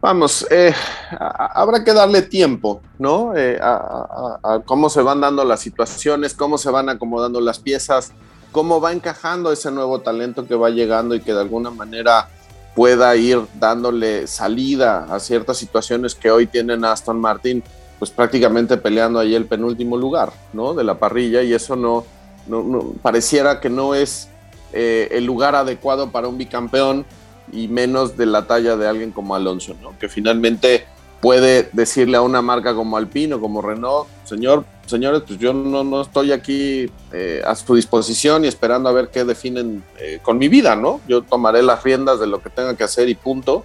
Vamos, 0.01 0.47
eh, 0.51 0.73
habrá 1.11 1.83
que 1.83 1.93
darle 1.93 2.23
tiempo, 2.23 2.81
¿no? 2.99 3.37
Eh, 3.37 3.59
a, 3.61 4.61
cómo 4.65 4.89
se 4.91 5.03
van 5.03 5.21
dando 5.21 5.45
las 5.45 5.59
situaciones, 5.59 6.35
cómo 6.35 6.57
se 6.57 6.71
van 6.71 6.89
acomodando 6.89 7.41
las 7.41 7.59
piezas, 7.59 8.13
cómo 8.53 8.81
va 8.81 8.93
encajando 8.93 9.51
ese 9.51 9.73
nuevo 9.73 10.01
talento 10.01 10.47
que 10.47 10.55
va 10.55 10.71
llegando 10.71 11.17
y 11.17 11.21
que 11.21 11.35
de 11.35 11.41
alguna 11.41 11.71
manera 11.71 12.29
pueda 12.77 13.17
ir 13.17 13.41
dándole 13.59 14.29
salida 14.29 15.09
a 15.11 15.19
ciertas 15.19 15.59
situaciones 15.59 16.15
que 16.15 16.31
hoy 16.31 16.47
tienen 16.47 16.85
a 16.85 16.93
Aston 16.93 17.21
Martin, 17.21 17.65
pues 17.99 18.13
prácticamente 18.13 18.77
peleando 18.77 19.19
ahí 19.19 19.35
el 19.35 19.47
penúltimo 19.47 19.97
lugar, 19.97 20.33
¿no? 20.53 20.75
De 20.75 20.85
la 20.85 20.97
parrilla 21.01 21.43
y 21.43 21.53
eso 21.53 21.75
no, 21.75 22.05
no, 22.47 22.93
pareciera 23.03 23.61
que 23.61 23.69
no 23.69 23.97
es 23.97 24.29
eh, 24.73 25.09
el 25.11 25.25
lugar 25.25 25.57
adecuado 25.57 26.13
para 26.13 26.29
un 26.29 26.39
bicampeón 26.39 27.05
y 27.53 27.69
menos 27.69 28.17
de 28.17 28.27
la 28.27 28.47
talla 28.47 28.77
de 28.77 28.89
alguien 28.89 29.13
como 29.13 29.35
Alonso, 29.35 29.75
¿no? 29.83 29.99
Que 29.99 30.09
finalmente 30.09 30.87
puede 31.21 31.69
decirle 31.73 32.17
a 32.17 32.23
una 32.23 32.43
marca 32.43 32.75
como 32.75 32.97
Alpine 32.97 33.35
o 33.35 33.41
como 33.41 33.61
Renault, 33.61 34.07
señor, 34.25 34.65
señores, 34.87 35.23
pues 35.27 35.39
yo 35.39 35.53
no, 35.53 35.83
no 35.83 36.01
estoy 36.03 36.33
aquí 36.33 36.91
eh, 37.13 37.43
a 37.45 37.55
su 37.57 37.75
disposición 37.75 38.45
y 38.45 38.49
esperando 38.49 38.89
a 38.89 38.93
ver 38.93 39.09
qué 39.09 39.25
definen 39.25 39.83
eh, 39.99 40.21
con 40.23 40.39
mi 40.39 40.49
vida, 40.49 40.77
¿no? 40.77 41.01
Yo 41.09 41.23
tomaré 41.23 41.63
las 41.63 41.83
riendas 41.83 42.21
de 42.21 42.27
lo 42.27 42.41
que 42.41 42.51
tenga 42.51 42.77
que 42.77 42.85
hacer 42.85 43.09
y 43.09 43.15
punto. 43.15 43.65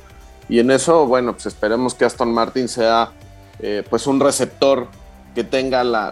Y 0.50 0.60
en 0.60 0.72
eso, 0.72 1.06
bueno, 1.06 1.34
pues 1.34 1.46
esperemos 1.46 1.94
que 1.94 2.06
Aston 2.06 2.34
Martin 2.34 2.68
sea 2.68 3.12
eh, 3.60 3.84
pues 3.90 4.08
un 4.08 4.20
receptor 4.20 4.88
que 5.34 5.44
tenga 5.44 5.84
la, 5.84 6.12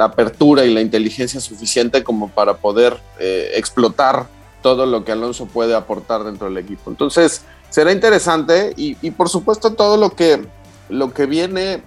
apertura 0.00 0.64
y 0.64 0.72
la 0.72 0.80
inteligencia 0.80 1.40
suficiente 1.40 2.02
como 2.02 2.28
para 2.28 2.54
poder 2.54 2.96
eh, 3.18 3.52
explotar 3.54 4.26
todo 4.62 4.86
lo 4.86 5.04
que 5.04 5.12
Alonso 5.12 5.46
puede 5.46 5.74
aportar 5.74 6.24
dentro 6.24 6.48
del 6.48 6.58
equipo. 6.58 6.90
Entonces, 6.90 7.42
será 7.70 7.92
interesante 7.92 8.72
y, 8.76 9.10
por 9.12 9.28
supuesto 9.28 9.74
todo 9.74 9.96
lo 9.96 10.10
que, 10.10 10.44
lo 10.88 11.12
que 11.12 11.26
viene, 11.26 11.82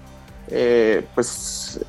eh, 0.48 1.06
pues, 1.16 1.80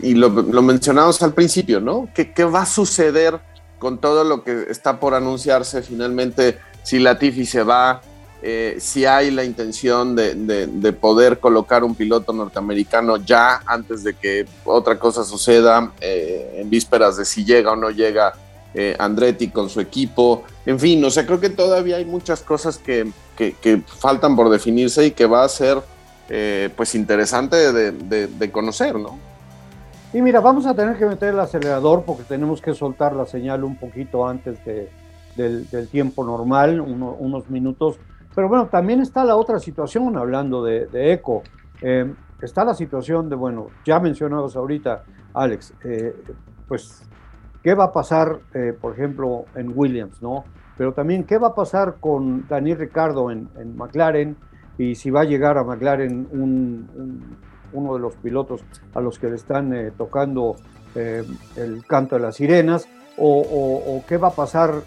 y 0.00 0.14
lo, 0.14 0.30
mencionamos 0.30 1.22
al 1.22 1.32
principio, 1.32 1.80
¿no? 1.80 2.08
¿Qué, 2.14 2.32
¿Qué 2.32 2.44
va 2.44 2.62
a 2.62 2.66
suceder 2.66 3.40
con 3.78 3.98
todo 3.98 4.24
lo 4.24 4.44
que 4.44 4.66
está 4.68 5.00
por 5.00 5.14
anunciarse 5.14 5.82
finalmente? 5.82 6.58
Si 6.82 6.98
Latifi 6.98 7.46
se 7.46 7.62
va, 7.62 8.02
eh, 8.46 8.76
si 8.78 9.06
hay 9.06 9.30
la 9.30 9.42
intención 9.42 10.14
de, 10.14 10.92
poder 11.00 11.40
colocar 11.40 11.82
un 11.82 11.94
piloto 11.94 12.34
norteamericano 12.34 13.16
ya 13.16 13.62
antes 13.64 14.04
de 14.04 14.12
que 14.12 14.44
otra 14.66 14.98
cosa 14.98 15.24
suceda, 15.24 15.92
eh, 15.98 16.56
en 16.58 16.68
vísperas 16.68 17.16
de 17.16 17.24
si 17.24 17.42
llega 17.42 17.72
o 17.72 17.76
no 17.76 17.88
llega 17.88 18.34
eh, 18.74 18.96
Andretti 18.98 19.48
con 19.48 19.68
su 19.68 19.80
equipo. 19.80 20.44
En 20.66 20.78
fin, 20.78 21.04
o 21.04 21.10
sea, 21.10 21.24
creo 21.26 21.40
que 21.40 21.50
todavía 21.50 21.96
hay 21.96 22.04
muchas 22.04 22.42
cosas 22.42 22.78
que, 22.78 23.10
faltan 23.86 24.36
por 24.36 24.50
definirse 24.50 25.06
y 25.06 25.10
que 25.12 25.26
va 25.26 25.44
a 25.44 25.48
ser 25.48 25.78
pues 26.76 26.94
interesante 26.94 27.72
de, 27.72 28.50
conocer, 28.50 28.96
¿no? 28.96 29.18
Y 30.12 30.22
mira, 30.22 30.40
vamos 30.40 30.64
a 30.66 30.74
tener 30.74 30.96
que 30.96 31.06
meter 31.06 31.30
el 31.34 31.40
acelerador 31.40 32.04
porque 32.04 32.22
tenemos 32.22 32.60
que 32.60 32.72
soltar 32.72 33.14
la 33.14 33.26
señal 33.26 33.64
un 33.64 33.76
poquito 33.76 34.26
antes 34.26 34.58
del, 34.64 35.88
tiempo 35.90 36.24
normal, 36.24 36.80
unos 36.80 37.50
minutos 37.50 37.98
pero 38.34 38.48
bueno, 38.48 38.66
también 38.66 39.00
está 39.00 39.24
la 39.24 39.36
otra 39.36 39.58
situación, 39.58 40.16
hablando 40.16 40.64
de, 40.64 40.88
ECO. 41.12 41.42
Eh, 41.80 42.12
está 42.42 42.64
la 42.64 42.74
situación 42.74 43.28
de, 43.28 43.36
bueno, 43.36 43.68
ya 43.84 44.00
mencionados 44.00 44.56
ahorita, 44.56 45.04
Alex, 45.32 45.72
eh, 45.84 46.14
pues, 46.66 47.02
¿qué 47.64 47.74
va 47.74 47.84
a 47.84 47.92
pasar, 47.92 48.38
eh, 48.54 48.72
por 48.80 48.92
ejemplo, 48.92 49.46
en 49.56 49.72
Williams, 49.74 50.22
¿no? 50.22 50.44
Pero 50.78 50.92
también, 50.92 51.24
¿qué 51.24 51.38
va 51.38 51.48
a 51.48 51.54
pasar 51.54 51.96
con 51.98 52.46
Daniel 52.46 52.78
Ricardo 52.78 53.30
en, 53.30 53.48
McLaren? 53.76 54.36
Y 54.78 54.94
si 54.94 55.10
va 55.10 55.22
a 55.22 55.24
llegar 55.24 55.58
a 55.58 55.64
McLaren 55.64 56.28
uno 57.72 57.94
de 57.94 58.00
los 58.00 58.14
pilotos 58.16 58.64
a 58.94 59.00
los 59.00 59.18
que 59.18 59.28
le 59.28 59.36
están 59.36 59.92
tocando 59.96 60.56
el 60.94 61.86
canto 61.86 62.16
de 62.16 62.22
las 62.22 62.36
sirenas, 62.36 62.88
o, 63.16 64.02
qué 64.08 64.16
va 64.16 64.28
a 64.28 64.32
pasar, 64.32 64.82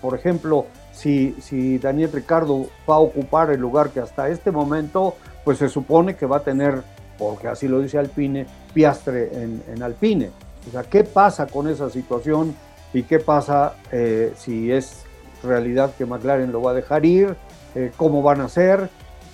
por 0.00 0.14
ejemplo, 0.14 0.66
si, 0.94 1.78
Daniel 1.78 2.10
Ricardo 2.12 2.66
va 2.88 2.96
a 2.96 3.00
ocupar 3.00 3.50
el 3.50 3.60
lugar 3.60 3.90
que 3.90 4.00
hasta 4.00 4.28
este 4.28 4.50
momento, 4.50 5.16
pues 5.44 5.58
se 5.58 5.68
supone 5.68 6.16
que 6.16 6.26
va 6.26 6.38
a 6.38 6.40
tener, 6.40 6.82
porque 7.18 7.48
así 7.48 7.68
lo 7.68 7.80
dice 7.80 7.98
Alpine, 7.98 8.46
Piastre 8.72 9.30
en, 9.42 9.82
Alpine. 9.82 10.30
O 10.68 10.72
sea, 10.72 10.82
¿qué 10.82 11.04
pasa 11.04 11.46
con 11.46 11.68
esa 11.68 11.90
situación 11.90 12.54
y 12.92 13.02
qué 13.02 13.18
pasa 13.18 13.74
eh, 13.92 14.32
si 14.36 14.72
es 14.72 15.04
realidad 15.42 15.94
que 15.96 16.06
McLaren 16.06 16.52
lo 16.52 16.62
va 16.62 16.72
a 16.72 16.74
dejar 16.74 17.04
ir? 17.04 17.36
Eh, 17.74 17.92
¿Cómo 17.96 18.22
van 18.22 18.40
a 18.40 18.48
ser? 18.48 18.88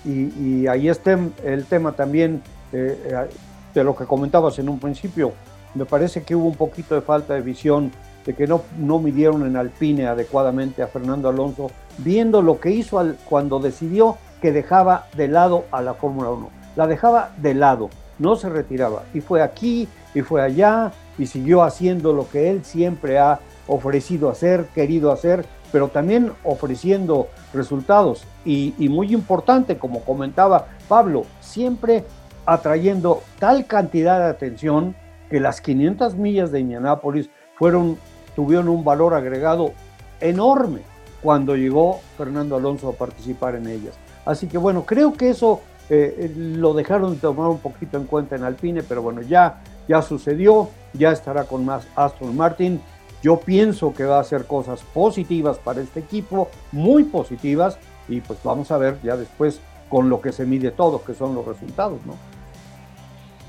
Y, 0.04 0.66
ahí 0.66 0.88
está 0.88 1.18
el 1.44 1.66
tema 1.66 1.92
también 1.92 2.42
eh, 2.72 3.28
de 3.74 3.84
lo 3.84 3.94
que 3.94 4.06
comentabas 4.06 4.58
en 4.58 4.68
un 4.68 4.78
principio. 4.80 5.32
Me 5.74 5.84
parece 5.84 6.22
que 6.22 6.34
hubo 6.34 6.48
un 6.48 6.56
poquito 6.56 6.94
de 6.94 7.02
falta 7.02 7.34
de 7.34 7.42
visión 7.42 7.92
de 8.24 8.34
que 8.34 8.46
no, 8.46 8.62
no 8.78 8.98
midieron 8.98 9.46
en 9.46 9.56
Alpine 9.56 10.06
adecuadamente 10.06 10.82
a 10.82 10.88
Fernando 10.88 11.28
Alonso, 11.28 11.70
viendo 11.98 12.42
lo 12.42 12.60
que 12.60 12.70
hizo 12.70 12.98
al, 12.98 13.16
cuando 13.24 13.58
decidió 13.60 14.16
que 14.40 14.52
dejaba 14.52 15.06
de 15.16 15.28
lado 15.28 15.64
a 15.70 15.82
la 15.82 15.94
Fórmula 15.94 16.30
1. 16.30 16.50
La 16.76 16.86
dejaba 16.86 17.30
de 17.36 17.54
lado, 17.54 17.90
no 18.18 18.36
se 18.36 18.48
retiraba. 18.48 19.04
Y 19.14 19.20
fue 19.20 19.42
aquí 19.42 19.88
y 20.14 20.22
fue 20.22 20.42
allá 20.42 20.92
y 21.20 21.26
siguió 21.26 21.62
haciendo 21.62 22.12
lo 22.14 22.28
que 22.28 22.50
él 22.50 22.64
siempre 22.64 23.18
ha 23.18 23.40
ofrecido 23.66 24.30
hacer, 24.30 24.64
querido 24.74 25.12
hacer, 25.12 25.44
pero 25.70 25.88
también 25.88 26.32
ofreciendo 26.44 27.28
resultados. 27.52 28.24
Y, 28.44 28.74
muy 28.88 29.12
importante, 29.12 29.78
como 29.78 30.00
comentaba 30.00 30.68
Pablo, 30.88 31.24
siempre 31.40 32.04
atrayendo 32.46 33.22
tal 33.38 33.66
cantidad 33.66 34.18
de 34.18 34.26
atención 34.26 34.96
que 35.28 35.40
las 35.40 35.60
500 35.60 36.14
millas 36.16 36.50
de 36.50 36.60
Indianápolis 36.60 37.30
fueron 37.56 37.98
tuvieron 38.34 38.68
un 38.68 38.82
valor 38.82 39.12
agregado 39.12 39.72
enorme 40.20 40.80
cuando 41.22 41.54
llegó 41.54 42.00
Fernando 42.16 42.56
Alonso 42.56 42.88
a 42.88 42.92
participar 42.92 43.56
en 43.56 43.66
ellas. 43.66 43.94
Así 44.24 44.46
que 44.46 44.56
bueno, 44.56 44.86
creo 44.86 45.12
que 45.12 45.30
eso 45.30 45.60
eh, 45.90 46.32
lo 46.34 46.72
dejaron 46.72 47.14
de 47.14 47.20
tomar 47.20 47.48
un 47.48 47.58
poquito 47.58 47.98
en 47.98 48.04
cuenta 48.04 48.36
en 48.36 48.44
Alpine, 48.44 48.82
pero 48.82 49.02
bueno, 49.02 49.20
ya, 49.22 49.60
ya 49.90 50.02
sucedió, 50.02 50.70
ya 50.92 51.10
estará 51.10 51.44
con 51.44 51.64
más 51.64 51.88
Aston 51.96 52.36
Martin. 52.36 52.80
Yo 53.24 53.40
pienso 53.40 53.92
que 53.92 54.04
va 54.04 54.18
a 54.18 54.20
hacer 54.20 54.46
cosas 54.46 54.82
positivas 54.94 55.58
para 55.58 55.80
este 55.80 55.98
equipo, 55.98 56.48
muy 56.70 57.02
positivas, 57.02 57.76
y 58.08 58.20
pues 58.20 58.38
vamos 58.44 58.70
a 58.70 58.78
ver 58.78 58.98
ya 59.02 59.16
después 59.16 59.60
con 59.88 60.08
lo 60.08 60.20
que 60.20 60.30
se 60.30 60.46
mide 60.46 60.70
todo, 60.70 61.02
que 61.02 61.12
son 61.12 61.34
los 61.34 61.44
resultados, 61.44 61.98
¿no? 62.06 62.16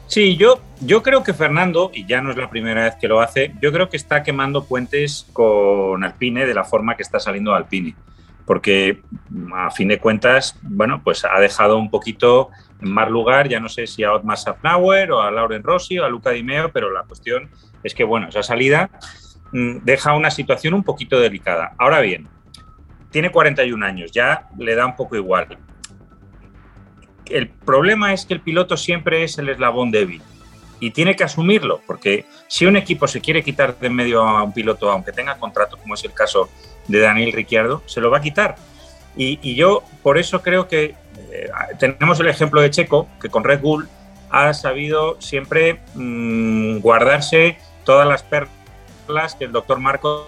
Sí, 0.07 0.35
yo, 0.35 0.59
yo 0.81 1.03
creo 1.03 1.23
que 1.23 1.35
Fernando, 1.35 1.91
y 1.93 2.07
ya 2.07 2.21
no 2.21 2.31
es 2.31 2.37
la 2.37 2.49
primera 2.49 2.85
vez 2.85 2.95
que 2.95 3.07
lo 3.07 3.21
hace, 3.21 3.53
yo 3.61 3.71
creo 3.71 3.87
que 3.87 3.97
está 3.97 4.23
quemando 4.23 4.65
puentes 4.65 5.27
con 5.33 6.03
Alpine 6.03 6.47
de 6.47 6.55
la 6.55 6.63
forma 6.63 6.97
que 6.97 7.03
está 7.03 7.19
saliendo 7.19 7.53
Alpine. 7.53 7.95
Porque 8.45 9.01
a 9.55 9.71
fin 9.71 9.87
de 9.87 9.99
cuentas, 9.99 10.57
bueno, 10.61 11.01
pues 11.03 11.25
ha 11.25 11.39
dejado 11.39 11.77
un 11.77 11.89
poquito 11.89 12.49
en 12.81 12.91
más 12.91 13.09
lugar, 13.09 13.47
ya 13.47 13.59
no 13.59 13.69
sé 13.69 13.87
si 13.87 14.03
a 14.03 14.13
Otmar 14.13 14.37
Safnauer 14.37 15.11
o 15.11 15.21
a 15.21 15.31
Lauren 15.31 15.63
Rossi 15.63 15.99
o 15.99 16.05
a 16.05 16.09
Luca 16.09 16.31
Di 16.31 16.43
Meo, 16.43 16.71
pero 16.71 16.91
la 16.91 17.03
cuestión 17.03 17.49
es 17.83 17.93
que, 17.93 18.03
bueno, 18.03 18.29
esa 18.29 18.43
salida 18.43 18.89
mm, 19.51 19.77
deja 19.83 20.13
una 20.13 20.31
situación 20.31 20.73
un 20.73 20.83
poquito 20.83 21.19
delicada. 21.19 21.73
Ahora 21.77 22.01
bien, 22.01 22.27
tiene 23.11 23.31
41 23.31 23.85
años, 23.85 24.11
ya 24.11 24.49
le 24.57 24.75
da 24.75 24.85
un 24.85 24.95
poco 24.95 25.15
igual 25.15 25.57
el 27.31 27.49
problema 27.49 28.13
es 28.13 28.25
que 28.25 28.33
el 28.33 28.41
piloto 28.41 28.77
siempre 28.77 29.23
es 29.23 29.37
el 29.37 29.49
eslabón 29.49 29.91
débil 29.91 30.21
y 30.79 30.91
tiene 30.91 31.15
que 31.15 31.23
asumirlo, 31.23 31.81
porque 31.85 32.25
si 32.47 32.65
un 32.65 32.75
equipo 32.75 33.07
se 33.07 33.21
quiere 33.21 33.43
quitar 33.43 33.77
de 33.77 33.89
medio 33.89 34.23
a 34.23 34.43
un 34.43 34.51
piloto, 34.51 34.91
aunque 34.91 35.11
tenga 35.11 35.37
contrato, 35.37 35.77
como 35.77 35.93
es 35.93 36.03
el 36.03 36.13
caso 36.13 36.49
de 36.91 36.99
Daniel 36.99 37.33
Ricciardo, 37.33 37.81
se 37.85 38.01
lo 38.01 38.11
va 38.11 38.17
a 38.17 38.21
quitar. 38.21 38.55
Y, 39.15 39.55
yo 39.55 39.83
por 40.03 40.17
eso 40.17 40.41
creo 40.41 40.67
que 40.67 40.95
eh, 41.31 41.49
tenemos 41.77 42.19
el 42.19 42.27
ejemplo 42.27 42.61
de 42.61 42.69
Checo, 42.69 43.07
que 43.21 43.29
con 43.29 43.43
Red 43.43 43.61
Bull 43.61 43.87
ha 44.29 44.53
sabido 44.53 45.19
siempre 45.19 45.81
mm, 45.95 46.79
guardarse 46.79 47.57
todas 47.83 48.07
las 48.07 48.23
perlas 48.23 49.35
que 49.35 49.45
el 49.45 49.51
doctor 49.51 49.79
Marco 49.79 50.27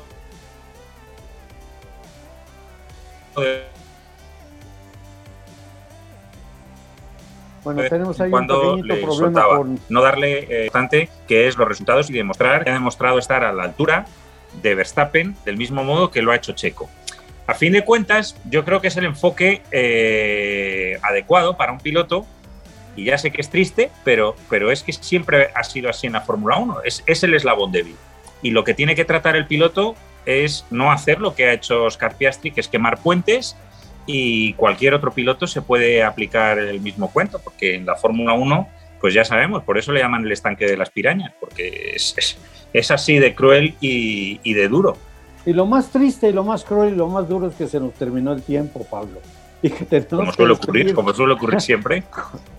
Bueno, 7.63 7.81
tenemos 7.89 8.19
ahí 8.19 8.29
cuando 8.29 8.73
un 8.73 8.81
pequeñito 8.81 9.07
problema 9.07 9.45
con... 9.45 9.79
No 9.87 10.01
darle 10.01 10.65
bastante, 10.65 11.03
eh, 11.03 11.09
que 11.27 11.47
es 11.47 11.57
los 11.57 11.67
resultados 11.67 12.09
y 12.09 12.13
demostrar 12.13 12.63
que 12.63 12.69
ha 12.71 12.73
demostrado 12.73 13.17
estar 13.17 13.43
a 13.45 13.53
la 13.53 13.63
altura 13.63 14.05
de 14.61 14.75
Verstappen 14.75 15.35
del 15.45 15.57
mismo 15.57 15.83
modo 15.83 16.11
que 16.11 16.21
lo 16.21 16.31
ha 16.31 16.35
hecho 16.35 16.53
Checo. 16.53 16.89
A 17.45 17.53
fin 17.55 17.73
de 17.73 17.83
cuentas, 17.83 18.37
yo 18.49 18.63
creo 18.63 18.79
que 18.79 18.87
es 18.87 18.97
el 18.97 19.05
enfoque 19.05 19.61
eh, 19.71 20.97
adecuado 21.01 21.57
para 21.57 21.73
un 21.73 21.79
piloto 21.79 22.25
y 22.95 23.05
ya 23.05 23.17
sé 23.17 23.31
que 23.31 23.41
es 23.41 23.49
triste, 23.49 23.91
pero, 24.03 24.35
pero 24.49 24.71
es 24.71 24.83
que 24.83 24.93
siempre 24.93 25.49
ha 25.53 25.63
sido 25.63 25.89
así 25.89 26.07
en 26.07 26.13
la 26.13 26.21
Fórmula 26.21 26.57
1, 26.57 26.83
es, 26.85 27.03
es 27.05 27.23
el 27.23 27.33
eslabón 27.33 27.71
débil. 27.71 27.95
Y 28.41 28.51
lo 28.51 28.63
que 28.63 28.73
tiene 28.73 28.95
que 28.95 29.03
tratar 29.03 29.35
el 29.35 29.47
piloto 29.47 29.95
es 30.25 30.65
no 30.69 30.91
hacer 30.91 31.19
lo 31.19 31.35
que 31.35 31.47
ha 31.47 31.53
hecho 31.53 31.83
Oscar 31.85 32.15
Piastri, 32.15 32.51
que 32.51 32.61
es 32.61 32.67
quemar 32.67 32.99
puentes 32.99 33.57
y 34.05 34.53
cualquier 34.53 34.93
otro 34.93 35.11
piloto 35.11 35.47
se 35.47 35.61
puede 35.61 36.03
aplicar 36.03 36.59
el 36.59 36.81
mismo 36.81 37.11
cuento, 37.11 37.39
porque 37.39 37.75
en 37.75 37.85
la 37.85 37.95
Fórmula 37.95 38.33
1, 38.33 38.69
pues 39.03 39.13
ya 39.13 39.25
sabemos, 39.25 39.63
por 39.63 39.77
eso 39.77 39.91
le 39.91 39.99
llaman 39.99 40.23
el 40.23 40.31
estanque 40.31 40.65
de 40.65 40.77
las 40.77 40.89
pirañas, 40.89 41.33
porque 41.37 41.91
es, 41.93 42.15
es, 42.71 42.89
así 42.89 43.19
de 43.19 43.35
cruel 43.35 43.75
y, 43.81 44.39
y, 44.43 44.53
de 44.53 44.69
duro. 44.69 44.95
Y 45.45 45.51
lo 45.51 45.65
más 45.65 45.89
triste 45.89 46.29
y 46.29 46.31
lo 46.31 46.45
más 46.45 46.63
cruel 46.63 46.93
y 46.93 46.95
lo 46.95 47.09
más 47.09 47.27
duro 47.27 47.47
es 47.47 47.55
que 47.55 47.67
se 47.67 47.81
nos 47.81 47.91
terminó 47.95 48.31
el 48.31 48.41
tiempo, 48.43 48.87
Pablo. 48.89 49.19
Y 49.61 49.71
que 49.71 50.05
como, 50.05 50.31
suele 50.31 50.53
ocurrir, 50.53 50.93
como 50.93 51.13
suele 51.13 51.33
ocurrir 51.33 51.59
siempre. 51.59 52.05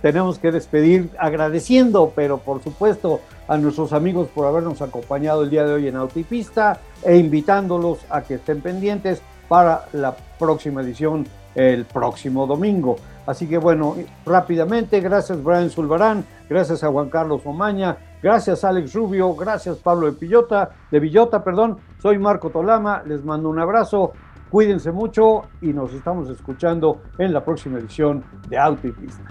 tenemos 0.02 0.38
que 0.38 0.52
despedir 0.52 1.08
agradeciendo, 1.18 2.12
pero 2.14 2.36
por 2.36 2.62
supuesto, 2.62 3.22
a 3.48 3.56
nuestros 3.56 3.94
amigos 3.94 4.28
por 4.28 4.46
habernos 4.46 4.82
acompañado 4.82 5.44
el 5.44 5.50
día 5.50 5.64
de 5.64 5.72
hoy 5.72 5.88
en 5.88 5.96
Autopista 5.96 6.78
e 7.02 7.16
invitándolos 7.16 8.00
a 8.10 8.20
que 8.20 8.34
estén 8.34 8.60
pendientes 8.60 9.22
para 9.48 9.86
la 9.94 10.14
próxima 10.38 10.82
edición 10.82 11.26
el 11.54 11.86
próximo 11.86 12.46
domingo. 12.46 12.96
Así 13.26 13.48
que 13.48 13.58
bueno, 13.58 13.96
rápidamente, 14.26 15.00
gracias 15.00 15.42
Brian 15.42 15.70
Zulbarán, 15.70 16.24
gracias 16.48 16.84
a 16.84 16.88
Juan 16.88 17.08
Carlos 17.08 17.42
Omaña, 17.44 17.96
gracias 18.22 18.64
Alex 18.64 18.92
Rubio, 18.92 19.34
gracias 19.34 19.78
Pablo 19.78 20.06
de 20.06 20.12
Pillota, 20.12 20.70
de 20.90 21.00
Villota, 21.00 21.42
perdón, 21.42 21.78
soy 22.02 22.18
Marco 22.18 22.50
Tolama, 22.50 23.02
les 23.06 23.24
mando 23.24 23.48
un 23.48 23.58
abrazo, 23.58 24.12
cuídense 24.50 24.92
mucho 24.92 25.44
y 25.62 25.72
nos 25.72 25.92
estamos 25.94 26.28
escuchando 26.28 27.02
en 27.18 27.32
la 27.32 27.44
próxima 27.44 27.78
edición 27.78 28.22
de 28.48 28.58
Auto 28.58 28.88
y 28.88 28.92
Pista. 28.92 29.22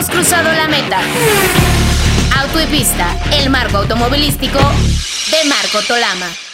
hemos 0.00 0.08
cruzado 0.08 0.50
la 0.52 0.68
meta. 0.68 1.00
Auto 2.40 2.60
y 2.60 2.66
pista, 2.66 3.16
el 3.32 3.50
marco 3.50 3.78
automovilístico 3.78 4.58
de 4.58 5.48
Marco 5.48 5.86
Tolama. 5.86 6.49